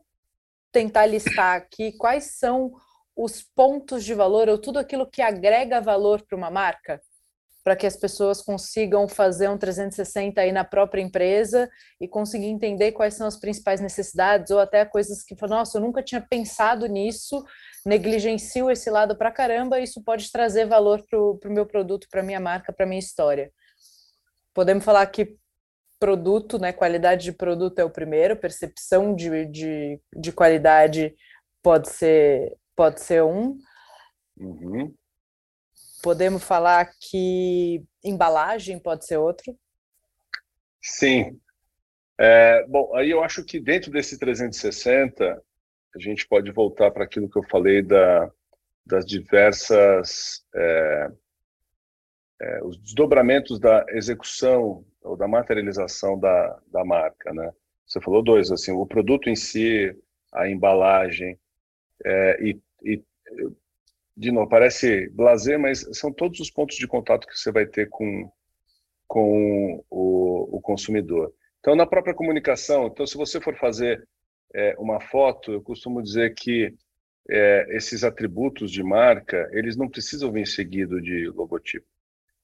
tentar 0.72 1.04
listar 1.04 1.56
aqui 1.56 1.92
quais 1.92 2.38
são 2.38 2.72
os 3.14 3.42
pontos 3.42 4.04
de 4.04 4.14
valor 4.14 4.48
ou 4.48 4.56
tudo 4.56 4.78
aquilo 4.78 5.06
que 5.06 5.20
agrega 5.20 5.82
valor 5.82 6.22
para 6.22 6.36
uma 6.36 6.50
marca? 6.50 6.98
para 7.62 7.76
que 7.76 7.86
as 7.86 7.96
pessoas 7.96 8.40
consigam 8.40 9.06
fazer 9.06 9.48
um 9.48 9.58
360 9.58 10.40
aí 10.40 10.52
na 10.52 10.64
própria 10.64 11.02
empresa 11.02 11.68
e 12.00 12.08
conseguir 12.08 12.46
entender 12.46 12.92
quais 12.92 13.14
são 13.14 13.26
as 13.26 13.38
principais 13.38 13.80
necessidades 13.80 14.50
ou 14.50 14.58
até 14.58 14.84
coisas 14.84 15.22
que 15.22 15.36
nossa, 15.46 15.78
eu 15.78 15.82
nunca 15.82 16.02
tinha 16.02 16.20
pensado 16.20 16.86
nisso, 16.86 17.44
negligencio 17.84 18.70
esse 18.70 18.90
lado 18.90 19.16
para 19.16 19.30
caramba, 19.30 19.80
isso 19.80 20.02
pode 20.02 20.30
trazer 20.30 20.66
valor 20.66 21.04
para 21.08 21.18
o 21.18 21.38
meu 21.52 21.66
produto, 21.66 22.06
para 22.10 22.22
minha 22.22 22.40
marca, 22.40 22.72
para 22.72 22.86
minha 22.86 22.98
história. 22.98 23.52
Podemos 24.52 24.84
falar 24.84 25.06
que 25.06 25.36
produto, 25.98 26.58
né, 26.58 26.72
qualidade 26.72 27.24
de 27.24 27.32
produto 27.32 27.78
é 27.78 27.84
o 27.84 27.90
primeiro, 27.90 28.36
percepção 28.36 29.14
de, 29.14 29.44
de, 29.46 30.00
de 30.16 30.32
qualidade 30.32 31.14
pode 31.62 31.90
ser, 31.90 32.56
pode 32.74 33.00
ser 33.00 33.22
um. 33.22 33.58
Uhum. 34.38 34.94
Podemos 36.02 36.42
falar 36.42 36.90
que 36.98 37.84
embalagem 38.02 38.78
pode 38.78 39.04
ser 39.04 39.18
outro? 39.18 39.54
Sim. 40.82 41.38
É, 42.18 42.66
bom, 42.66 42.94
aí 42.96 43.10
eu 43.10 43.22
acho 43.22 43.44
que 43.44 43.60
dentro 43.60 43.90
desse 43.90 44.18
360, 44.18 45.42
a 45.94 45.98
gente 45.98 46.26
pode 46.26 46.50
voltar 46.52 46.90
para 46.90 47.04
aquilo 47.04 47.28
que 47.28 47.38
eu 47.38 47.44
falei 47.44 47.82
da, 47.82 48.30
das 48.86 49.04
diversas. 49.04 50.44
É, 50.54 51.10
é, 52.40 52.64
os 52.64 52.78
desdobramentos 52.78 53.60
da 53.60 53.84
execução 53.90 54.84
ou 55.02 55.16
da 55.16 55.28
materialização 55.28 56.18
da, 56.18 56.58
da 56.68 56.84
marca, 56.84 57.32
né? 57.34 57.52
Você 57.86 58.00
falou 58.00 58.22
dois, 58.22 58.50
assim, 58.50 58.72
o 58.72 58.86
produto 58.86 59.28
em 59.28 59.36
si, 59.36 59.94
a 60.32 60.48
embalagem, 60.48 61.38
é, 62.04 62.42
e, 62.42 62.60
e 62.82 63.02
de 64.16 64.30
novo, 64.30 64.48
parece 64.48 65.08
blazer, 65.10 65.58
mas 65.58 65.86
são 65.92 66.12
todos 66.12 66.40
os 66.40 66.50
pontos 66.50 66.76
de 66.76 66.86
contato 66.86 67.26
que 67.26 67.38
você 67.38 67.50
vai 67.50 67.66
ter 67.66 67.88
com, 67.88 68.30
com 69.08 69.84
o, 69.90 70.56
o 70.56 70.60
consumidor. 70.60 71.32
Então, 71.58 71.74
na 71.74 71.86
própria 71.86 72.14
comunicação, 72.14 72.86
então, 72.86 73.06
se 73.06 73.16
você 73.16 73.40
for 73.40 73.56
fazer 73.56 74.06
é, 74.54 74.74
uma 74.78 75.00
foto, 75.00 75.52
eu 75.52 75.62
costumo 75.62 76.02
dizer 76.02 76.34
que 76.34 76.74
é, 77.28 77.66
esses 77.76 78.02
atributos 78.02 78.70
de 78.70 78.82
marca, 78.82 79.48
eles 79.52 79.76
não 79.76 79.88
precisam 79.88 80.32
vir 80.32 80.46
seguido 80.46 81.00
de 81.00 81.28
logotipo. 81.28 81.86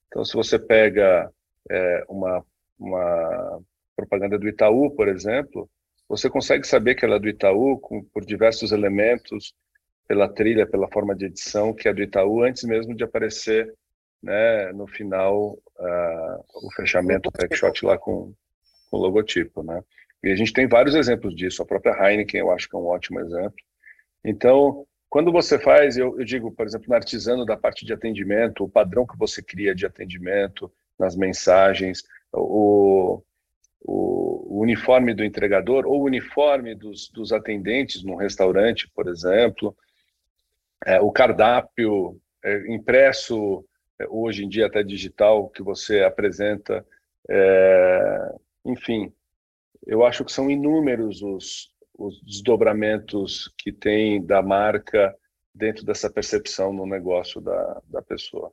Então, 0.07 0.25
se 0.25 0.35
você 0.35 0.59
pega 0.59 1.31
é, 1.69 2.05
uma, 2.09 2.45
uma 2.79 3.61
propaganda 3.97 4.39
do 4.39 4.49
Itaú, 4.49 4.91
por 4.95 5.09
exemplo, 5.09 5.69
você 6.09 6.31
consegue 6.31 6.67
saber 6.67 6.95
que 6.95 7.05
ela 7.05 7.17
é 7.17 7.19
do 7.19 7.29
Itaú 7.29 7.79
com, 7.81 8.05
por 8.05 8.25
diversos 8.25 8.71
elementos 8.71 9.55
pela 10.07 10.29
trilha, 10.29 10.67
pela 10.67 10.89
forma 10.89 11.17
de 11.17 11.27
edição, 11.27 11.75
que 11.75 11.89
é 11.89 11.95
do 11.95 12.03
Itaú, 12.03 12.45
antes 12.45 12.63
mesmo 12.63 12.95
de 12.95 13.03
aparecer 13.03 13.75
né, 14.23 14.73
no 14.73 14.87
final 14.87 15.53
uh, 15.53 16.67
o 16.67 16.71
fechamento, 16.77 17.29
o 17.29 17.33
backshot 17.33 17.85
lá 17.85 17.99
com, 17.99 18.33
com 18.89 18.97
o 18.97 19.01
logotipo. 19.01 19.65
Né? 19.65 19.83
E 20.23 20.31
a 20.31 20.37
gente 20.37 20.53
tem 20.53 20.67
vários 20.67 20.95
exemplos 20.95 21.35
disso, 21.35 21.63
a 21.63 21.67
própria 21.67 21.93
Heineken 21.93 22.41
eu 22.41 22.51
acho 22.51 22.69
que 22.69 22.77
é 22.77 22.79
um 22.79 22.87
ótimo 22.87 23.21
exemplo. 23.21 23.57
Então, 24.25 24.87
quando 25.09 25.31
você 25.31 25.59
faz, 25.59 25.97
eu, 25.97 26.19
eu 26.19 26.25
digo, 26.25 26.51
por 26.51 26.67
exemplo, 26.67 26.89
no 26.89 26.95
artesano 26.95 27.45
da 27.45 27.57
parte 27.57 27.87
de 27.87 27.93
atendimento, 27.93 28.65
o 28.65 28.69
padrão 28.69 29.07
que 29.07 29.17
você 29.17 29.43
cria 29.43 29.75
de 29.75 29.87
atendimento, 29.87 30.71
nas 30.99 31.15
mensagens, 31.15 32.03
o, 32.33 33.23
o, 33.81 34.57
o, 34.57 34.61
uniforme 34.61 35.15
do 35.15 35.25
entregador 35.25 35.87
ou 35.87 36.01
o 36.01 36.05
uniforme 36.05 36.75
dos, 36.75 37.09
dos 37.11 37.33
atendentes 37.33 38.03
num 38.03 38.17
restaurante, 38.17 38.91
por 38.95 39.09
exemplo, 39.09 39.77
é, 40.85 41.01
o 41.01 41.11
cardápio 41.11 42.21
é, 42.45 42.75
impresso, 42.75 43.65
é, 43.99 44.07
hoje 44.09 44.45
em 44.45 44.49
dia 44.49 44.67
até 44.67 44.83
digital, 44.83 45.49
que 45.49 45.63
você 45.63 46.01
apresenta, 46.03 46.85
é, 47.29 48.35
enfim, 48.65 49.13
eu 49.87 50.05
acho 50.05 50.25
que 50.25 50.33
são 50.33 50.51
inúmeros 50.51 51.23
os, 51.23 51.71
os 51.97 52.21
desdobramentos 52.23 53.53
que 53.57 53.73
tem 53.73 54.25
da 54.25 54.43
marca 54.43 55.17
dentro 55.55 55.85
dessa 55.85 56.11
percepção 56.11 56.73
no 56.73 56.87
negócio 56.87 57.41
da, 57.41 57.83
da 57.87 58.03
pessoa. 58.03 58.53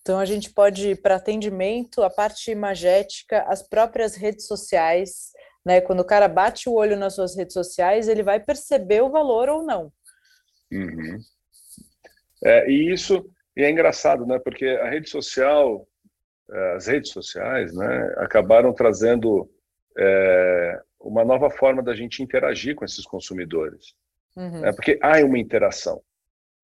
Então 0.00 0.18
a 0.18 0.24
gente 0.24 0.50
pode 0.50 0.90
ir 0.90 1.02
para 1.02 1.16
atendimento, 1.16 2.02
a 2.02 2.08
parte 2.08 2.50
imagética, 2.50 3.42
as 3.42 3.62
próprias 3.62 4.16
redes 4.16 4.46
sociais, 4.46 5.32
né? 5.64 5.82
Quando 5.82 6.00
o 6.00 6.06
cara 6.06 6.26
bate 6.26 6.68
o 6.68 6.72
olho 6.72 6.96
nas 6.96 7.14
suas 7.14 7.36
redes 7.36 7.52
sociais, 7.52 8.08
ele 8.08 8.22
vai 8.22 8.40
perceber 8.40 9.02
o 9.02 9.10
valor 9.10 9.50
ou 9.50 9.62
não. 9.62 9.92
Uhum. 10.72 11.18
É, 12.42 12.70
e 12.70 12.92
isso 12.92 13.30
e 13.58 13.64
é 13.64 13.70
engraçado, 13.70 14.24
né? 14.24 14.38
Porque 14.38 14.66
a 14.66 14.88
rede 14.88 15.10
social, 15.10 15.84
as 16.76 16.86
redes 16.86 17.10
sociais, 17.10 17.74
né, 17.74 18.14
acabaram 18.16 18.72
trazendo 18.72 19.50
é, 19.98 20.80
uma 21.00 21.24
nova 21.24 21.50
forma 21.50 21.82
da 21.82 21.94
gente 21.94 22.22
interagir 22.22 22.74
com 22.74 22.84
esses 22.84 23.04
consumidores. 23.04 23.94
Uhum. 24.36 24.64
É, 24.64 24.72
porque 24.72 24.98
há 25.02 25.24
uma 25.24 25.38
interação. 25.38 26.00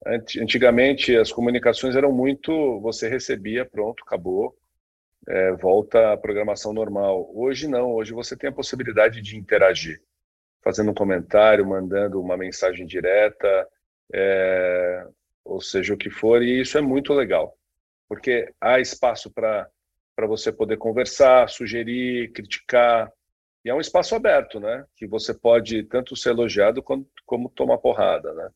Antigamente 0.07 1.16
as 1.16 1.32
comunicações 1.32 1.97
eram 1.97 2.12
muito, 2.12 2.80
você 2.80 3.09
recebia, 3.09 3.64
pronto, 3.64 4.03
acabou. 4.07 4.55
é, 5.26 5.53
volta 5.53 6.12
à 6.12 6.16
programação 6.16 6.72
normal. 6.72 7.30
Hoje 7.35 7.68
não, 7.68 7.93
hoje 7.93 8.12
você 8.12 8.37
tem 8.37 8.51
a 8.51 8.53
possibilidade 8.53 9.20
de 9.22 9.37
interagir, 9.37 10.03
fazendo 10.62 10.91
um 10.91 10.95
comentário, 10.95 11.66
mandando 11.66 12.20
uma 12.20 12.37
mensagem 12.37 12.87
direta, 12.87 13.68
é, 14.12 15.07
ou 15.45 15.61
seja, 15.61 15.95
o 15.95 15.97
que 15.97 16.11
for, 16.11 16.43
e 16.43 16.61
isso 16.61 16.76
é 16.78 16.80
muito 16.80 17.12
legal, 17.12 17.57
porque 18.09 18.53
há 18.61 18.80
espaço 18.80 19.30
para 19.30 19.68
você 20.17 20.53
poder 20.53 20.77
conversar, 20.77 21.49
sugerir, 21.49 22.33
criticar, 22.33 23.12
e 23.65 23.71
é 23.71 23.75
um 23.75 23.81
espaço 23.81 24.15
aberto, 24.15 24.61
né? 24.61 24.85
Que 24.97 25.07
você 25.07 25.33
pode 25.33 25.83
tanto 25.85 26.15
ser 26.15 26.31
elogiado 26.31 26.83
como, 26.83 27.09
como 27.25 27.49
tomar 27.49 27.79
porrada, 27.79 28.33
né? 28.35 28.51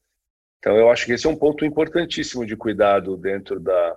Então, 0.59 0.77
eu 0.77 0.91
acho 0.91 1.07
que 1.07 1.13
esse 1.13 1.27
é 1.27 1.31
um 1.31 1.37
ponto 1.37 1.65
importantíssimo 1.65 2.45
de 2.45 2.57
cuidado 2.57 3.17
dentro 3.17 3.59
da, 3.59 3.97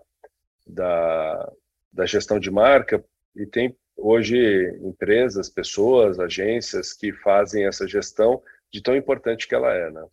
da, 0.66 1.52
da 1.92 2.06
gestão 2.06 2.40
de 2.40 2.50
marca, 2.50 3.04
e 3.36 3.46
tem 3.46 3.76
hoje 3.98 4.38
empresas, 4.82 5.50
pessoas, 5.50 6.20
agências 6.20 6.94
que 6.94 7.12
fazem 7.12 7.66
essa 7.66 7.88
gestão 7.88 8.42
de 8.72 8.82
tão 8.82 8.96
importante 8.96 9.48
que 9.48 9.56
ela 9.56 9.74
é, 9.74 9.92
né? 9.92 10.06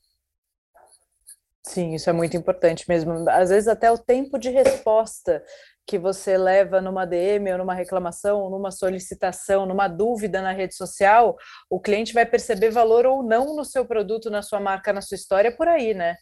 Sim, 1.62 1.94
isso 1.94 2.08
é 2.08 2.12
muito 2.12 2.36
importante 2.36 2.88
mesmo. 2.88 3.28
Às 3.28 3.50
vezes 3.50 3.68
até 3.68 3.90
o 3.90 3.98
tempo 3.98 4.38
de 4.38 4.48
resposta 4.48 5.44
que 5.88 5.98
você 5.98 6.36
leva 6.36 6.82
numa 6.82 7.06
DM 7.06 7.50
ou 7.52 7.58
numa 7.58 7.72
reclamação, 7.72 8.50
numa 8.50 8.70
solicitação, 8.70 9.64
numa 9.64 9.88
dúvida 9.88 10.42
na 10.42 10.52
rede 10.52 10.74
social, 10.74 11.34
o 11.70 11.80
cliente 11.80 12.12
vai 12.12 12.26
perceber 12.26 12.68
valor 12.68 13.06
ou 13.06 13.22
não 13.22 13.56
no 13.56 13.64
seu 13.64 13.86
produto, 13.86 14.28
na 14.28 14.42
sua 14.42 14.60
marca, 14.60 14.92
na 14.92 15.00
sua 15.00 15.14
história, 15.14 15.50
por 15.50 15.66
aí, 15.66 15.94
né? 15.94 16.16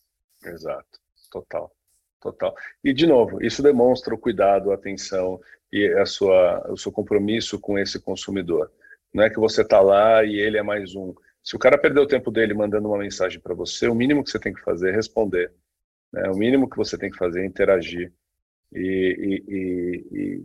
Exato, 0.45 1.01
total, 1.33 1.73
total. 2.21 2.55
E 2.85 2.95
de 2.95 3.09
novo, 3.09 3.45
isso 3.45 3.61
demonstra 3.61 4.15
o 4.15 4.19
cuidado, 4.19 4.71
a 4.71 4.77
atenção 4.77 5.41
e 5.73 5.85
a 5.95 6.07
sua, 6.07 6.65
o 6.71 6.77
seu 6.77 6.93
compromisso 6.93 7.59
com 7.59 7.77
esse 7.77 7.99
consumidor. 8.01 8.71
Não 9.13 9.25
é 9.25 9.31
que 9.31 9.41
você 9.41 9.63
está 9.63 9.81
lá 9.81 10.23
e 10.23 10.37
ele 10.37 10.59
é 10.59 10.63
mais 10.63 10.95
um. 10.95 11.13
Se 11.43 11.57
o 11.57 11.59
cara 11.59 11.77
perdeu 11.77 12.05
o 12.05 12.09
tempo 12.09 12.31
dele 12.31 12.55
mandando 12.55 12.87
uma 12.87 12.99
mensagem 12.99 13.41
para 13.41 13.55
você, 13.55 13.89
o 13.89 13.97
mínimo 13.97 14.23
que 14.23 14.31
você 14.31 14.39
tem 14.39 14.55
que 14.55 14.61
fazer 14.61 14.91
é 14.91 14.95
responder. 14.95 15.53
Né? 16.13 16.31
O 16.31 16.37
mínimo 16.37 16.71
que 16.71 16.77
você 16.77 16.97
tem 16.97 17.11
que 17.11 17.19
fazer 17.19 17.43
é 17.43 17.47
interagir 17.47 18.13
e, 18.73 19.45
e, 19.49 20.43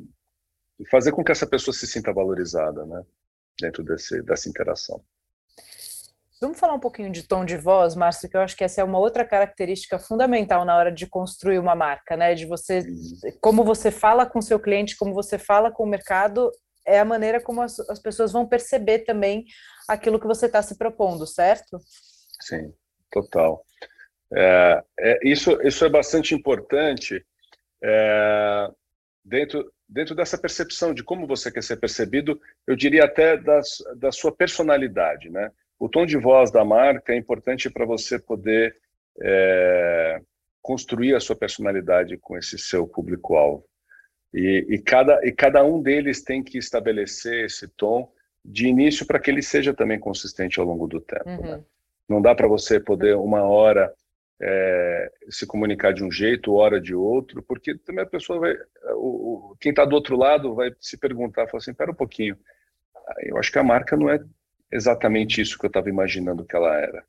e, 0.80 0.90
fazer 0.90 1.12
com 1.12 1.24
que 1.24 1.32
essa 1.32 1.48
pessoa 1.48 1.74
se 1.74 1.88
sinta 1.88 2.14
valorizada, 2.14 2.86
né? 2.86 3.04
Dentro 3.60 3.84
desse, 3.84 4.22
dessa 4.24 4.50
interação. 4.50 5.04
Vamos 6.42 6.60
falar 6.60 6.74
um 6.74 6.80
pouquinho 6.80 7.12
de 7.12 7.22
tom 7.22 7.46
de 7.46 7.56
voz, 7.56 7.94
Márcio, 7.94 8.28
que 8.28 8.36
eu 8.36 8.42
acho 8.42 8.58
que 8.58 8.64
essa 8.64 8.82
é 8.82 8.84
uma 8.84 8.98
outra 8.98 9.24
característica 9.24 10.00
fundamental 10.00 10.66
na 10.66 10.76
hora 10.76 10.92
de 10.92 11.06
construir 11.06 11.60
uma 11.60 11.76
marca, 11.76 12.18
né? 12.18 12.34
De 12.34 12.48
você, 12.48 12.84
como 13.40 13.64
você 13.64 13.92
fala 13.92 14.26
com 14.26 14.42
seu 14.42 14.60
cliente, 14.60 14.98
como 14.98 15.14
você 15.14 15.38
fala 15.38 15.70
com 15.72 15.84
o 15.84 15.88
mercado, 15.88 16.52
é 16.86 17.00
a 17.00 17.06
maneira 17.06 17.40
como 17.40 17.62
as, 17.62 17.80
as 17.82 18.00
pessoas 18.00 18.32
vão 18.32 18.48
perceber 18.48 19.00
também 19.00 19.46
aquilo 19.88 20.20
que 20.20 20.26
você 20.26 20.48
está 20.48 20.64
se 20.64 20.78
propondo, 20.80 21.28
certo? 21.28 21.80
Sim, 22.42 22.74
total. 23.12 23.64
É, 24.34 24.84
é, 25.00 25.20
isso, 25.24 25.62
isso 25.62 25.86
é 25.86 25.90
bastante 25.90 26.34
importante 26.34 27.24
é, 27.84 28.70
dentro, 29.24 29.72
dentro 29.88 30.16
dessa 30.16 30.38
percepção 30.38 30.94
de 30.94 31.04
como 31.04 31.28
você 31.28 31.52
quer 31.52 31.64
ser 31.64 31.78
percebido, 31.78 32.40
eu 32.68 32.76
diria 32.76 33.06
até 33.06 33.38
das, 33.38 33.84
da 33.98 34.12
sua 34.12 34.32
personalidade, 34.32 35.30
né? 35.30 35.52
o 35.82 35.90
tom 35.90 36.06
de 36.06 36.16
voz 36.16 36.52
da 36.52 36.64
marca 36.64 37.12
é 37.12 37.18
importante 37.18 37.68
para 37.68 37.88
você 37.88 38.20
poder 38.20 38.78
é, 39.20 40.22
construir 40.62 41.16
a 41.16 41.20
sua 41.20 41.36
personalidade 41.36 42.18
com 42.18 42.38
esse 42.38 42.56
seu 42.60 42.88
público-alvo. 42.88 43.66
E, 44.32 44.64
e, 44.70 44.78
cada, 44.78 45.26
e 45.26 45.32
cada 45.32 45.64
um 45.66 45.82
deles 45.82 46.24
tem 46.24 46.44
que 46.44 46.60
estabelecer 46.60 47.46
esse 47.46 47.68
tom 47.68 48.14
de 48.46 48.68
início 48.68 49.08
para 49.08 49.20
que 49.20 49.32
ele 49.32 49.42
seja 49.42 49.74
também 49.74 50.00
consistente 50.00 50.60
ao 50.60 50.68
longo 50.68 50.88
do 50.88 51.02
tempo. 51.02 51.26
Né? 51.26 51.38
Uhum. 51.38 51.58
Né? 51.58 51.64
Não 52.08 52.22
dá 52.22 52.36
para 52.36 52.48
você 52.48 52.80
poder, 52.80 53.16
uma 53.16 53.42
hora, 53.42 53.92
é, 54.42 55.12
se 55.30 55.46
comunicar 55.46 55.94
de 55.94 56.04
um 56.04 56.12
jeito, 56.12 56.56
hora 56.56 56.82
de 56.82 56.96
outro, 56.96 57.44
porque 57.44 57.78
também 57.78 58.04
a 58.04 58.10
pessoa 58.10 58.40
vai. 58.40 58.56
O, 58.96 59.52
o 59.52 59.58
quem 59.60 59.70
está 59.70 59.86
do 59.86 59.94
outro 59.94 60.18
lado 60.18 60.56
vai 60.56 60.72
se 60.80 60.98
perguntar, 60.98 61.48
fala 61.48 61.60
assim: 61.60 61.72
espera 61.72 61.92
um 61.92 61.96
pouquinho, 61.96 62.38
eu 63.20 63.38
acho 63.38 63.52
que 63.52 63.60
a 63.60 63.64
marca 63.64 63.96
não 63.96 64.10
é 64.10 64.20
exatamente 64.72 65.42
isso 65.42 65.60
que 65.60 65.66
eu 65.66 65.70
estava 65.70 65.90
imaginando 65.90 66.46
que 66.46 66.56
ela 66.56 66.76
era. 66.76 67.04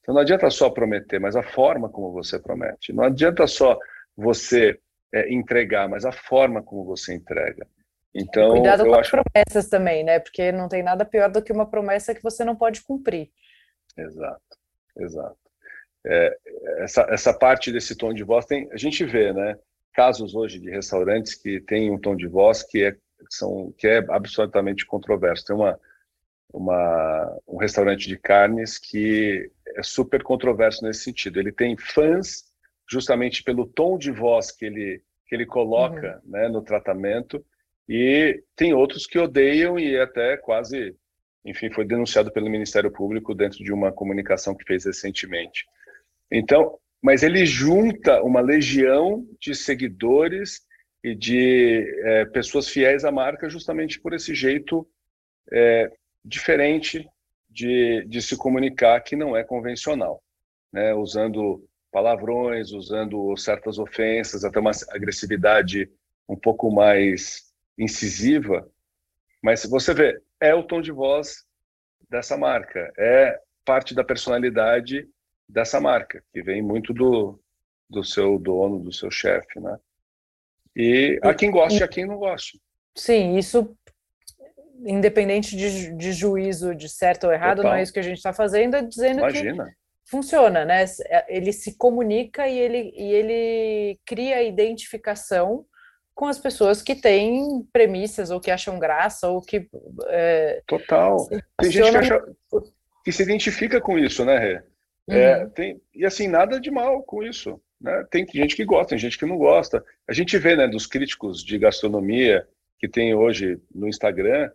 Então 0.00 0.14
não 0.14 0.20
adianta 0.20 0.50
só 0.50 0.68
prometer, 0.68 1.18
mas 1.18 1.36
a 1.36 1.42
forma 1.42 1.88
como 1.88 2.12
você 2.12 2.38
promete. 2.38 2.92
Não 2.92 3.04
adianta 3.04 3.46
só 3.46 3.78
você 4.14 4.78
é, 5.12 5.32
entregar, 5.32 5.88
mas 5.88 6.04
a 6.04 6.12
forma 6.12 6.62
como 6.62 6.84
você 6.84 7.14
entrega. 7.14 7.66
Então, 8.14 8.50
Cuidado 8.50 8.84
com 8.84 8.94
as 8.94 9.10
promessas 9.10 9.68
também, 9.68 10.04
né? 10.04 10.20
Porque 10.20 10.52
não 10.52 10.68
tem 10.68 10.82
nada 10.82 11.04
pior 11.04 11.30
do 11.30 11.42
que 11.42 11.52
uma 11.52 11.68
promessa 11.68 12.14
que 12.14 12.22
você 12.22 12.44
não 12.44 12.54
pode 12.54 12.82
cumprir. 12.82 13.30
Exato, 13.96 14.58
exato. 14.98 15.43
É, 16.06 16.36
essa, 16.78 17.06
essa 17.10 17.32
parte 17.32 17.72
desse 17.72 17.96
tom 17.96 18.12
de 18.12 18.22
voz 18.22 18.44
tem, 18.46 18.68
a 18.72 18.76
gente 18.76 19.04
vê, 19.04 19.32
né? 19.32 19.58
Casos 19.92 20.34
hoje 20.34 20.58
de 20.58 20.70
restaurantes 20.70 21.34
que 21.34 21.60
têm 21.60 21.90
um 21.90 21.98
tom 21.98 22.16
de 22.16 22.26
voz 22.26 22.62
que 22.62 22.84
é, 22.84 22.96
são, 23.30 23.72
que 23.78 23.86
é 23.86 24.04
absolutamente 24.08 24.84
controverso. 24.84 25.46
Tem 25.46 25.56
uma, 25.56 25.78
uma, 26.52 27.38
um 27.46 27.56
restaurante 27.56 28.08
de 28.08 28.18
carnes 28.18 28.78
que 28.78 29.50
é 29.76 29.82
super 29.82 30.22
controverso 30.22 30.84
nesse 30.84 31.00
sentido. 31.00 31.38
Ele 31.38 31.52
tem 31.52 31.76
fãs 31.76 32.44
justamente 32.90 33.42
pelo 33.42 33.66
tom 33.66 33.96
de 33.96 34.10
voz 34.10 34.50
que 34.50 34.66
ele, 34.66 35.02
que 35.26 35.34
ele 35.34 35.46
coloca 35.46 36.20
uhum. 36.24 36.30
né, 36.30 36.48
no 36.48 36.62
tratamento, 36.62 37.44
e 37.88 38.42
tem 38.56 38.72
outros 38.72 39.06
que 39.06 39.18
odeiam 39.18 39.78
e 39.78 39.98
até 39.98 40.36
quase, 40.36 40.96
enfim, 41.44 41.70
foi 41.70 41.84
denunciado 41.84 42.32
pelo 42.32 42.48
Ministério 42.48 42.90
Público 42.90 43.34
dentro 43.34 43.62
de 43.62 43.72
uma 43.72 43.92
comunicação 43.92 44.54
que 44.54 44.64
fez 44.64 44.84
recentemente. 44.86 45.66
Então, 46.36 46.76
mas 47.00 47.22
ele 47.22 47.46
junta 47.46 48.20
uma 48.24 48.40
legião 48.40 49.24
de 49.38 49.54
seguidores 49.54 50.62
e 51.00 51.14
de 51.14 51.86
é, 52.02 52.24
pessoas 52.24 52.68
fiéis 52.68 53.04
à 53.04 53.12
marca 53.12 53.48
justamente 53.48 54.00
por 54.00 54.12
esse 54.12 54.34
jeito 54.34 54.84
é, 55.52 55.92
diferente 56.24 57.08
de, 57.48 58.04
de 58.08 58.20
se 58.20 58.36
comunicar 58.36 59.00
que 59.02 59.14
não 59.14 59.36
é 59.36 59.44
convencional, 59.44 60.20
né? 60.72 60.92
usando 60.92 61.64
palavrões, 61.92 62.72
usando 62.72 63.36
certas 63.36 63.78
ofensas, 63.78 64.44
até 64.44 64.58
uma 64.58 64.72
agressividade 64.90 65.88
um 66.28 66.34
pouco 66.34 66.68
mais 66.68 67.44
incisiva. 67.78 68.68
Mas 69.40 69.64
você 69.66 69.94
vê, 69.94 70.20
é 70.40 70.52
o 70.52 70.64
tom 70.64 70.80
de 70.80 70.90
voz 70.90 71.44
dessa 72.10 72.36
marca, 72.36 72.92
é 72.98 73.38
parte 73.64 73.94
da 73.94 74.02
personalidade 74.02 75.08
dessa 75.48 75.80
marca, 75.80 76.22
que 76.32 76.42
vem 76.42 76.62
muito 76.62 76.92
do, 76.92 77.40
do 77.88 78.04
seu 78.04 78.38
dono, 78.38 78.78
do 78.78 78.92
seu 78.92 79.10
chefe, 79.10 79.60
né? 79.60 79.78
E 80.76 81.18
há 81.22 81.32
quem 81.34 81.50
goste 81.50 81.80
e 81.80 81.82
há 81.82 81.88
quem 81.88 82.06
não 82.06 82.16
goste. 82.16 82.60
Sim, 82.96 83.36
isso 83.36 83.76
independente 84.86 85.56
de, 85.56 85.94
de 85.94 86.12
juízo 86.12 86.74
de 86.74 86.88
certo 86.88 87.24
ou 87.24 87.32
errado, 87.32 87.58
Total. 87.58 87.72
não 87.72 87.78
é 87.78 87.82
isso 87.82 87.92
que 87.92 88.00
a 88.00 88.02
gente 88.02 88.16
está 88.16 88.32
fazendo, 88.32 88.76
é 88.76 88.82
dizendo 88.82 89.20
Imagina. 89.20 89.64
que 89.66 89.72
funciona, 90.10 90.64
né? 90.64 90.84
É, 91.06 91.36
ele 91.36 91.52
se 91.52 91.76
comunica 91.76 92.46
e 92.48 92.58
ele, 92.58 92.92
e 92.96 93.12
ele 93.12 93.98
cria 94.04 94.42
identificação 94.42 95.64
com 96.14 96.26
as 96.26 96.38
pessoas 96.38 96.80
que 96.82 96.94
têm 96.94 97.66
premissas 97.72 98.30
ou 98.30 98.40
que 98.40 98.50
acham 98.50 98.78
graça 98.78 99.28
ou 99.28 99.40
que 99.40 99.68
é, 100.06 100.62
total 100.66 101.28
tem 101.58 101.72
gente 101.72 101.90
que, 101.90 101.96
acha, 101.96 102.24
que 103.04 103.10
se 103.10 103.22
identifica 103.24 103.80
com 103.80 103.98
isso 103.98 104.24
né 104.24 104.38
Rê? 104.38 104.62
É, 105.08 105.42
uhum. 105.42 105.50
tem, 105.50 105.80
e 105.94 106.06
assim 106.06 106.28
nada 106.28 106.58
de 106.58 106.70
mal 106.70 107.02
com 107.02 107.22
isso 107.22 107.60
né? 107.78 108.06
tem 108.10 108.26
gente 108.26 108.56
que 108.56 108.64
gosta 108.64 108.90
tem 108.90 108.98
gente 108.98 109.18
que 109.18 109.26
não 109.26 109.36
gosta 109.36 109.84
a 110.08 110.14
gente 110.14 110.38
vê 110.38 110.56
né 110.56 110.66
dos 110.66 110.86
críticos 110.86 111.44
de 111.44 111.58
gastronomia 111.58 112.48
que 112.78 112.88
tem 112.88 113.14
hoje 113.14 113.60
no 113.74 113.86
Instagram 113.86 114.50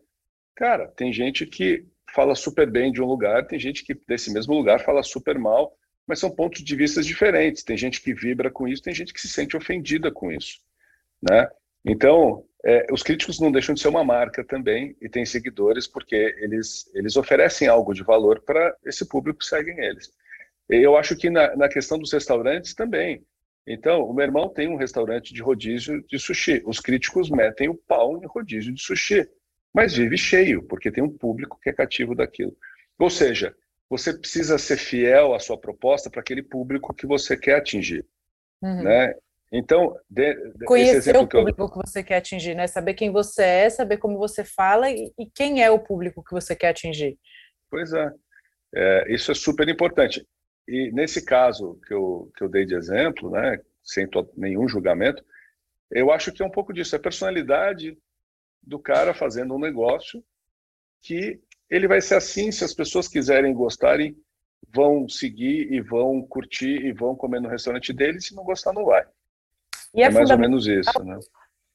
Cara, 0.60 0.90
tem 0.90 1.14
gente 1.14 1.46
que 1.46 1.86
fala 2.14 2.36
super 2.36 2.70
bem 2.70 2.92
de 2.92 3.02
um 3.02 3.06
lugar, 3.06 3.48
tem 3.48 3.58
gente 3.58 3.82
que 3.82 3.94
desse 4.06 4.30
mesmo 4.30 4.54
lugar 4.54 4.82
fala 4.82 5.02
super 5.02 5.40
mal, 5.40 5.74
mas 6.06 6.20
são 6.20 6.30
pontos 6.30 6.62
de 6.62 6.76
vista 6.76 7.02
diferentes. 7.02 7.64
Tem 7.64 7.78
gente 7.78 8.02
que 8.02 8.14
vibra 8.14 8.52
com 8.52 8.68
isso, 8.68 8.84
tem 8.84 8.94
gente 8.94 9.14
que 9.14 9.22
se 9.22 9.30
sente 9.30 9.56
ofendida 9.56 10.12
com 10.12 10.30
isso, 10.30 10.60
né? 11.22 11.50
Então, 11.86 12.46
é, 12.66 12.88
os 12.92 13.02
críticos 13.02 13.40
não 13.40 13.54
deixam 13.54 13.74
de 13.74 13.80
ser 13.80 13.88
uma 13.88 14.04
marca 14.04 14.44
também 14.44 14.98
e 15.02 15.08
tem 15.08 15.26
seguidores 15.26 15.88
porque 15.88 16.36
eles, 16.40 16.92
eles 16.94 17.16
oferecem 17.16 17.70
algo 17.70 17.94
de 17.94 18.04
valor 18.04 18.42
para 18.42 18.76
esse 18.84 19.08
público 19.08 19.40
que 19.40 19.46
seguem 19.46 19.80
eles. 19.80 20.12
Eu 20.70 20.96
acho 20.96 21.16
que 21.16 21.30
na, 21.30 21.56
na 21.56 21.68
questão 21.68 21.98
dos 21.98 22.14
restaurantes 22.14 22.74
também. 22.74 23.24
Então, 23.68 24.04
o 24.04 24.14
meu 24.14 24.26
irmão 24.26 24.50
tem 24.50 24.68
um 24.68 24.76
restaurante 24.76 25.34
de 25.34 25.42
rodízio 25.42 26.04
de 26.08 26.18
sushi. 26.20 26.62
Os 26.66 26.80
críticos 26.80 27.30
metem 27.30 27.70
o 27.70 27.76
pau 27.76 28.22
em 28.22 28.26
rodízio 28.26 28.74
de 28.74 28.82
sushi 28.82 29.28
mas 29.74 29.96
vive 29.96 30.18
cheio, 30.18 30.64
porque 30.64 30.92
tem 30.92 31.04
um 31.04 31.16
público 31.16 31.60
que 31.62 31.70
é 31.70 31.74
cativo 31.74 32.16
daquilo. 32.16 32.56
Ou 32.98 33.10
seja, 33.10 33.56
você 33.90 34.14
precisa 34.14 34.58
ser 34.58 34.78
fiel 34.78 35.34
à 35.34 35.40
sua 35.40 35.58
proposta 35.58 36.10
para 36.10 36.22
aquele 36.22 36.44
público 36.44 36.94
que 36.94 37.08
você 37.08 37.38
quer 37.38 37.56
atingir. 37.56 38.06
Uhum. 38.62 38.84
Né? 38.84 39.14
Então, 39.52 39.96
de, 40.10 40.34
de, 40.54 40.66
conhecer 40.66 41.16
o 41.16 41.28
público 41.28 41.56
que, 41.56 41.62
eu... 41.62 41.82
que, 41.82 41.90
você 41.90 42.04
quer 42.04 42.18
atingir, 42.18 42.56
né? 42.56 42.68
Saber 42.68 42.94
quem 42.94 43.12
você 43.12 43.44
é, 43.44 43.70
saber 43.70 43.98
como 43.98 44.18
você 44.18 44.44
fala 44.44 44.92
e, 44.92 45.12
e 45.18 45.26
quem 45.26 45.64
é 45.64 45.72
o 45.72 45.80
público 45.80 46.24
que 46.24 46.32
você 46.32 46.56
quer 46.56 46.70
atingir. 46.70 47.18
Pois 47.70 47.92
é. 47.94 48.12
é. 48.76 49.14
isso 49.14 49.32
é 49.32 49.36
super 49.36 49.68
importante. 49.68 50.26
E 50.70 50.92
nesse 50.92 51.26
caso 51.26 51.80
que 51.88 51.92
eu, 51.92 52.32
que 52.38 52.44
eu 52.44 52.48
dei 52.48 52.64
de 52.64 52.76
exemplo, 52.76 53.32
né, 53.32 53.60
sem 53.84 54.08
nenhum 54.38 54.68
julgamento, 54.68 55.26
eu 55.90 56.12
acho 56.12 56.32
que 56.32 56.44
é 56.44 56.46
um 56.46 56.52
pouco 56.52 56.72
disso, 56.72 56.96
é 56.96 57.00
a 57.00 57.02
personalidade 57.02 57.98
do 58.62 58.78
cara 58.78 59.12
fazendo 59.12 59.56
um 59.56 59.60
negócio 59.60 60.24
que 61.02 61.42
ele 61.72 61.88
vai 61.88 62.00
ser 62.02 62.16
assim 62.16 62.52
se 62.52 62.64
as 62.64 62.74
pessoas 62.74 63.08
quiserem 63.08 63.52
gostarem, 63.52 64.16
vão 64.72 65.10
seguir 65.10 65.74
e 65.74 65.82
vão 65.82 66.22
curtir 66.22 66.86
e 66.86 66.94
vão 66.94 67.16
comer 67.16 67.40
no 67.40 67.50
restaurante 67.50 67.92
dele, 67.92 68.22
se 68.22 68.36
não 68.36 68.44
gostar 68.44 68.72
não 68.72 68.86
vai. 68.86 69.08
E 69.96 70.04
é, 70.04 70.06
é 70.06 70.10
mais 70.12 70.30
ou 70.30 70.38
menos 70.38 70.68
isso, 70.68 71.04
né? 71.04 71.18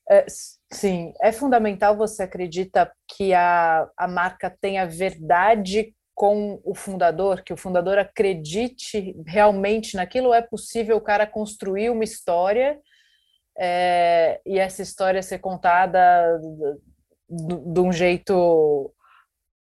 É, 0.09 0.26
sim, 0.70 1.12
é 1.20 1.32
fundamental, 1.32 1.97
você 1.97 2.22
acredita 2.22 2.95
que 3.09 3.34
a, 3.34 3.90
a 3.97 4.07
marca 4.07 4.49
tenha 4.51 4.86
verdade 4.86 5.92
com 6.14 6.60
o 6.64 6.74
fundador, 6.74 7.42
que 7.42 7.52
o 7.52 7.56
fundador 7.56 7.98
acredite 7.98 9.16
realmente 9.26 9.96
naquilo, 9.96 10.32
é 10.32 10.40
possível 10.40 10.96
o 10.96 11.00
cara 11.00 11.26
construir 11.26 11.90
uma 11.90 12.04
história 12.04 12.78
é, 13.58 14.40
e 14.46 14.58
essa 14.58 14.82
história 14.82 15.22
ser 15.22 15.38
contada 15.38 16.40
de 17.28 17.80
um 17.80 17.92
jeito 17.92 18.92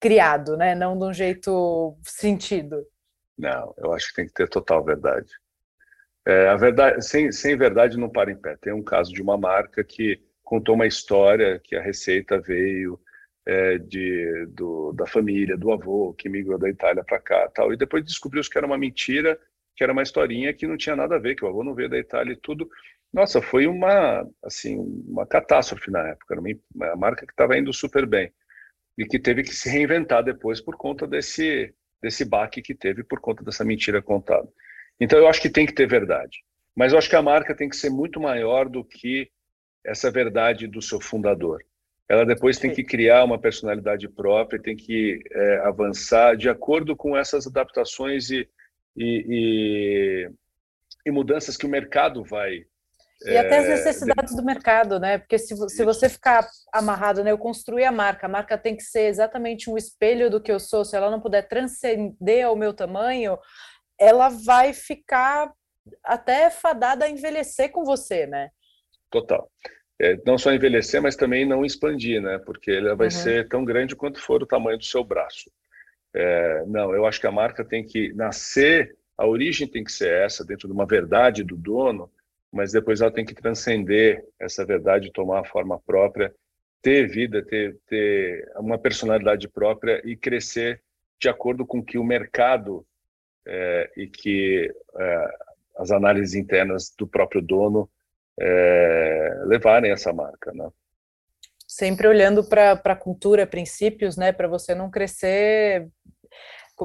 criado, 0.01 0.57
né? 0.57 0.75
não 0.75 0.99
de 0.99 1.05
um 1.05 1.13
jeito 1.13 1.97
sentido. 2.03 2.85
Não, 3.39 3.75
eu 3.79 3.93
acho 3.93 4.09
que 4.09 4.15
tem 4.15 4.27
que 4.27 4.35
ter 4.35 4.49
total 4.49 4.85
verdade. 4.85 5.31
É, 6.27 6.49
a 6.49 6.57
verdade 6.57 7.03
sem, 7.03 7.33
sem 7.33 7.57
verdade 7.57 7.97
não 7.97 8.09
para 8.09 8.31
em 8.31 8.37
pé. 8.37 8.57
Tem 8.61 8.73
um 8.73 8.83
caso 8.83 9.13
de 9.13 9.23
uma 9.23 9.37
marca 9.37 9.83
que 9.83 10.23
contou 10.43 10.75
uma 10.75 10.87
história 10.87 11.61
que 11.63 11.75
a 11.75 11.83
receita 11.83 12.41
veio 12.41 13.01
é, 13.47 13.79
de, 13.79 14.47
do, 14.51 14.93
da 14.93 15.07
família, 15.07 15.57
do 15.57 15.73
avô, 15.73 16.15
que 16.15 16.29
migrou 16.29 16.59
da 16.59 16.69
Itália 16.69 17.05
para 17.05 17.19
cá 17.19 17.49
tal. 17.49 17.73
E 17.73 17.77
depois 17.77 18.05
descobriu 18.05 18.43
que 18.43 18.57
era 18.57 18.67
uma 18.67 18.79
mentira, 18.79 19.39
que 19.77 19.83
era 19.83 19.93
uma 19.93 20.03
historinha 20.03 20.53
que 20.53 20.67
não 20.67 20.77
tinha 20.77 20.97
nada 20.97 21.17
a 21.17 21.19
ver, 21.19 21.35
que 21.35 21.45
o 21.45 21.49
avô 21.49 21.65
não 21.65 21.75
veio 21.75 21.89
da 21.89 21.99
Itália 21.99 22.33
e 22.33 22.37
tudo. 22.37 22.69
Nossa, 23.13 23.43
foi 23.43 23.67
uma, 23.67 24.27
assim, 24.43 24.77
uma 25.07 25.27
catástrofe 25.27 25.91
na 25.91 26.09
época. 26.09 26.35
Era 26.35 26.41
uma, 26.41 26.97
marca 26.97 27.27
que 27.27 27.33
estava 27.33 27.59
indo 27.59 27.73
super 27.73 28.07
bem 28.07 28.33
e 28.97 29.05
que 29.05 29.19
teve 29.19 29.43
que 29.43 29.55
se 29.55 29.69
reinventar 29.69 30.23
depois 30.23 30.61
por 30.61 30.77
conta 30.77 31.07
desse, 31.07 31.75
desse 32.01 32.25
baque 32.25 32.63
que 32.63 32.75
teve 32.75 33.03
por 33.03 33.21
conta 33.21 33.43
dessa 33.43 33.65
mentira 33.65 34.01
contada. 34.01 34.49
Então, 35.01 35.19
eu 35.19 35.27
acho 35.27 35.41
que 35.41 35.51
tem 35.51 35.67
que 35.67 35.75
ter 35.75 35.87
verdade. 35.87 36.39
Mas 36.77 36.93
eu 36.93 36.99
acho 36.99 37.11
que 37.11 37.17
a 37.17 37.23
marca 37.23 37.55
tem 37.55 37.69
que 37.69 37.77
ser 37.77 37.91
muito 37.91 38.21
maior 38.21 38.69
do 38.69 38.85
que 38.85 39.31
essa 39.85 40.11
verdade 40.11 40.67
do 40.67 40.81
seu 40.81 41.01
fundador 41.01 41.63
ela 42.13 42.27
depois 42.27 42.59
tem 42.59 42.71
que 42.71 42.85
criar 42.85 43.25
uma 43.25 43.41
personalidade 43.41 44.07
própria, 44.07 44.61
tem 44.61 44.77
que 44.77 45.19
é, 45.31 45.57
avançar 45.61 46.37
de 46.37 46.47
acordo 46.47 46.95
com 46.95 47.17
essas 47.17 47.47
adaptações 47.47 48.29
e, 48.29 48.47
e, 48.95 49.25
e, 50.27 50.31
e 51.07 51.11
mudanças 51.11 51.57
que 51.57 51.65
o 51.65 51.71
mercado 51.71 52.23
vai. 52.23 52.67
E 53.25 53.35
até 53.35 53.57
as 53.61 53.65
é, 53.65 53.69
necessidades 53.71 54.37
do 54.37 54.45
mercado, 54.45 55.01
né? 55.01 55.17
Porque 55.17 55.39
se, 55.39 55.57
se 55.71 55.85
você 55.87 56.07
ficar 56.07 56.47
amarrado, 56.71 57.25
né? 57.25 57.31
Eu 57.31 57.39
construir 57.39 57.87
a 57.87 57.93
marca, 57.93 58.27
a 58.27 58.29
marca 58.29 58.59
tem 58.59 58.77
que 58.77 58.83
ser 58.83 59.07
exatamente 59.07 59.71
um 59.71 59.79
espelho 59.79 60.29
do 60.29 60.39
que 60.39 60.53
eu 60.53 60.61
sou. 60.61 60.85
Se 60.85 60.95
ela 60.95 61.11
não 61.11 61.21
puder 61.21 61.49
transcender 61.49 62.45
ao 62.45 62.55
meu 62.55 62.75
tamanho, 62.75 63.39
ela 63.99 64.29
vai 64.29 64.75
ficar 64.75 65.51
até 66.05 66.51
fadada 66.51 67.07
a 67.07 67.09
envelhecer 67.09 67.71
com 67.73 67.87
você, 67.87 68.27
né? 68.27 68.51
Total 69.11 69.51
é, 70.03 70.21
não 70.27 70.37
só 70.37 70.53
envelhecer, 70.53 71.01
mas 71.01 71.15
também 71.15 71.47
não 71.47 71.65
expandir, 71.65 72.21
né? 72.21 72.37
Porque 72.45 72.73
ele 72.73 72.93
vai 72.97 73.07
uhum. 73.07 73.11
ser 73.13 73.49
tão 73.49 73.65
grande 73.65 73.95
quanto 73.95 74.21
for 74.21 74.43
o 74.43 74.47
tamanho 74.47 74.77
do 74.77 74.85
seu 74.85 75.05
braço. 75.05 75.49
É, 76.13 76.65
não, 76.67 76.93
eu 76.93 77.07
acho 77.07 77.21
que 77.21 77.27
a 77.29 77.33
marca 77.33 77.65
tem 77.65 77.85
que 77.85 78.13
nascer, 78.13 78.97
a 79.17 79.25
origem 79.25 79.69
tem 79.69 79.85
que 79.85 79.93
ser 79.93 80.13
essa, 80.13 80.45
dentro 80.45 80.67
de 80.67 80.75
uma 80.75 80.85
verdade 80.85 81.45
do 81.45 81.57
dono, 81.57 82.11
mas 82.51 82.73
depois 82.73 83.01
ela 83.01 83.13
tem 83.13 83.25
que 83.25 83.33
transcender 83.33 84.27
essa 84.41 84.67
verdade, 84.67 85.13
tomar 85.13 85.41
a 85.41 85.45
forma 85.45 85.79
própria, 85.79 86.35
ter 86.83 87.09
vida, 87.09 87.41
ter, 87.41 87.79
ter 87.87 88.51
uma 88.57 88.77
personalidade 88.79 89.49
própria 89.49 90.03
e 90.05 90.17
crescer 90.17 90.83
de 91.21 91.29
acordo 91.29 91.65
com 91.65 91.81
que 91.81 91.97
o 91.97 92.03
mercado 92.03 92.85
é, 93.47 93.89
e 93.97 94.09
que 94.09 94.69
é, 94.99 95.35
as 95.77 95.93
análises 95.93 96.35
internas 96.35 96.93
do 96.99 97.07
próprio 97.07 97.41
dono 97.41 97.89
é, 98.41 99.43
levarem 99.47 99.93
essa 99.93 100.13
marca, 100.13 100.53
né? 100.53 100.69
Sempre 101.67 102.07
olhando 102.07 102.45
para 102.45 102.73
a 102.73 102.97
cultura, 102.97 103.47
princípios, 103.47 104.17
né, 104.17 104.31
para 104.31 104.47
você 104.47 104.75
não 104.75 104.91
crescer 104.91 105.91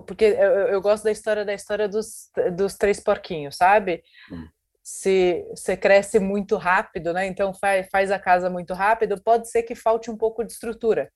porque 0.01 0.25
eu, 0.25 0.51
eu, 0.67 0.81
gosto 0.81 1.05
da 1.05 1.11
história 1.11 1.45
da 1.45 1.53
história 1.53 1.87
dos, 1.87 2.29
dos 2.55 2.75
três 2.75 2.99
porquinhos, 2.99 3.55
sabe? 3.55 4.03
Hum. 4.31 4.47
Se 4.83 5.45
você 5.49 5.75
cresce 5.75 6.19
muito 6.19 6.55
rápido, 6.55 7.13
né? 7.13 7.25
Então 7.27 7.53
faz, 7.53 7.87
faz 7.91 8.11
a 8.11 8.19
casa 8.19 8.49
muito 8.49 8.73
rápido, 8.73 9.21
pode 9.21 9.49
ser 9.49 9.63
que 9.63 9.75
falte 9.75 10.09
um 10.09 10.17
pouco 10.17 10.43
de 10.43 10.51
estrutura. 10.51 11.11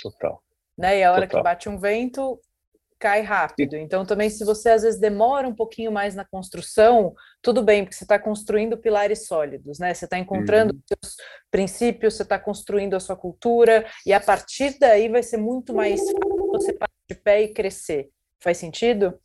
Total. 0.00 0.42
Né? 0.76 0.98
E 0.98 1.04
a 1.04 1.12
hora 1.12 1.26
Total. 1.26 1.40
que 1.40 1.44
bate 1.44 1.68
um 1.68 1.78
vento, 1.78 2.40
cai 2.98 3.22
rápido. 3.22 3.76
Então, 3.76 4.04
também, 4.04 4.28
se 4.28 4.44
você 4.44 4.70
às 4.70 4.82
vezes 4.82 5.00
demora 5.00 5.46
um 5.46 5.54
pouquinho 5.54 5.92
mais 5.92 6.14
na 6.14 6.24
construção, 6.24 7.14
tudo 7.40 7.62
bem, 7.62 7.84
porque 7.84 7.96
você 7.96 8.04
está 8.04 8.18
construindo 8.18 8.76
pilares 8.76 9.26
sólidos, 9.26 9.78
né? 9.78 9.94
Você 9.94 10.04
está 10.04 10.18
encontrando 10.18 10.74
uhum. 10.74 10.80
seus 10.86 11.16
princípios, 11.50 12.14
você 12.14 12.24
está 12.24 12.38
construindo 12.38 12.94
a 12.94 13.00
sua 13.00 13.16
cultura, 13.16 13.86
e 14.04 14.12
a 14.12 14.20
partir 14.20 14.78
daí 14.78 15.08
vai 15.08 15.22
ser 15.22 15.36
muito 15.36 15.72
mais 15.72 16.00
fácil 16.00 16.46
você 16.48 16.72
parar 16.72 16.90
de 17.08 17.14
pé 17.14 17.42
e 17.42 17.54
crescer. 17.54 18.10
Faz 18.40 18.58
sentido? 18.58 19.18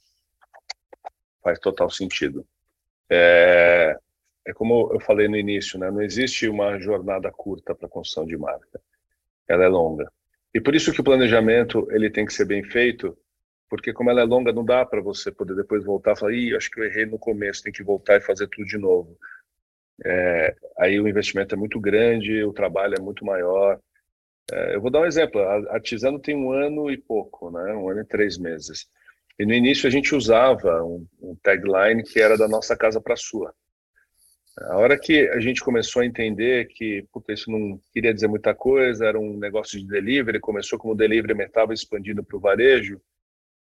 Faz 1.41 1.59
total 1.59 1.89
sentido. 1.89 2.45
É, 3.09 3.97
é 4.45 4.53
como 4.53 4.91
eu 4.93 4.99
falei 4.99 5.27
no 5.27 5.35
início, 5.35 5.79
né? 5.79 5.89
Não 5.89 6.01
existe 6.01 6.47
uma 6.47 6.79
jornada 6.79 7.31
curta 7.31 7.73
para 7.73 7.87
a 7.87 7.89
construção 7.89 8.25
de 8.25 8.37
marca. 8.37 8.79
Ela 9.47 9.65
é 9.65 9.67
longa. 9.67 10.11
E 10.53 10.61
por 10.61 10.75
isso 10.75 10.93
que 10.93 11.01
o 11.01 11.03
planejamento 11.03 11.87
ele 11.91 12.11
tem 12.11 12.25
que 12.25 12.33
ser 12.33 12.45
bem 12.45 12.63
feito 12.63 13.17
porque 13.73 13.91
como 13.91 14.11
ela 14.11 14.21
é 14.21 14.23
longa, 14.23 14.53
não 14.53 14.63
dá 14.63 14.85
para 14.85 15.01
você 15.01 15.31
poder 15.31 15.55
depois 15.55 15.83
voltar 15.83 16.13
e 16.13 16.15
falar, 16.15 16.33
Ih, 16.33 16.55
acho 16.55 16.69
que 16.69 16.79
eu 16.79 16.83
errei 16.83 17.07
no 17.07 17.17
começo, 17.17 17.63
tem 17.63 17.73
que 17.73 17.81
voltar 17.81 18.17
e 18.17 18.21
fazer 18.21 18.47
tudo 18.47 18.67
de 18.67 18.77
novo. 18.77 19.17
É, 20.05 20.55
aí 20.77 20.99
o 20.99 21.07
investimento 21.07 21.55
é 21.55 21.57
muito 21.57 21.79
grande, 21.79 22.43
o 22.43 22.53
trabalho 22.53 22.93
é 22.93 23.01
muito 23.01 23.25
maior. 23.25 23.79
É, 24.51 24.75
eu 24.75 24.79
vou 24.79 24.91
dar 24.91 24.99
um 24.99 25.07
exemplo, 25.07 25.41
a 25.41 25.73
Artisano 25.73 26.19
tem 26.19 26.35
um 26.35 26.51
ano 26.51 26.91
e 26.91 26.99
pouco, 26.99 27.49
né? 27.49 27.73
um 27.73 27.89
ano 27.89 28.01
e 28.01 28.05
três 28.05 28.37
meses. 28.37 28.85
E 29.39 29.43
no 29.43 29.55
início 29.55 29.87
a 29.87 29.89
gente 29.89 30.13
usava 30.13 30.83
um, 30.83 31.07
um 31.19 31.35
tagline 31.41 32.03
que 32.03 32.21
era 32.21 32.37
da 32.37 32.47
nossa 32.47 32.77
casa 32.77 33.01
para 33.01 33.15
sua. 33.15 33.55
A 34.69 34.77
hora 34.77 34.99
que 34.99 35.27
a 35.29 35.39
gente 35.39 35.63
começou 35.63 36.03
a 36.03 36.05
entender 36.05 36.67
que 36.67 37.07
puta, 37.11 37.33
isso 37.33 37.49
não 37.49 37.79
queria 37.91 38.13
dizer 38.13 38.27
muita 38.27 38.53
coisa, 38.53 39.07
era 39.07 39.19
um 39.19 39.35
negócio 39.35 39.79
de 39.79 39.87
delivery, 39.87 40.39
começou 40.39 40.77
como 40.77 40.93
delivery, 40.93 41.33
mas 41.33 41.47
estava 41.47 41.73
expandindo 41.73 42.23
para 42.23 42.37
o 42.37 42.39
varejo, 42.39 43.01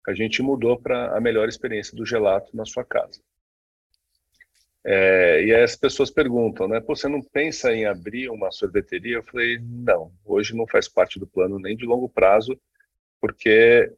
a 0.07 0.15
gente 0.15 0.43
mudou 0.43 0.79
para 0.79 1.17
a 1.17 1.21
melhor 1.21 1.49
experiência 1.49 1.97
do 1.97 2.07
gelato 2.07 2.57
na 2.57 2.65
sua 2.65 2.85
casa. 2.85 3.21
É, 4.85 5.45
e 5.45 5.55
aí 5.55 5.63
as 5.63 5.77
pessoas 5.77 6.11
perguntam, 6.11 6.67
né? 6.67 6.81
Você 6.81 7.07
não 7.07 7.21
pensa 7.21 7.73
em 7.73 7.85
abrir 7.85 8.31
uma 8.31 8.51
sorveteria? 8.51 9.17
Eu 9.17 9.23
falei, 9.23 9.59
não, 9.61 10.11
hoje 10.25 10.57
não 10.57 10.67
faz 10.67 10.89
parte 10.89 11.19
do 11.19 11.27
plano 11.27 11.59
nem 11.59 11.77
de 11.77 11.85
longo 11.85 12.09
prazo, 12.09 12.59
porque 13.21 13.93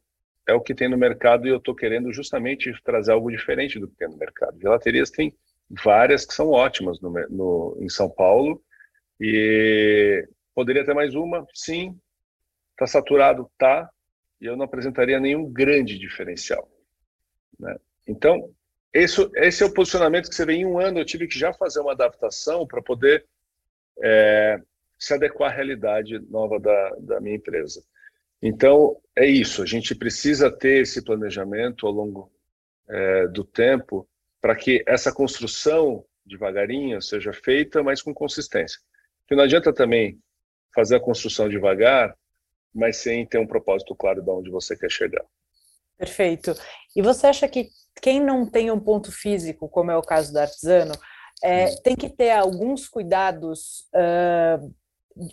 é 0.45 0.53
o 0.53 0.61
que 0.61 0.75
tem 0.75 0.89
no 0.89 0.97
mercado 0.97 1.47
e 1.47 1.49
eu 1.49 1.57
estou 1.57 1.73
querendo 1.73 2.11
justamente 2.11 2.73
trazer 2.83 3.13
algo 3.13 3.31
diferente 3.31 3.79
do 3.79 3.87
que 3.87 3.95
tem 3.95 4.09
no 4.09 4.17
mercado. 4.17 4.59
Gelaterias 4.59 5.09
tem 5.09 5.33
várias 5.69 6.25
que 6.25 6.33
são 6.33 6.49
ótimas 6.49 6.99
no, 6.99 7.11
no, 7.29 7.77
em 7.79 7.87
São 7.89 8.09
Paulo 8.09 8.61
e 9.19 10.27
poderia 10.53 10.85
ter 10.85 10.93
mais 10.93 11.15
uma, 11.15 11.45
sim. 11.53 11.97
Está 12.71 12.87
saturado, 12.87 13.49
tá 13.57 13.89
e 14.43 14.45
eu 14.45 14.57
não 14.57 14.65
apresentaria 14.65 15.21
nenhum 15.21 15.49
grande 15.49 15.97
diferencial. 15.97 16.69
Né? 17.57 17.77
Então, 18.05 18.53
esse, 18.93 19.25
esse, 19.35 19.63
é 19.63 19.65
o 19.65 19.73
posicionamento 19.73 20.27
que 20.27 20.35
você 20.35 20.45
vê 20.45 20.55
em 20.55 20.65
um 20.65 20.77
ano. 20.77 20.99
Eu 20.99 21.05
tive 21.05 21.27
que 21.27 21.39
já 21.39 21.53
fazer 21.53 21.79
uma 21.79 21.93
adaptação 21.93 22.67
para 22.67 22.81
poder 22.81 23.25
é, 24.03 24.61
se 24.99 25.13
adequar 25.13 25.49
à 25.49 25.55
realidade 25.55 26.19
nova 26.29 26.59
da, 26.59 26.89
da 26.99 27.21
minha 27.21 27.37
empresa. 27.37 27.81
Então, 28.41 28.97
é 29.15 29.25
isso. 29.25 29.63
A 29.63 29.65
gente 29.65 29.95
precisa 29.95 30.51
ter 30.51 30.81
esse 30.81 31.01
planejamento 31.01 31.87
ao 31.87 31.93
longo 31.93 32.29
é, 32.89 33.27
do 33.29 33.45
tempo 33.45 34.05
para 34.41 34.57
que 34.57 34.83
essa 34.85 35.13
construção 35.13 36.03
devagarinho 36.25 37.01
seja 37.01 37.31
feita, 37.31 37.81
mas 37.81 38.01
com 38.01 38.13
consistência. 38.13 38.81
Porque 39.21 39.35
não 39.35 39.45
adianta 39.45 39.71
também 39.71 40.19
fazer 40.75 40.97
a 40.97 40.99
construção 40.99 41.47
devagar 41.47 42.13
mas 42.73 42.97
sem 42.97 43.25
ter 43.25 43.37
um 43.37 43.47
propósito 43.47 43.95
claro 43.95 44.21
de 44.21 44.29
onde 44.29 44.49
você 44.49 44.75
quer 44.75 44.89
chegar. 44.89 45.25
Perfeito. 45.97 46.53
E 46.95 47.01
você 47.01 47.27
acha 47.27 47.47
que 47.47 47.69
quem 48.01 48.19
não 48.19 48.49
tem 48.49 48.71
um 48.71 48.79
ponto 48.79 49.11
físico, 49.11 49.69
como 49.69 49.91
é 49.91 49.97
o 49.97 50.01
caso 50.01 50.31
do 50.31 50.39
artesano, 50.39 50.93
É, 51.45 51.75
tem 51.83 51.93
que 51.93 52.09
ter 52.09 52.31
alguns 52.31 52.87
cuidados 52.87 53.89
uh, 53.93 54.73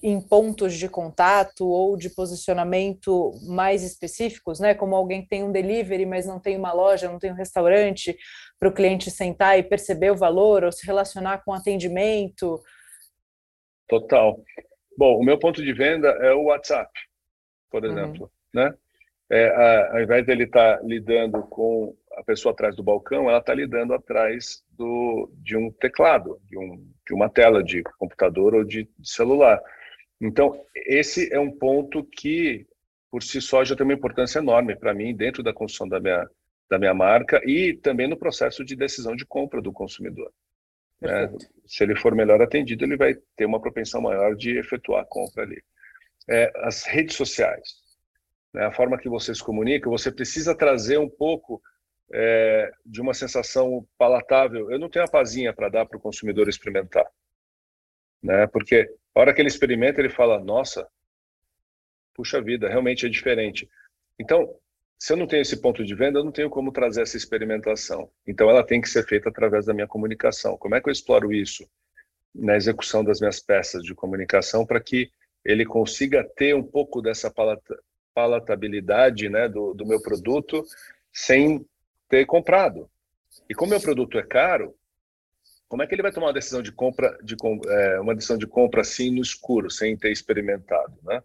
em 0.02 0.20
pontos 0.20 0.74
de 0.74 0.88
contato 0.88 1.64
ou 1.68 1.96
de 1.96 2.10
posicionamento 2.10 3.30
mais 3.46 3.84
específicos, 3.84 4.58
né? 4.58 4.74
Como 4.74 4.96
alguém 4.96 5.24
tem 5.24 5.44
um 5.44 5.52
delivery, 5.52 6.04
mas 6.04 6.26
não 6.26 6.40
tem 6.40 6.56
uma 6.56 6.72
loja, 6.72 7.08
não 7.08 7.20
tem 7.20 7.30
um 7.30 7.36
restaurante, 7.36 8.16
para 8.58 8.68
o 8.68 8.74
cliente 8.74 9.08
sentar 9.08 9.56
e 9.56 9.62
perceber 9.62 10.10
o 10.10 10.16
valor 10.16 10.64
ou 10.64 10.72
se 10.72 10.84
relacionar 10.84 11.44
com 11.44 11.52
atendimento. 11.52 12.60
Total. 13.88 14.42
Bom, 14.98 15.16
o 15.20 15.24
meu 15.24 15.38
ponto 15.38 15.62
de 15.62 15.72
venda 15.72 16.08
é 16.08 16.32
o 16.32 16.46
WhatsApp, 16.46 16.90
por 17.70 17.84
uhum. 17.84 17.90
exemplo, 17.90 18.22
uhum. 18.22 18.62
né? 18.62 18.74
É, 19.32 19.46
a, 19.48 19.92
ao 19.92 20.02
invés 20.02 20.26
dele 20.26 20.44
estar 20.44 20.78
tá 20.78 20.82
lidando 20.84 21.42
com 21.44 21.96
a 22.16 22.24
pessoa 22.24 22.52
atrás 22.52 22.74
do 22.74 22.82
balcão, 22.82 23.28
ela 23.28 23.38
está 23.38 23.54
lidando 23.54 23.94
atrás 23.94 24.64
do, 24.72 25.30
de 25.36 25.56
um 25.56 25.70
teclado, 25.70 26.40
de, 26.48 26.58
um, 26.58 26.84
de 27.06 27.14
uma 27.14 27.30
tela 27.30 27.62
de 27.62 27.82
computador 27.98 28.54
ou 28.54 28.64
de, 28.64 28.88
de 28.98 29.10
celular. 29.10 29.62
Então, 30.20 30.60
esse 30.74 31.32
é 31.32 31.38
um 31.38 31.50
ponto 31.50 32.04
que, 32.04 32.66
por 33.10 33.22
si 33.22 33.40
só, 33.40 33.64
já 33.64 33.76
tem 33.76 33.84
uma 33.84 33.94
importância 33.94 34.40
enorme 34.40 34.74
para 34.76 34.92
mim 34.92 35.14
dentro 35.14 35.42
da 35.42 35.54
construção 35.54 35.88
da 35.88 36.00
minha, 36.00 36.28
da 36.68 36.78
minha 36.78 36.92
marca 36.92 37.40
e 37.48 37.74
também 37.74 38.08
no 38.08 38.18
processo 38.18 38.64
de 38.64 38.74
decisão 38.74 39.14
de 39.14 39.24
compra 39.24 39.62
do 39.62 39.72
consumidor. 39.72 40.32
Né? 41.00 41.32
Se 41.66 41.82
ele 41.84 41.96
for 41.96 42.14
melhor 42.14 42.42
atendido, 42.42 42.84
ele 42.84 42.96
vai 42.96 43.14
ter 43.36 43.46
uma 43.46 43.60
propensão 43.60 44.02
maior 44.02 44.34
de 44.34 44.58
efetuar 44.58 45.02
a 45.02 45.06
compra 45.06 45.44
ali. 45.44 45.62
É, 46.30 46.52
as 46.56 46.84
redes 46.84 47.16
sociais, 47.16 47.74
né? 48.54 48.64
a 48.64 48.72
forma 48.72 48.98
que 48.98 49.08
você 49.08 49.34
se 49.34 49.42
comunica, 49.42 49.90
você 49.90 50.12
precisa 50.12 50.54
trazer 50.54 50.98
um 50.98 51.08
pouco 51.08 51.60
é, 52.12 52.70
de 52.84 53.00
uma 53.00 53.14
sensação 53.14 53.86
palatável. 53.98 54.70
Eu 54.70 54.78
não 54.78 54.88
tenho 54.88 55.04
a 55.04 55.10
pazinha 55.10 55.52
para 55.52 55.68
dar 55.68 55.86
para 55.86 55.98
o 55.98 56.00
consumidor 56.00 56.48
experimentar, 56.48 57.06
né? 58.22 58.46
Porque 58.46 58.88
a 59.14 59.20
hora 59.20 59.34
que 59.34 59.40
ele 59.40 59.48
experimenta, 59.48 60.00
ele 60.00 60.10
fala: 60.10 60.38
Nossa, 60.38 60.86
puxa 62.14 62.40
vida, 62.40 62.68
realmente 62.68 63.06
é 63.06 63.08
diferente. 63.08 63.68
Então, 64.18 64.54
se 64.98 65.12
eu 65.12 65.16
não 65.16 65.26
tenho 65.26 65.42
esse 65.42 65.60
ponto 65.60 65.84
de 65.84 65.94
venda, 65.94 66.18
eu 66.18 66.24
não 66.24 66.32
tenho 66.32 66.50
como 66.50 66.70
trazer 66.70 67.02
essa 67.02 67.16
experimentação. 67.16 68.10
Então, 68.26 68.50
ela 68.50 68.64
tem 68.64 68.80
que 68.80 68.88
ser 68.88 69.06
feita 69.06 69.30
através 69.30 69.64
da 69.64 69.72
minha 69.72 69.86
comunicação. 69.86 70.58
Como 70.58 70.74
é 70.74 70.80
que 70.80 70.88
eu 70.88 70.92
exploro 70.92 71.32
isso 71.32 71.66
na 72.34 72.56
execução 72.56 73.02
das 73.02 73.18
minhas 73.18 73.40
peças 73.40 73.82
de 73.82 73.94
comunicação 73.94 74.66
para 74.66 74.80
que 74.80 75.10
ele 75.44 75.64
consiga 75.64 76.24
ter 76.36 76.54
um 76.54 76.62
pouco 76.62 77.00
dessa 77.00 77.32
palatabilidade 78.14 79.28
né, 79.28 79.48
do, 79.48 79.74
do 79.74 79.86
meu 79.86 80.00
produto 80.00 80.64
sem 81.12 81.64
ter 82.08 82.26
comprado. 82.26 82.88
E 83.48 83.54
como 83.54 83.70
meu 83.70 83.80
produto 83.80 84.18
é 84.18 84.22
caro, 84.22 84.74
como 85.68 85.82
é 85.82 85.86
que 85.86 85.94
ele 85.94 86.02
vai 86.02 86.10
tomar 86.10 86.26
uma 86.26 86.32
decisão 86.32 86.60
de 86.60 86.72
compra, 86.72 87.16
de, 87.22 87.36
é, 87.68 88.00
uma 88.00 88.14
decisão 88.14 88.36
de 88.36 88.46
compra 88.46 88.80
assim 88.80 89.10
no 89.10 89.22
escuro, 89.22 89.70
sem 89.70 89.96
ter 89.96 90.10
experimentado, 90.10 90.98
né? 91.04 91.22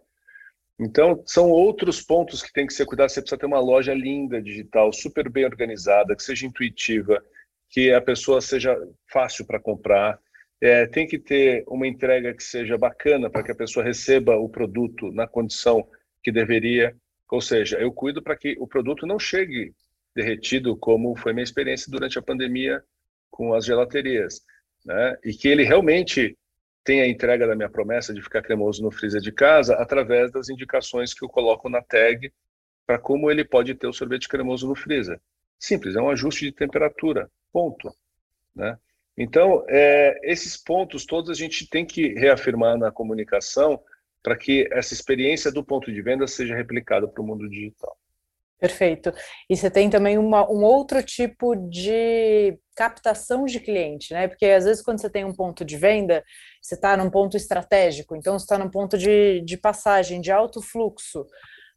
Então, 0.78 1.22
são 1.26 1.50
outros 1.50 2.02
pontos 2.02 2.42
que 2.42 2.52
tem 2.52 2.66
que 2.66 2.74
ser 2.74 2.84
cuidado. 2.84 3.08
Você 3.08 3.20
precisa 3.20 3.38
ter 3.38 3.46
uma 3.46 3.58
loja 3.58 3.94
linda, 3.94 4.42
digital, 4.42 4.92
super 4.92 5.28
bem 5.30 5.44
organizada, 5.46 6.14
que 6.14 6.22
seja 6.22 6.46
intuitiva, 6.46 7.24
que 7.70 7.90
a 7.92 8.00
pessoa 8.00 8.40
seja 8.40 8.76
fácil 9.10 9.46
para 9.46 9.58
comprar. 9.58 10.20
É, 10.60 10.86
tem 10.86 11.06
que 11.06 11.18
ter 11.18 11.64
uma 11.66 11.86
entrega 11.86 12.32
que 12.34 12.42
seja 12.42 12.78
bacana 12.78 13.28
para 13.28 13.42
que 13.42 13.52
a 13.52 13.56
pessoa 13.56 13.84
receba 13.84 14.36
o 14.36 14.48
produto 14.48 15.12
na 15.12 15.26
condição 15.26 15.86
que 16.22 16.32
deveria. 16.32 16.96
Ou 17.30 17.40
seja, 17.40 17.78
eu 17.78 17.92
cuido 17.92 18.22
para 18.22 18.36
que 18.36 18.56
o 18.58 18.66
produto 18.66 19.06
não 19.06 19.18
chegue 19.18 19.74
derretido, 20.14 20.76
como 20.76 21.14
foi 21.14 21.32
minha 21.32 21.44
experiência 21.44 21.90
durante 21.90 22.18
a 22.18 22.22
pandemia 22.22 22.82
com 23.30 23.52
as 23.52 23.66
gelaterias, 23.66 24.40
né? 24.84 25.18
E 25.22 25.34
que 25.34 25.46
ele 25.46 25.62
realmente 25.62 26.36
tenha 26.82 27.02
a 27.02 27.08
entrega 27.08 27.46
da 27.46 27.54
minha 27.54 27.68
promessa 27.68 28.14
de 28.14 28.22
ficar 28.22 28.40
cremoso 28.40 28.82
no 28.82 28.90
freezer 28.90 29.20
de 29.20 29.32
casa 29.32 29.74
através 29.74 30.30
das 30.30 30.48
indicações 30.48 31.12
que 31.12 31.22
eu 31.22 31.28
coloco 31.28 31.68
na 31.68 31.82
tag 31.82 32.32
para 32.86 32.98
como 32.98 33.30
ele 33.30 33.44
pode 33.44 33.74
ter 33.74 33.88
o 33.88 33.92
sorvete 33.92 34.28
cremoso 34.28 34.66
no 34.66 34.74
freezer. 34.74 35.20
Simples, 35.58 35.96
é 35.96 36.00
um 36.00 36.08
ajuste 36.08 36.46
de 36.46 36.52
temperatura, 36.52 37.30
ponto, 37.52 37.92
né? 38.54 38.78
Então, 39.16 39.64
é, 39.68 40.18
esses 40.22 40.56
pontos 40.56 41.06
todos 41.06 41.30
a 41.30 41.34
gente 41.34 41.68
tem 41.68 41.86
que 41.86 42.08
reafirmar 42.14 42.76
na 42.76 42.90
comunicação 42.90 43.80
para 44.22 44.36
que 44.36 44.68
essa 44.72 44.92
experiência 44.92 45.50
do 45.50 45.64
ponto 45.64 45.92
de 45.92 46.02
venda 46.02 46.26
seja 46.26 46.54
replicada 46.54 47.08
para 47.08 47.22
o 47.22 47.26
mundo 47.26 47.48
digital. 47.48 47.96
Perfeito. 48.58 49.12
E 49.50 49.56
você 49.56 49.70
tem 49.70 49.90
também 49.90 50.16
uma, 50.16 50.50
um 50.50 50.64
outro 50.64 51.02
tipo 51.02 51.54
de 51.54 52.58
captação 52.74 53.44
de 53.44 53.60
cliente, 53.60 54.14
né? 54.14 54.26
Porque 54.28 54.46
às 54.46 54.64
vezes 54.64 54.82
quando 54.82 55.00
você 55.00 55.10
tem 55.10 55.24
um 55.24 55.34
ponto 55.34 55.64
de 55.64 55.76
venda, 55.76 56.24
você 56.60 56.74
está 56.74 56.96
num 56.96 57.10
ponto 57.10 57.36
estratégico, 57.36 58.16
então 58.16 58.38
você 58.38 58.44
está 58.44 58.58
num 58.58 58.70
ponto 58.70 58.96
de, 58.96 59.42
de 59.42 59.56
passagem, 59.58 60.20
de 60.20 60.32
alto 60.32 60.62
fluxo. 60.62 61.26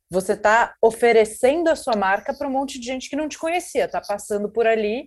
Você 0.10 0.34
está 0.34 0.74
oferecendo 0.82 1.70
a 1.70 1.76
sua 1.76 1.96
marca 1.96 2.34
para 2.34 2.48
um 2.48 2.52
monte 2.52 2.80
de 2.80 2.86
gente 2.86 3.10
que 3.10 3.16
não 3.16 3.28
te 3.28 3.38
conhecia, 3.38 3.86
está 3.86 4.02
passando 4.02 4.50
por 4.50 4.66
ali. 4.66 5.06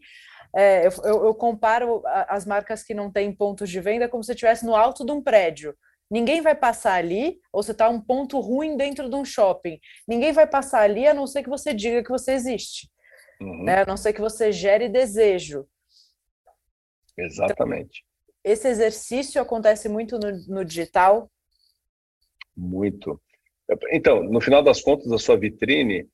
É, 0.54 0.86
eu, 0.86 0.90
eu, 1.04 1.24
eu 1.26 1.34
comparo 1.34 2.02
as 2.28 2.44
marcas 2.44 2.82
que 2.82 2.92
não 2.92 3.10
têm 3.10 3.34
pontos 3.34 3.70
de 3.70 3.80
venda 3.80 4.08
como 4.08 4.22
se 4.22 4.32
estivesse 4.32 4.66
no 4.66 4.76
alto 4.76 5.04
de 5.04 5.12
um 5.12 5.22
prédio. 5.22 5.74
Ninguém 6.10 6.42
vai 6.42 6.54
passar 6.54 6.94
ali, 6.94 7.40
ou 7.50 7.62
você 7.62 7.72
está 7.72 7.88
um 7.88 7.98
ponto 7.98 8.38
ruim 8.38 8.76
dentro 8.76 9.08
de 9.08 9.16
um 9.16 9.24
shopping. 9.24 9.80
Ninguém 10.06 10.30
vai 10.30 10.46
passar 10.46 10.82
ali 10.82 11.06
a 11.06 11.14
não 11.14 11.26
ser 11.26 11.42
que 11.42 11.48
você 11.48 11.72
diga 11.72 12.04
que 12.04 12.10
você 12.10 12.32
existe. 12.32 12.90
Uhum. 13.40 13.64
Né? 13.64 13.80
A 13.80 13.86
não 13.86 13.96
ser 13.96 14.12
que 14.12 14.20
você 14.20 14.52
gere 14.52 14.90
desejo. 14.90 15.66
Exatamente. 17.16 18.04
Então, 18.04 18.52
esse 18.52 18.68
exercício 18.68 19.40
acontece 19.40 19.88
muito 19.88 20.18
no, 20.18 20.32
no 20.48 20.64
digital? 20.64 21.30
Muito. 22.54 23.18
Então, 23.90 24.22
no 24.22 24.40
final 24.40 24.62
das 24.62 24.82
contas, 24.82 25.10
a 25.10 25.18
sua 25.18 25.38
vitrine, 25.38 26.06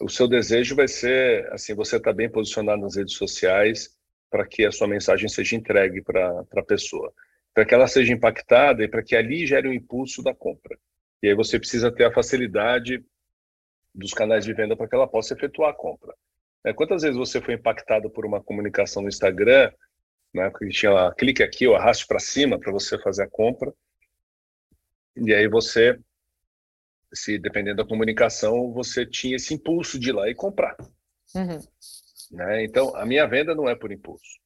o 0.00 0.08
seu 0.08 0.28
desejo 0.28 0.76
vai 0.76 0.88
ser, 0.88 1.50
assim, 1.52 1.74
você 1.74 1.96
está 1.96 2.12
bem 2.12 2.30
posicionado 2.30 2.82
nas 2.82 2.96
redes 2.96 3.14
sociais 3.14 3.96
para 4.30 4.46
que 4.46 4.64
a 4.64 4.72
sua 4.72 4.88
mensagem 4.88 5.28
seja 5.28 5.56
entregue 5.56 6.02
para 6.02 6.44
a 6.56 6.62
pessoa 6.62 7.12
para 7.54 7.64
que 7.64 7.72
ela 7.72 7.86
seja 7.86 8.12
impactada 8.12 8.82
e 8.82 8.88
para 8.88 9.02
que 9.02 9.14
ali 9.14 9.46
gere 9.46 9.68
um 9.68 9.72
impulso 9.72 10.22
da 10.22 10.34
compra. 10.34 10.76
E 11.22 11.28
aí 11.28 11.34
você 11.34 11.58
precisa 11.58 11.90
ter 11.90 12.04
a 12.04 12.12
facilidade 12.12 13.02
dos 13.94 14.12
canais 14.12 14.44
de 14.44 14.52
venda 14.52 14.76
para 14.76 14.88
que 14.88 14.94
ela 14.94 15.06
possa 15.06 15.34
efetuar 15.34 15.70
a 15.70 15.74
compra. 15.74 16.12
É, 16.64 16.72
quantas 16.72 17.02
vezes 17.02 17.16
você 17.16 17.40
foi 17.40 17.54
impactado 17.54 18.10
por 18.10 18.26
uma 18.26 18.42
comunicação 18.42 19.02
no 19.02 19.08
Instagram, 19.08 19.72
né, 20.34 20.50
que 20.50 20.68
tinha 20.70 20.90
lá, 20.90 21.14
clique 21.14 21.42
aqui 21.44 21.66
ou 21.68 21.76
arraste 21.76 22.06
para 22.06 22.18
cima 22.18 22.58
para 22.58 22.72
você 22.72 22.98
fazer 22.98 23.22
a 23.22 23.30
compra, 23.30 23.72
e 25.16 25.32
aí 25.32 25.46
você, 25.46 25.96
se 27.14 27.38
dependendo 27.38 27.76
da 27.76 27.88
comunicação, 27.88 28.72
você 28.72 29.06
tinha 29.06 29.36
esse 29.36 29.54
impulso 29.54 29.98
de 29.98 30.10
ir 30.10 30.12
lá 30.12 30.28
e 30.28 30.34
comprar. 30.34 30.76
Uhum. 31.34 31.58
Né? 32.30 32.64
Então, 32.64 32.94
a 32.96 33.06
minha 33.06 33.26
venda 33.26 33.54
não 33.54 33.68
é 33.68 33.74
por 33.74 33.92
impulso. 33.92 34.40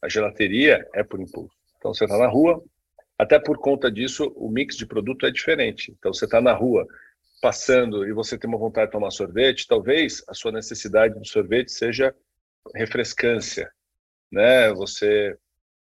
A 0.00 0.08
gelateria 0.08 0.86
é 0.94 1.02
por 1.02 1.20
impulso. 1.20 1.56
Então 1.78 1.92
você 1.92 2.04
está 2.04 2.16
na 2.16 2.26
rua, 2.26 2.62
até 3.18 3.38
por 3.38 3.58
conta 3.58 3.90
disso 3.90 4.32
o 4.36 4.50
mix 4.50 4.76
de 4.76 4.86
produto 4.86 5.26
é 5.26 5.30
diferente. 5.30 5.94
Então 5.98 6.12
você 6.12 6.24
está 6.24 6.40
na 6.40 6.52
rua 6.52 6.86
passando 7.42 8.06
e 8.08 8.12
você 8.12 8.38
tem 8.38 8.48
uma 8.48 8.58
vontade 8.58 8.86
de 8.86 8.92
tomar 8.92 9.10
sorvete, 9.10 9.66
talvez 9.66 10.24
a 10.26 10.32
sua 10.32 10.50
necessidade 10.50 11.20
de 11.20 11.28
sorvete 11.28 11.70
seja 11.70 12.14
refrescância, 12.74 13.70
né? 14.32 14.72
Você 14.72 15.36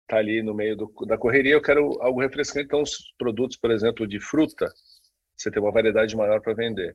está 0.02 0.16
ali 0.16 0.42
no 0.42 0.54
meio 0.54 0.74
do, 0.74 0.90
da 1.06 1.18
correria, 1.18 1.52
eu 1.52 1.60
quero 1.60 2.00
algo 2.00 2.20
refrescante, 2.20 2.64
então 2.64 2.80
os 2.80 3.12
produtos, 3.18 3.58
por 3.58 3.70
exemplo, 3.70 4.06
de 4.06 4.18
fruta, 4.18 4.72
você 5.40 5.50
tem 5.50 5.62
uma 5.62 5.72
variedade 5.72 6.14
maior 6.14 6.40
para 6.40 6.52
vender. 6.52 6.94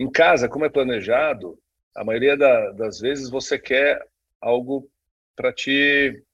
Em 0.00 0.10
casa, 0.10 0.48
como 0.48 0.64
é 0.64 0.70
planejado, 0.70 1.58
a 1.94 2.02
maioria 2.02 2.36
da, 2.36 2.70
das 2.72 2.98
vezes 2.98 3.28
você 3.28 3.58
quer 3.58 4.02
algo 4.40 4.90
para 5.36 5.52
te 5.52 6.24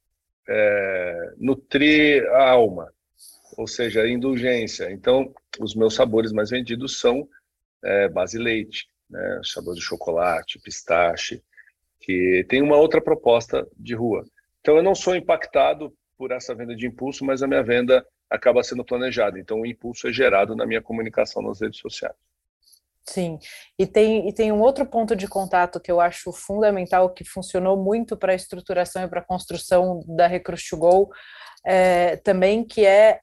é, 0.48 1.34
nutrir 1.38 2.24
a 2.30 2.50
alma, 2.50 2.92
ou 3.56 3.66
seja, 3.66 4.06
indulgência. 4.06 4.90
Então, 4.92 5.34
os 5.58 5.74
meus 5.74 5.94
sabores 5.94 6.32
mais 6.32 6.50
vendidos 6.50 7.00
são 7.00 7.28
é, 7.82 8.08
base 8.08 8.38
leite, 8.38 8.86
né, 9.08 9.40
sabor 9.44 9.74
de 9.74 9.80
chocolate, 9.80 10.60
pistache, 10.60 11.42
que 11.98 12.46
tem 12.48 12.62
uma 12.62 12.76
outra 12.76 13.00
proposta 13.00 13.66
de 13.76 13.94
rua. 13.94 14.24
Então, 14.60 14.76
eu 14.76 14.82
não 14.84 14.94
sou 14.94 15.16
impactado 15.16 15.92
por 16.20 16.32
essa 16.32 16.54
venda 16.54 16.76
de 16.76 16.86
impulso, 16.86 17.24
mas 17.24 17.42
a 17.42 17.46
minha 17.46 17.62
venda 17.62 18.06
acaba 18.28 18.62
sendo 18.62 18.84
planejada. 18.84 19.40
Então, 19.40 19.62
o 19.62 19.66
impulso 19.66 20.06
é 20.06 20.12
gerado 20.12 20.54
na 20.54 20.66
minha 20.66 20.82
comunicação 20.82 21.40
nas 21.40 21.62
redes 21.62 21.80
sociais. 21.80 22.14
Sim, 23.08 23.38
e 23.78 23.86
tem, 23.86 24.28
e 24.28 24.34
tem 24.34 24.52
um 24.52 24.60
outro 24.60 24.84
ponto 24.84 25.16
de 25.16 25.26
contato 25.26 25.80
que 25.80 25.90
eu 25.90 25.98
acho 25.98 26.30
fundamental, 26.30 27.08
que 27.14 27.24
funcionou 27.24 27.82
muito 27.82 28.18
para 28.18 28.32
a 28.32 28.36
estruturação 28.36 29.02
e 29.02 29.08
para 29.08 29.20
a 29.20 29.24
construção 29.24 30.04
da 30.06 30.26
Recruit 30.26 30.62
to 30.68 30.76
Go, 30.76 31.10
é, 31.64 32.18
também, 32.18 32.64
que 32.64 32.84
é 32.84 33.20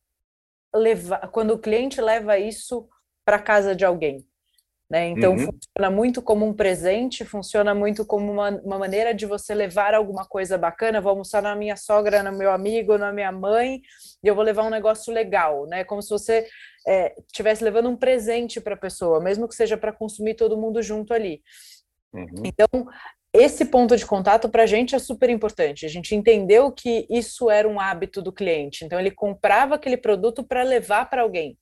levar, 0.73 1.27
quando 1.27 1.51
o 1.51 1.59
cliente 1.59 2.01
leva 2.01 2.39
isso 2.39 2.89
para 3.23 3.37
casa 3.37 3.75
de 3.75 3.85
alguém. 3.85 4.25
Né? 4.89 5.09
Então, 5.09 5.33
uhum. 5.33 5.47
funciona 5.47 5.91
muito 5.91 6.21
como 6.21 6.45
um 6.45 6.53
presente, 6.53 7.25
funciona 7.25 7.75
muito 7.75 8.05
como 8.05 8.31
uma, 8.31 8.49
uma, 8.49 8.79
maneira 8.79 9.13
de 9.13 9.25
você 9.25 9.53
levar 9.53 9.93
alguma 9.93 10.25
coisa 10.25 10.57
bacana. 10.57 11.01
Vou 11.01 11.09
almoçar 11.09 11.41
na 11.41 11.53
minha 11.55 11.75
sogra, 11.75 12.23
no 12.23 12.31
meu 12.31 12.51
amigo, 12.51 12.97
na 12.97 13.11
minha 13.11 13.31
mãe, 13.31 13.81
e 14.23 14.27
eu 14.27 14.33
vou 14.33 14.45
levar 14.45 14.63
um 14.63 14.69
negócio 14.69 15.13
legal, 15.13 15.65
né? 15.67 15.83
Como 15.83 16.01
se 16.01 16.09
você 16.09 16.47
estivesse 17.27 17.63
é, 17.63 17.65
levando 17.65 17.89
um 17.89 17.97
presente 17.97 18.61
para 18.61 18.75
a 18.75 18.77
pessoa, 18.77 19.19
mesmo 19.19 19.45
que 19.45 19.55
seja 19.55 19.75
para 19.75 19.91
consumir 19.91 20.35
todo 20.35 20.57
mundo 20.57 20.81
junto 20.81 21.13
ali. 21.13 21.41
Uhum. 22.13 22.43
Então, 22.45 22.67
esse 23.33 23.65
ponto 23.65 23.97
de 23.97 24.05
contato 24.05 24.47
para 24.47 24.63
a 24.63 24.65
gente 24.65 24.95
é 24.95 24.99
super 24.99 25.29
importante. 25.29 25.85
A 25.85 25.89
gente 25.89 26.15
entendeu 26.15 26.71
que 26.71 27.05
isso 27.09 27.51
era 27.51 27.67
um 27.67 27.77
hábito 27.77 28.21
do 28.21 28.31
cliente. 28.31 28.85
Então, 28.85 28.97
ele 28.97 29.11
comprava 29.11 29.75
aquele 29.75 29.97
produto 29.97 30.45
para 30.45 30.63
levar 30.63 31.09
para 31.09 31.23
alguém 31.23 31.57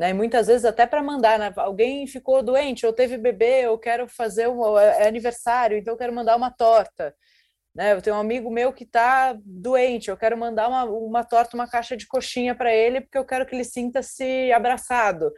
né? 0.00 0.10
E 0.10 0.14
muitas 0.14 0.46
vezes 0.46 0.64
até 0.64 0.86
para 0.86 1.02
mandar, 1.02 1.38
né? 1.38 1.52
alguém 1.56 2.06
ficou 2.06 2.42
doente, 2.42 2.86
ou 2.86 2.92
teve 2.92 3.18
bebê, 3.18 3.66
eu 3.66 3.76
quero 3.78 4.08
fazer 4.08 4.48
um 4.48 4.78
é, 4.78 5.02
é 5.02 5.06
aniversário, 5.06 5.76
então 5.76 5.92
eu 5.92 5.98
quero 5.98 6.14
mandar 6.14 6.36
uma 6.36 6.50
torta. 6.50 7.14
Né? 7.74 7.92
Eu 7.92 8.00
tenho 8.00 8.16
um 8.16 8.18
amigo 8.18 8.50
meu 8.50 8.72
que 8.72 8.84
está 8.84 9.38
doente, 9.44 10.08
eu 10.08 10.16
quero 10.16 10.38
mandar 10.38 10.68
uma, 10.68 10.84
uma 10.84 11.22
torta, 11.22 11.54
uma 11.54 11.68
caixa 11.68 11.98
de 11.98 12.06
coxinha 12.06 12.54
para 12.54 12.74
ele, 12.74 13.02
porque 13.02 13.18
eu 13.18 13.26
quero 13.26 13.44
que 13.44 13.54
ele 13.54 13.62
sinta-se 13.62 14.50
abraçado. 14.52 15.30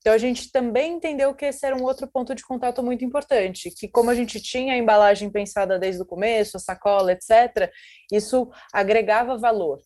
Então 0.00 0.12
a 0.12 0.18
gente 0.18 0.52
também 0.52 0.92
entendeu 0.92 1.34
que 1.34 1.46
esse 1.46 1.64
era 1.64 1.74
um 1.74 1.82
outro 1.82 2.06
ponto 2.06 2.34
de 2.34 2.42
contato 2.42 2.82
muito 2.82 3.06
importante, 3.06 3.70
que 3.74 3.88
como 3.88 4.10
a 4.10 4.14
gente 4.14 4.42
tinha 4.42 4.74
a 4.74 4.76
embalagem 4.76 5.30
pensada 5.30 5.78
desde 5.78 6.02
o 6.02 6.06
começo, 6.06 6.58
a 6.58 6.60
sacola, 6.60 7.12
etc., 7.12 7.72
isso 8.12 8.50
agregava 8.74 9.38
valor. 9.38 9.80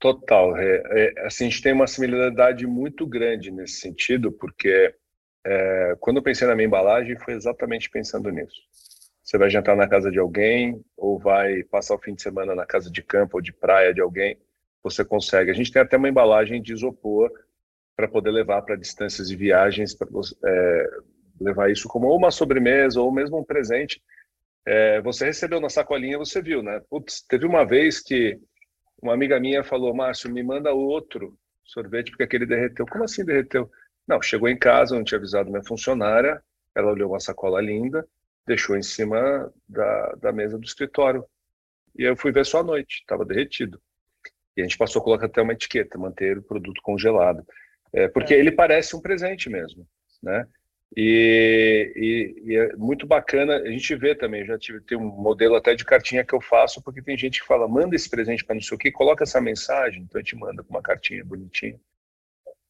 Total. 0.00 0.56
É, 0.56 0.82
é, 0.86 1.26
assim, 1.26 1.46
a 1.46 1.50
gente 1.50 1.62
tem 1.62 1.74
uma 1.74 1.86
similaridade 1.86 2.66
muito 2.66 3.06
grande 3.06 3.50
nesse 3.50 3.74
sentido, 3.74 4.32
porque 4.32 4.94
é, 5.44 5.96
quando 6.00 6.16
eu 6.16 6.22
pensei 6.22 6.48
na 6.48 6.56
minha 6.56 6.66
embalagem, 6.66 7.18
foi 7.18 7.34
exatamente 7.34 7.90
pensando 7.90 8.30
nisso. 8.30 8.62
Você 9.22 9.36
vai 9.36 9.50
jantar 9.50 9.76
na 9.76 9.86
casa 9.86 10.10
de 10.10 10.18
alguém, 10.18 10.82
ou 10.96 11.18
vai 11.18 11.62
passar 11.64 11.94
o 11.94 11.98
fim 11.98 12.14
de 12.14 12.22
semana 12.22 12.54
na 12.54 12.64
casa 12.64 12.90
de 12.90 13.02
campo 13.02 13.36
ou 13.36 13.42
de 13.42 13.52
praia 13.52 13.92
de 13.92 14.00
alguém, 14.00 14.38
você 14.82 15.04
consegue. 15.04 15.50
A 15.50 15.54
gente 15.54 15.70
tem 15.70 15.82
até 15.82 15.98
uma 15.98 16.08
embalagem 16.08 16.62
de 16.62 16.72
isopor 16.72 17.30
para 17.94 18.08
poder 18.08 18.30
levar 18.30 18.62
para 18.62 18.76
distâncias 18.76 19.28
de 19.28 19.36
viagens, 19.36 19.94
para 19.94 20.08
é, 20.46 20.86
levar 21.38 21.70
isso 21.70 21.86
como 21.86 22.10
uma 22.16 22.30
sobremesa 22.30 23.02
ou 23.02 23.12
mesmo 23.12 23.38
um 23.38 23.44
presente. 23.44 24.02
É, 24.66 25.02
você 25.02 25.26
recebeu 25.26 25.60
na 25.60 25.68
sacolinha, 25.68 26.16
você 26.16 26.40
viu, 26.40 26.62
né? 26.62 26.80
Putz, 26.88 27.20
teve 27.20 27.44
uma 27.44 27.64
vez 27.64 28.00
que 28.00 28.40
uma 29.02 29.14
amiga 29.14 29.38
minha 29.40 29.64
falou, 29.64 29.94
Márcio, 29.94 30.30
me 30.30 30.42
manda 30.42 30.72
outro 30.72 31.36
sorvete 31.64 32.10
porque 32.10 32.24
aquele 32.24 32.46
derreteu. 32.46 32.86
Como 32.86 33.04
assim 33.04 33.24
derreteu? 33.24 33.70
Não, 34.06 34.20
chegou 34.20 34.48
em 34.48 34.58
casa, 34.58 34.94
não 34.94 35.04
tinha 35.04 35.18
avisado 35.18 35.50
minha 35.50 35.64
funcionária, 35.64 36.42
ela 36.74 36.90
olhou 36.90 37.10
uma 37.10 37.20
sacola 37.20 37.60
linda, 37.60 38.06
deixou 38.46 38.76
em 38.76 38.82
cima 38.82 39.52
da, 39.68 40.12
da 40.20 40.32
mesa 40.32 40.58
do 40.58 40.64
escritório. 40.64 41.24
E 41.96 42.02
eu 42.02 42.16
fui 42.16 42.32
ver 42.32 42.44
só 42.44 42.60
à 42.60 42.62
noite, 42.62 43.00
estava 43.00 43.24
derretido. 43.24 43.80
E 44.56 44.60
a 44.60 44.64
gente 44.64 44.78
passou 44.78 45.00
a 45.00 45.04
colocar 45.04 45.26
até 45.26 45.40
uma 45.40 45.52
etiqueta, 45.52 45.98
manter 45.98 46.38
o 46.38 46.42
produto 46.42 46.80
congelado. 46.82 47.44
É, 47.92 48.08
porque 48.08 48.34
é. 48.34 48.38
ele 48.38 48.52
parece 48.52 48.96
um 48.96 49.00
presente 49.00 49.48
mesmo, 49.48 49.86
né? 50.22 50.46
E, 50.96 51.92
e, 51.94 52.50
e, 52.50 52.56
é 52.56 52.76
muito 52.76 53.06
bacana, 53.06 53.56
a 53.58 53.70
gente 53.70 53.94
vê 53.94 54.14
também, 54.14 54.44
já 54.44 54.58
tive 54.58 54.80
tem 54.80 54.98
um 54.98 55.06
modelo 55.06 55.54
até 55.54 55.74
de 55.74 55.84
cartinha 55.84 56.24
que 56.24 56.34
eu 56.34 56.40
faço, 56.40 56.82
porque 56.82 57.00
tem 57.00 57.16
gente 57.16 57.40
que 57.40 57.46
fala, 57.46 57.68
manda 57.68 57.94
esse 57.94 58.10
presente 58.10 58.44
para 58.44 58.56
não 58.56 58.62
sei 58.62 58.74
o 58.74 58.78
que, 58.78 58.90
coloca 58.90 59.22
essa 59.22 59.40
mensagem, 59.40 60.02
então 60.02 60.18
a 60.18 60.22
gente 60.22 60.34
manda 60.36 60.64
com 60.64 60.70
uma 60.70 60.82
cartinha 60.82 61.24
bonitinha, 61.24 61.78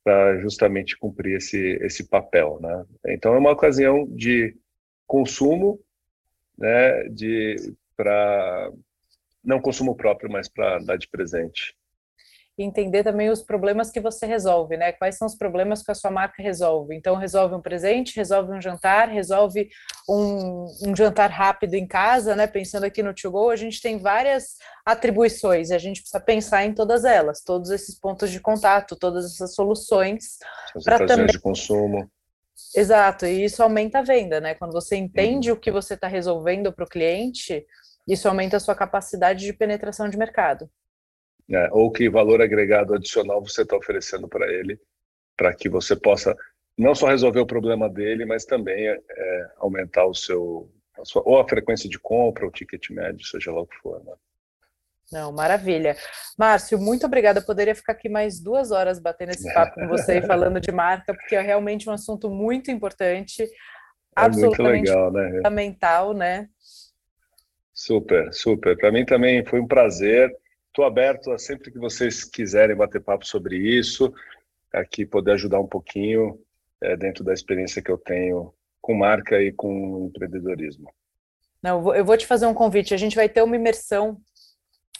para 0.05 0.39
justamente 0.41 0.99
cumprir 0.99 1.37
esse, 1.37 1.79
esse 1.83 2.05
papel, 2.09 2.59
né? 2.61 2.85
Então 3.09 3.35
é 3.35 3.39
uma 3.39 3.53
ocasião 3.53 4.07
de 4.07 4.55
consumo, 5.07 5.81
né, 6.59 7.05
de 7.09 7.75
para 7.97 8.71
não 9.43 9.61
consumo 9.61 9.97
próprio, 9.97 10.31
mas 10.31 10.49
para 10.49 10.79
dar 10.79 10.97
de 10.97 11.09
presente 11.09 11.75
e 12.61 12.63
entender 12.63 13.03
também 13.03 13.31
os 13.31 13.43
problemas 13.43 13.91
que 13.91 14.01
você 14.01 14.27
resolve, 14.27 14.77
né? 14.77 14.93
Quais 14.93 15.17
são 15.17 15.27
os 15.27 15.35
problemas 15.35 15.83
que 15.83 15.91
a 15.91 15.95
sua 15.95 16.11
marca 16.11 16.43
resolve. 16.43 16.95
Então, 16.95 17.17
resolve 17.17 17.55
um 17.55 17.63
presente, 17.63 18.15
resolve 18.15 18.53
um 18.53 18.61
jantar, 18.61 19.09
resolve 19.09 19.71
um, 20.07 20.67
um 20.87 20.95
jantar 20.95 21.31
rápido 21.31 21.73
em 21.73 21.87
casa, 21.87 22.37
né? 22.37 22.47
Pensando 22.47 22.85
aqui 22.85 23.03
no 23.03 23.15
To 23.15 23.31
Go, 23.31 23.49
a 23.49 23.57
gente 23.57 23.81
tem 23.81 23.99
várias 23.99 24.57
atribuições 24.85 25.71
e 25.71 25.75
a 25.75 25.79
gente 25.79 26.03
precisa 26.03 26.21
pensar 26.21 26.67
em 26.67 26.75
todas 26.75 27.07
elas, 27.07 27.43
todos 27.43 27.71
esses 27.71 27.99
pontos 27.99 28.31
de 28.31 28.41
contato, 28.41 28.95
todas 28.95 29.25
essas 29.25 29.55
soluções. 29.55 30.37
As 30.77 30.85
também... 30.85 31.27
de 31.29 31.41
consumo. 31.41 32.11
Exato, 32.77 33.25
e 33.25 33.43
isso 33.43 33.63
aumenta 33.63 34.01
a 34.01 34.03
venda, 34.03 34.39
né? 34.39 34.55
Quando 34.55 34.73
você 34.73 34.97
entende 34.97 35.51
uhum. 35.51 35.57
o 35.57 35.59
que 35.59 35.71
você 35.71 35.95
está 35.95 36.09
resolvendo 36.09 36.71
para 36.71 36.85
o 36.85 36.89
cliente, 36.89 37.65
isso 38.07 38.29
aumenta 38.29 38.59
a 38.59 38.61
sua 38.61 38.75
capacidade 38.75 39.47
de 39.47 39.53
penetração 39.55 40.11
de 40.11 40.19
mercado 40.19 40.69
né? 41.51 41.69
ou 41.73 41.91
que 41.91 42.09
valor 42.09 42.41
agregado 42.41 42.95
adicional 42.95 43.45
você 43.45 43.63
está 43.63 43.77
oferecendo 43.77 44.29
para 44.29 44.51
ele, 44.51 44.81
para 45.37 45.53
que 45.53 45.69
você 45.69 45.97
possa 45.97 46.35
não 46.79 46.95
só 46.95 47.09
resolver 47.09 47.41
o 47.41 47.47
problema 47.47 47.91
dele, 47.91 48.25
mas 48.25 48.45
também 48.45 48.89
é, 48.89 49.51
aumentar 49.59 50.07
o 50.07 50.15
seu 50.15 50.71
a 50.99 51.05
sua, 51.05 51.23
ou 51.25 51.39
a 51.41 51.49
frequência 51.49 51.89
de 51.89 51.99
compra, 51.99 52.47
o 52.47 52.51
ticket 52.51 52.91
médio, 52.91 53.27
seja 53.27 53.51
lá 53.51 53.61
o 53.61 53.67
que 53.67 53.77
for. 53.77 54.03
Né? 54.05 54.13
Não, 55.13 55.33
maravilha. 55.33 55.97
Márcio, 56.39 56.79
muito 56.79 57.05
obrigada. 57.07 57.41
Eu 57.41 57.45
poderia 57.45 57.75
ficar 57.75 57.93
aqui 57.93 58.09
mais 58.09 58.41
duas 58.41 58.71
horas 58.71 59.01
batendo 59.01 59.31
esse 59.31 59.53
papo 59.53 59.75
com 59.75 59.89
você 59.89 60.19
e 60.19 60.27
falando 60.27 60.61
de 60.61 60.71
marca, 60.71 61.15
porque 61.15 61.35
é 61.35 61.41
realmente 61.41 61.89
um 61.89 61.93
assunto 61.93 62.31
muito 62.31 62.71
importante, 62.71 63.43
é 63.43 63.49
absolutamente 64.15 64.89
legal, 64.89 65.13
né? 65.13 65.33
fundamental, 65.37 66.15
né? 66.15 66.49
Super, 67.73 68.33
super. 68.33 68.77
Para 68.77 68.93
mim 68.93 69.05
também 69.05 69.45
foi 69.45 69.61
um 69.61 69.67
prazer. 69.67 70.31
Estou 70.81 70.89
aberto 70.89 71.31
a 71.31 71.39
sempre 71.39 71.70
que 71.70 71.78
vocês 71.78 72.24
quiserem 72.24 72.74
bater 72.74 73.03
papo 73.03 73.26
sobre 73.26 73.55
isso, 73.59 74.11
aqui 74.72 75.05
poder 75.05 75.33
ajudar 75.33 75.61
um 75.61 75.66
pouquinho 75.66 76.41
é, 76.83 76.97
dentro 76.97 77.22
da 77.22 77.35
experiência 77.35 77.83
que 77.83 77.91
eu 77.91 77.99
tenho 77.99 78.55
com 78.81 78.95
marca 78.95 79.39
e 79.43 79.53
com 79.53 80.07
empreendedorismo. 80.07 80.91
Não, 81.62 81.95
eu 81.95 82.03
vou 82.03 82.16
te 82.16 82.26
fazer 82.26 82.47
um 82.47 82.55
convite. 82.55 82.95
A 82.95 82.97
gente 82.97 83.14
vai 83.14 83.28
ter 83.28 83.43
uma 83.43 83.57
imersão. 83.57 84.16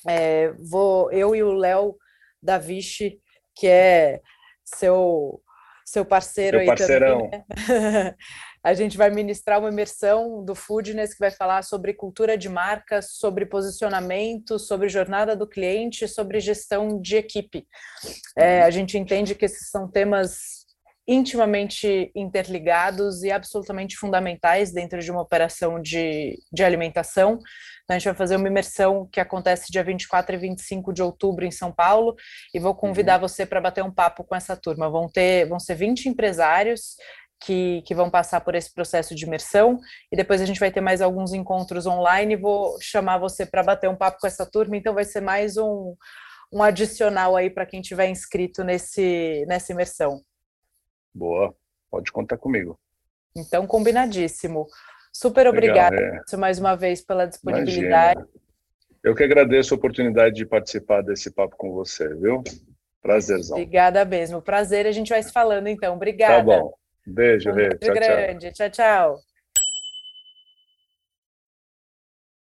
É, 0.07 0.53
vou 0.59 1.11
eu 1.12 1.35
e 1.35 1.43
o 1.43 1.55
Léo 1.55 1.97
da 2.43 2.59
Vichy, 2.59 3.18
que 3.55 3.66
é 3.66 4.20
seu 4.62 5.41
seu 5.83 6.05
parceiro 6.05 6.59
Meu 6.59 6.66
parceirão. 6.66 7.31
Também, 7.31 7.45
né? 7.91 8.14
A 8.63 8.75
gente 8.75 8.97
vai 8.97 9.11
ministrar 9.11 9.59
uma 9.59 9.71
imersão 9.71 10.45
do 10.45 10.55
Foodness 10.55 11.15
que 11.15 11.21
vai 11.21 11.31
falar 11.31 11.63
sobre 11.63 11.95
cultura 11.95 12.37
de 12.37 12.49
marca, 12.49 13.01
sobre 13.01 13.47
posicionamento, 13.47 14.59
sobre 14.59 14.89
jornada 14.89 15.35
do 15.35 15.47
cliente, 15.47 16.07
sobre 16.07 16.41
gestão 16.41 17.01
de 17.01 17.17
equipe. 17.17 17.67
É, 18.37 18.63
a 18.63 18.71
gente 18.71 18.99
entende 18.99 19.35
que 19.35 19.47
esses 19.47 19.71
são 19.71 19.91
temas 19.91 20.61
intimamente 21.09 22.13
interligados 22.15 23.25
e 23.25 23.33
absolutamente 23.33 23.97
fundamentais 23.97 24.73
dentro 24.73 25.01
de 25.01 25.11
uma 25.11 25.23
operação 25.23 25.81
de, 25.81 26.39
de 26.53 26.63
alimentação. 26.63 27.39
Então, 27.83 27.97
a 27.97 27.99
gente 27.99 28.05
vai 28.05 28.15
fazer 28.15 28.37
uma 28.37 28.47
imersão 28.47 29.09
que 29.11 29.19
acontece 29.19 29.73
dia 29.73 29.83
24 29.83 30.37
e 30.37 30.39
25 30.39 30.93
de 30.93 31.03
outubro 31.03 31.45
em 31.45 31.51
São 31.51 31.73
Paulo 31.73 32.15
e 32.55 32.61
vou 32.61 32.77
convidar 32.77 33.15
uhum. 33.15 33.27
você 33.27 33.45
para 33.45 33.61
bater 33.61 33.83
um 33.83 33.93
papo 33.93 34.23
com 34.23 34.37
essa 34.37 34.57
turma. 34.57 34.89
Vão 34.89 35.09
ter, 35.09 35.49
vão 35.49 35.59
ser 35.59 35.75
20 35.75 36.09
empresários 36.09 36.95
que, 37.41 37.82
que, 37.82 37.95
vão 37.95 38.11
passar 38.11 38.41
por 38.43 38.55
esse 38.55 38.72
processo 38.72 39.14
de 39.14 39.24
imersão 39.24 39.78
e 40.12 40.16
depois 40.16 40.41
a 40.41 40.45
gente 40.45 40.61
vai 40.61 40.70
ter 40.70 40.80
mais 40.80 41.01
alguns 41.01 41.32
encontros 41.32 41.86
online. 41.86 42.36
Vou 42.36 42.76
chamar 42.80 43.18
você 43.18 43.47
para 43.47 43.62
bater 43.62 43.88
um 43.88 43.97
papo 43.97 44.18
com 44.20 44.26
essa 44.26 44.45
turma, 44.45 44.76
então 44.76 44.95
vai 44.95 45.05
ser 45.05 45.20
mais 45.20 45.57
um, 45.57 45.97
um 46.53 46.62
adicional 46.62 47.36
aí 47.36 47.49
para 47.49 47.66
quem 47.66 47.80
tiver 47.80 48.09
inscrito 48.09 48.62
nesse, 48.62 49.45
nessa 49.49 49.72
imersão. 49.72 50.20
Boa, 51.14 51.55
pode 51.91 52.12
contar 52.12 52.36
comigo. 52.36 52.78
Então, 53.34 53.66
combinadíssimo. 53.66 54.66
Super 55.12 55.47
obrigada 55.49 56.22
é. 56.32 56.36
mais 56.36 56.59
uma 56.59 56.76
vez 56.76 57.01
pela 57.01 57.26
disponibilidade. 57.26 58.20
Imagina. 58.20 58.41
Eu 59.03 59.14
que 59.14 59.24
agradeço 59.24 59.72
a 59.72 59.76
oportunidade 59.76 60.36
de 60.36 60.47
participar 60.47 61.03
desse 61.03 61.30
papo 61.30 61.57
com 61.57 61.72
você, 61.72 62.07
viu? 62.14 62.43
Prazerzão. 63.01 63.57
Obrigada 63.57 64.05
mesmo. 64.05 64.43
Prazer, 64.43 64.86
a 64.86 64.93
gente 64.93 65.09
vai 65.09 65.22
se 65.22 65.32
falando 65.32 65.68
então. 65.68 65.95
Obrigada. 65.95 66.36
Tá 66.36 66.43
bom. 66.43 66.74
Beijo, 67.15 67.53
Beijo. 67.53 67.79
grande. 67.95 68.51
tchau. 68.53 68.53
tchau. 68.53 68.71
tchau. 68.71 69.30